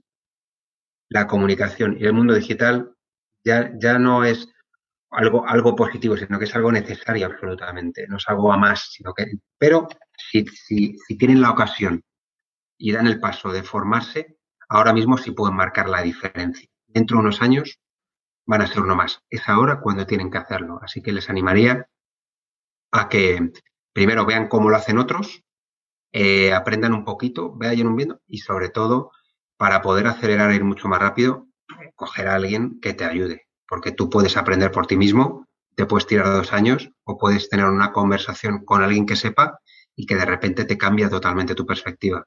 la 1.08 1.28
comunicación 1.28 1.96
y 1.96 2.06
el 2.06 2.12
mundo 2.12 2.34
digital 2.34 2.92
ya, 3.44 3.70
ya 3.78 4.00
no 4.00 4.24
es 4.24 4.48
algo, 5.10 5.46
algo 5.46 5.76
positivo, 5.76 6.16
sino 6.16 6.40
que 6.40 6.46
es 6.46 6.56
algo 6.56 6.72
necesario 6.72 7.26
absolutamente. 7.26 8.08
No 8.08 8.16
es 8.16 8.24
algo 8.26 8.52
a 8.52 8.56
más, 8.56 8.90
sino 8.90 9.14
que. 9.14 9.26
Pero 9.56 9.86
si, 10.18 10.44
si, 10.48 10.96
si 11.06 11.16
tienen 11.16 11.40
la 11.40 11.52
ocasión 11.52 12.02
y 12.76 12.90
dan 12.90 13.06
el 13.06 13.20
paso 13.20 13.52
de 13.52 13.62
formarse, 13.62 14.38
ahora 14.68 14.92
mismo 14.92 15.16
sí 15.18 15.30
pueden 15.30 15.54
marcar 15.54 15.88
la 15.88 16.02
diferencia. 16.02 16.68
Dentro 16.96 17.18
de 17.18 17.24
unos 17.24 17.42
años 17.42 17.78
van 18.46 18.62
a 18.62 18.66
ser 18.66 18.80
uno 18.80 18.96
más. 18.96 19.20
Es 19.28 19.50
ahora 19.50 19.80
cuando 19.82 20.06
tienen 20.06 20.30
que 20.30 20.38
hacerlo. 20.38 20.80
Así 20.82 21.02
que 21.02 21.12
les 21.12 21.28
animaría 21.28 21.90
a 22.90 23.10
que 23.10 23.52
primero 23.92 24.24
vean 24.24 24.48
cómo 24.48 24.70
lo 24.70 24.76
hacen 24.76 24.96
otros, 24.96 25.44
eh, 26.12 26.54
aprendan 26.54 26.94
un 26.94 27.04
poquito, 27.04 27.52
vayan 27.52 27.94
viendo 27.96 28.22
y 28.26 28.38
sobre 28.38 28.70
todo 28.70 29.10
para 29.58 29.82
poder 29.82 30.06
acelerar 30.06 30.50
e 30.50 30.54
ir 30.54 30.64
mucho 30.64 30.88
más 30.88 30.98
rápido, 30.98 31.48
coger 31.96 32.28
a 32.28 32.36
alguien 32.36 32.80
que 32.80 32.94
te 32.94 33.04
ayude, 33.04 33.46
porque 33.68 33.92
tú 33.92 34.08
puedes 34.08 34.38
aprender 34.38 34.70
por 34.70 34.86
ti 34.86 34.96
mismo, 34.96 35.46
te 35.74 35.84
puedes 35.84 36.06
tirar 36.06 36.28
dos 36.28 36.54
años 36.54 36.90
o 37.04 37.18
puedes 37.18 37.50
tener 37.50 37.66
una 37.66 37.92
conversación 37.92 38.64
con 38.64 38.82
alguien 38.82 39.04
que 39.04 39.16
sepa 39.16 39.58
y 39.94 40.06
que 40.06 40.16
de 40.16 40.24
repente 40.24 40.64
te 40.64 40.78
cambia 40.78 41.10
totalmente 41.10 41.54
tu 41.54 41.66
perspectiva. 41.66 42.24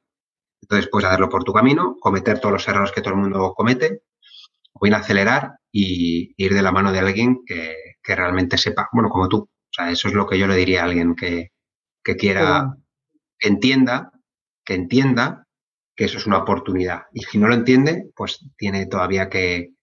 Entonces 0.61 0.87
puedes 0.91 1.07
hacerlo 1.07 1.29
por 1.29 1.43
tu 1.43 1.53
camino, 1.53 1.97
cometer 1.99 2.39
todos 2.39 2.53
los 2.53 2.67
errores 2.67 2.91
que 2.91 3.01
todo 3.01 3.15
el 3.15 3.19
mundo 3.19 3.55
comete, 3.55 4.03
o 4.73 4.85
acelerar 4.95 5.57
y 5.71 6.33
ir 6.37 6.53
de 6.53 6.61
la 6.61 6.71
mano 6.71 6.91
de 6.91 6.99
alguien 6.99 7.39
que, 7.45 7.75
que 8.01 8.15
realmente 8.15 8.57
sepa, 8.57 8.89
bueno, 8.91 9.09
como 9.09 9.27
tú. 9.27 9.37
O 9.37 9.71
sea, 9.71 9.91
eso 9.91 10.07
es 10.07 10.13
lo 10.13 10.25
que 10.25 10.39
yo 10.39 10.47
le 10.47 10.55
diría 10.55 10.81
a 10.81 10.85
alguien 10.85 11.15
que, 11.15 11.51
que 12.03 12.15
quiera, 12.15 12.75
que 13.37 13.47
entienda, 13.47 14.11
que 14.65 14.73
entienda 14.73 15.45
que 15.95 16.05
eso 16.05 16.17
es 16.17 16.25
una 16.25 16.39
oportunidad. 16.39 17.03
Y 17.13 17.21
si 17.23 17.37
no 17.37 17.47
lo 17.47 17.53
entiende, 17.53 18.09
pues 18.15 18.39
tiene 18.57 18.85
todavía 18.87 19.29
que, 19.29 19.73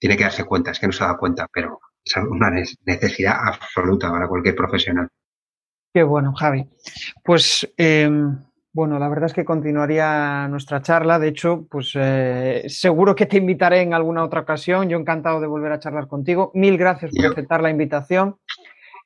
tiene 0.00 0.16
que 0.16 0.24
darse 0.24 0.44
cuenta, 0.44 0.70
es 0.70 0.80
que 0.80 0.86
no 0.86 0.92
se 0.92 1.04
da 1.04 1.16
cuenta, 1.16 1.46
pero 1.52 1.80
es 2.04 2.16
una 2.16 2.50
necesidad 2.50 3.36
absoluta 3.42 4.10
para 4.10 4.28
cualquier 4.28 4.54
profesional. 4.54 5.08
Qué 5.94 6.02
bueno, 6.02 6.34
Javi. 6.34 6.68
Pues 7.22 7.72
eh, 7.76 8.10
bueno, 8.74 8.98
la 8.98 9.08
verdad 9.08 9.26
es 9.26 9.32
que 9.32 9.44
continuaría 9.44 10.48
nuestra 10.48 10.82
charla. 10.82 11.20
De 11.20 11.28
hecho, 11.28 11.64
pues 11.70 11.92
eh, 11.94 12.64
seguro 12.66 13.14
que 13.14 13.26
te 13.26 13.36
invitaré 13.36 13.82
en 13.82 13.94
alguna 13.94 14.24
otra 14.24 14.40
ocasión. 14.40 14.88
Yo 14.88 14.98
encantado 14.98 15.40
de 15.40 15.46
volver 15.46 15.70
a 15.70 15.78
charlar 15.78 16.08
contigo. 16.08 16.50
Mil 16.54 16.76
gracias 16.76 17.12
por 17.14 17.24
aceptar 17.24 17.62
la 17.62 17.70
invitación. 17.70 18.34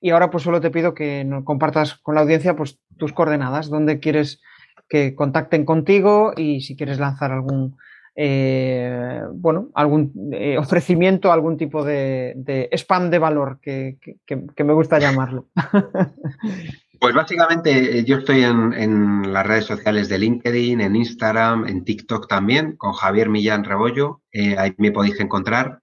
Y 0.01 0.09
ahora 0.09 0.31
pues 0.31 0.43
solo 0.43 0.62
te 0.62 0.71
pido 0.71 0.95
que 0.95 1.23
nos 1.25 1.45
compartas 1.45 1.97
con 1.97 2.14
la 2.14 2.23
audiencia 2.23 2.57
pues 2.57 2.79
tus 2.97 3.12
coordenadas, 3.12 3.69
dónde 3.69 4.01
quieres 4.01 4.41
que 4.89 5.14
contacten 5.14 5.66
contigo 5.66 6.33
y 6.35 6.62
si 6.62 6.75
quieres 6.75 6.99
lanzar 6.99 7.31
algún, 7.31 7.77
eh, 8.16 9.21
bueno, 9.35 9.69
algún 9.75 10.31
eh, 10.33 10.57
ofrecimiento, 10.57 11.31
algún 11.31 11.59
tipo 11.59 11.85
de, 11.85 12.33
de, 12.37 12.71
spam 12.73 13.11
de 13.11 13.19
valor, 13.19 13.59
que, 13.61 13.99
que, 14.01 14.47
que 14.57 14.64
me 14.64 14.73
gusta 14.73 14.99
llamarlo. 14.99 15.49
Pues 17.01 17.14
básicamente 17.14 17.99
eh, 17.99 18.05
yo 18.05 18.16
estoy 18.16 18.42
en, 18.42 19.32
las 19.32 19.46
redes 19.46 19.66
sociales 19.66 20.09
de 20.09 20.18
LinkedIn, 20.18 20.80
en 20.80 20.96
Instagram, 20.96 21.66
en 21.68 21.84
TikTok 21.84 22.26
también, 22.26 22.76
con 22.76 22.92
Javier 22.92 23.28
Millán 23.28 23.64
Rebollo. 23.64 24.22
Eh, 24.32 24.57
ahí 24.59 24.74
me 24.78 24.90
podéis 24.90 25.20
encontrar, 25.20 25.80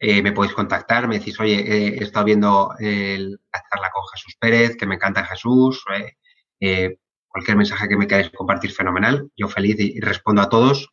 eh, 0.00 0.20
me 0.22 0.32
podéis 0.32 0.54
contactar, 0.54 1.06
me 1.06 1.18
decís, 1.18 1.38
oye, 1.38 1.60
he 1.60 2.02
estado 2.02 2.24
viendo 2.24 2.74
el, 2.80 3.32
la 3.52 3.62
charla 3.70 3.90
con 3.92 4.02
Jesús 4.12 4.36
Pérez, 4.40 4.76
que 4.76 4.86
me 4.86 4.96
encanta 4.96 5.24
Jesús, 5.24 5.84
cualquier 7.28 7.56
mensaje 7.56 7.88
que 7.88 7.96
me 7.96 8.08
queráis 8.08 8.30
compartir, 8.30 8.72
fenomenal. 8.72 9.30
Yo 9.36 9.48
feliz 9.48 9.76
y, 9.78 10.00
respondo 10.00 10.42
a 10.42 10.48
todos 10.48 10.88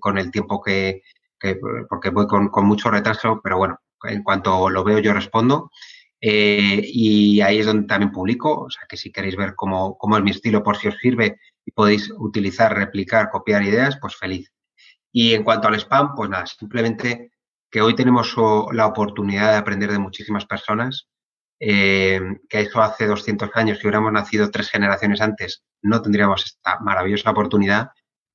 con 0.00 0.18
el 0.18 0.32
tiempo 0.32 0.60
que, 0.60 1.02
que 1.38 1.60
porque 1.88 2.10
voy 2.10 2.26
con, 2.26 2.48
con, 2.48 2.66
mucho 2.66 2.90
retraso, 2.90 3.40
pero 3.42 3.58
bueno, 3.58 3.78
en 4.02 4.24
cuanto 4.24 4.68
lo 4.68 4.82
veo 4.82 4.98
yo 4.98 5.12
respondo. 5.12 5.70
Eh, 6.20 6.82
y 6.84 7.40
ahí 7.40 7.60
es 7.60 7.66
donde 7.66 7.86
también 7.86 8.12
publico, 8.12 8.62
o 8.62 8.70
sea 8.70 8.82
que 8.88 8.96
si 8.96 9.10
queréis 9.10 9.36
ver 9.36 9.54
cómo, 9.54 9.96
cómo 9.96 10.16
es 10.16 10.22
mi 10.22 10.30
estilo 10.30 10.62
por 10.62 10.76
si 10.76 10.88
os 10.88 10.98
sirve 10.98 11.38
y 11.64 11.72
podéis 11.72 12.10
utilizar, 12.18 12.74
replicar, 12.74 13.30
copiar 13.30 13.62
ideas, 13.62 13.98
pues 14.00 14.16
feliz. 14.16 14.52
Y 15.12 15.34
en 15.34 15.44
cuanto 15.44 15.68
al 15.68 15.76
spam, 15.76 16.14
pues 16.14 16.30
nada, 16.30 16.46
simplemente 16.46 17.32
que 17.70 17.80
hoy 17.80 17.94
tenemos 17.94 18.34
la 18.72 18.86
oportunidad 18.86 19.52
de 19.52 19.58
aprender 19.58 19.90
de 19.92 19.98
muchísimas 19.98 20.44
personas 20.46 21.08
eh, 21.62 22.18
que 22.48 22.60
eso 22.60 22.80
hace 22.80 23.06
200 23.06 23.50
años, 23.54 23.78
si 23.78 23.86
hubiéramos 23.86 24.12
nacido 24.12 24.50
tres 24.50 24.70
generaciones 24.70 25.20
antes, 25.20 25.62
no 25.82 26.00
tendríamos 26.00 26.44
esta 26.44 26.80
maravillosa 26.80 27.30
oportunidad. 27.30 27.90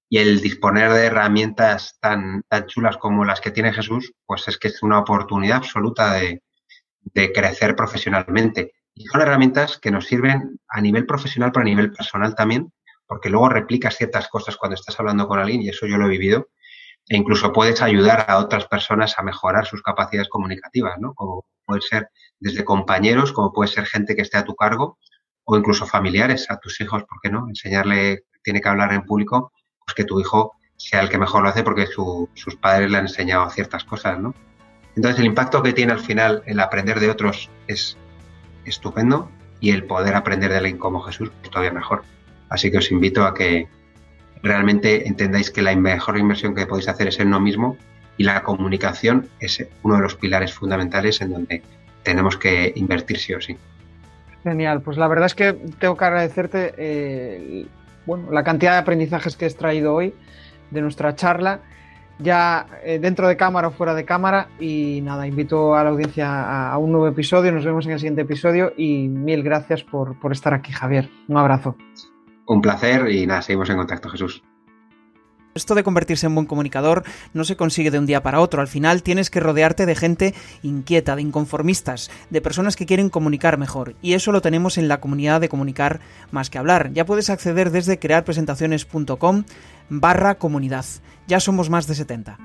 Y 0.07 0.19
el 0.19 0.41
disponer 0.41 0.91
de 0.93 1.05
herramientas 1.07 1.97
tan, 1.99 2.43
tan 2.47 2.67
chulas 2.67 2.97
como 2.97 3.25
las 3.25 3.41
que 3.41 3.49
tiene 3.49 3.73
Jesús, 3.73 4.13
pues 4.25 4.47
es 4.47 4.59
que 4.59 4.67
es 4.67 4.83
una 4.83 4.99
oportunidad 4.99 5.57
absoluta 5.57 6.13
de, 6.13 6.43
de 7.13 7.31
crecer 7.31 7.75
profesionalmente. 7.75 8.73
Y 8.93 9.05
son 9.05 9.21
herramientas 9.21 9.77
que 9.77 9.91
nos 9.91 10.05
sirven 10.05 10.59
a 10.67 10.81
nivel 10.81 11.05
profesional, 11.05 11.51
pero 11.51 11.61
a 11.61 11.65
nivel 11.65 11.91
personal 11.91 12.35
también, 12.35 12.71
porque 13.07 13.29
luego 13.29 13.49
replicas 13.49 13.95
ciertas 13.95 14.27
cosas 14.27 14.57
cuando 14.57 14.75
estás 14.75 14.99
hablando 14.99 15.27
con 15.27 15.39
alguien, 15.39 15.61
y 15.61 15.69
eso 15.69 15.85
yo 15.85 15.97
lo 15.97 16.05
he 16.05 16.09
vivido, 16.09 16.49
e 17.07 17.15
incluso 17.15 17.53
puedes 17.53 17.81
ayudar 17.81 18.25
a 18.27 18.37
otras 18.39 18.65
personas 18.65 19.17
a 19.17 19.23
mejorar 19.23 19.65
sus 19.65 19.81
capacidades 19.83 20.29
comunicativas, 20.29 20.95
¿no? 20.99 21.13
Como 21.13 21.45
puede 21.65 21.81
ser 21.81 22.09
desde 22.39 22.65
compañeros, 22.65 23.31
como 23.31 23.53
puede 23.53 23.69
ser 23.69 23.85
gente 23.85 24.15
que 24.15 24.23
esté 24.23 24.37
a 24.37 24.45
tu 24.45 24.55
cargo, 24.55 24.97
o 25.43 25.57
incluso 25.57 25.85
familiares, 25.85 26.49
a 26.49 26.57
tus 26.57 26.81
hijos, 26.81 27.03
¿por 27.03 27.19
qué 27.21 27.29
no? 27.29 27.47
Enseñarle, 27.47 28.23
tiene 28.43 28.61
que 28.61 28.69
hablar 28.69 28.93
en 28.93 29.03
público, 29.03 29.51
pues 29.85 29.93
que 29.93 30.03
tu 30.03 30.19
hijo 30.19 30.53
sea 30.77 31.01
el 31.01 31.09
que 31.09 31.17
mejor 31.17 31.43
lo 31.43 31.49
hace 31.49 31.63
porque 31.63 31.85
su, 31.85 32.29
sus 32.33 32.55
padres 32.55 32.89
le 32.89 32.97
han 32.97 33.05
enseñado 33.05 33.49
ciertas 33.49 33.83
cosas, 33.83 34.19
¿no? 34.19 34.33
Entonces 34.95 35.19
el 35.19 35.25
impacto 35.25 35.61
que 35.61 35.73
tiene 35.73 35.91
al 35.91 35.99
final 35.99 36.43
el 36.45 36.59
aprender 36.59 36.99
de 36.99 37.09
otros 37.09 37.49
es 37.67 37.97
estupendo 38.65 39.29
y 39.59 39.71
el 39.71 39.83
poder 39.85 40.15
aprender 40.15 40.51
de 40.51 40.57
alguien 40.57 40.77
como 40.77 41.01
Jesús, 41.01 41.31
pues 41.39 41.49
todavía 41.49 41.71
mejor. 41.71 42.03
Así 42.49 42.71
que 42.71 42.77
os 42.77 42.91
invito 42.91 43.25
a 43.25 43.33
que 43.33 43.67
realmente 44.41 45.07
entendáis 45.07 45.51
que 45.51 45.61
la 45.61 45.75
mejor 45.75 46.17
inversión 46.17 46.55
que 46.55 46.65
podéis 46.65 46.87
hacer 46.87 47.07
es 47.07 47.19
en 47.19 47.27
uno 47.27 47.39
mismo 47.39 47.77
y 48.17 48.23
la 48.23 48.43
comunicación 48.43 49.27
es 49.39 49.65
uno 49.83 49.95
de 49.95 50.01
los 50.01 50.15
pilares 50.15 50.53
fundamentales 50.53 51.21
en 51.21 51.31
donde 51.31 51.63
tenemos 52.03 52.37
que 52.37 52.71
invertir 52.75 53.17
sí 53.17 53.33
o 53.33 53.41
sí. 53.41 53.57
Genial, 54.43 54.81
pues 54.81 54.97
la 54.97 55.07
verdad 55.07 55.25
es 55.25 55.35
que 55.35 55.53
tengo 55.79 55.97
que 55.97 56.05
agradecerte 56.05 56.73
eh, 56.77 57.65
bueno, 58.05 58.31
la 58.31 58.43
cantidad 58.43 58.73
de 58.73 58.77
aprendizajes 58.77 59.35
que 59.35 59.45
has 59.45 59.55
traído 59.55 59.95
hoy 59.95 60.13
de 60.69 60.81
nuestra 60.81 61.15
charla, 61.15 61.61
ya 62.19 62.67
eh, 62.83 62.99
dentro 62.99 63.27
de 63.27 63.37
cámara 63.37 63.67
o 63.69 63.71
fuera 63.71 63.93
de 63.93 64.05
cámara. 64.05 64.49
Y 64.59 65.01
nada, 65.03 65.27
invito 65.27 65.75
a 65.75 65.83
la 65.83 65.89
audiencia 65.89 66.29
a, 66.29 66.71
a, 66.73 66.77
un 66.77 66.91
nuevo 66.91 67.07
episodio. 67.07 67.51
Nos 67.51 67.65
vemos 67.65 67.85
en 67.85 67.93
el 67.93 67.99
siguiente 67.99 68.21
episodio 68.21 68.73
y 68.77 69.07
mil 69.07 69.43
gracias 69.43 69.83
por, 69.83 70.19
por 70.19 70.31
estar 70.31 70.53
aquí, 70.53 70.71
Javier. 70.71 71.09
Un 71.27 71.37
abrazo. 71.37 71.75
Un 72.47 72.61
placer 72.61 73.09
y 73.09 73.25
nada, 73.25 73.41
seguimos 73.41 73.69
en 73.69 73.77
contacto, 73.77 74.09
Jesús. 74.09 74.43
Esto 75.55 75.73
de 75.73 75.85
convertirse 75.85 76.25
en 76.25 76.35
buen 76.35 76.47
comunicador 76.47 77.05
no 77.33 77.45
se 77.45 77.55
consigue 77.55 77.89
de 77.89 77.97
un 77.97 78.05
día 78.05 78.21
para 78.21 78.41
otro. 78.41 78.59
Al 78.59 78.67
final 78.67 79.03
tienes 79.03 79.29
que 79.29 79.39
rodearte 79.39 79.85
de 79.85 79.95
gente 79.95 80.33
inquieta, 80.63 81.15
de 81.15 81.21
inconformistas, 81.21 82.11
de 82.29 82.41
personas 82.41 82.75
que 82.75 82.85
quieren 82.85 83.09
comunicar 83.09 83.57
mejor. 83.57 83.95
Y 84.01 84.15
eso 84.15 84.33
lo 84.33 84.41
tenemos 84.41 84.77
en 84.77 84.89
la 84.89 84.99
comunidad 84.99 85.39
de 85.39 85.47
comunicar 85.47 86.01
más 86.29 86.49
que 86.49 86.57
hablar. 86.57 86.91
Ya 86.91 87.05
puedes 87.05 87.29
acceder 87.29 87.71
desde 87.71 87.99
crearpresentaciones.com 87.99 89.45
barra 89.87 90.35
comunidad. 90.35 90.85
Ya 91.25 91.39
somos 91.39 91.69
más 91.69 91.87
de 91.87 91.95
70. 91.95 92.37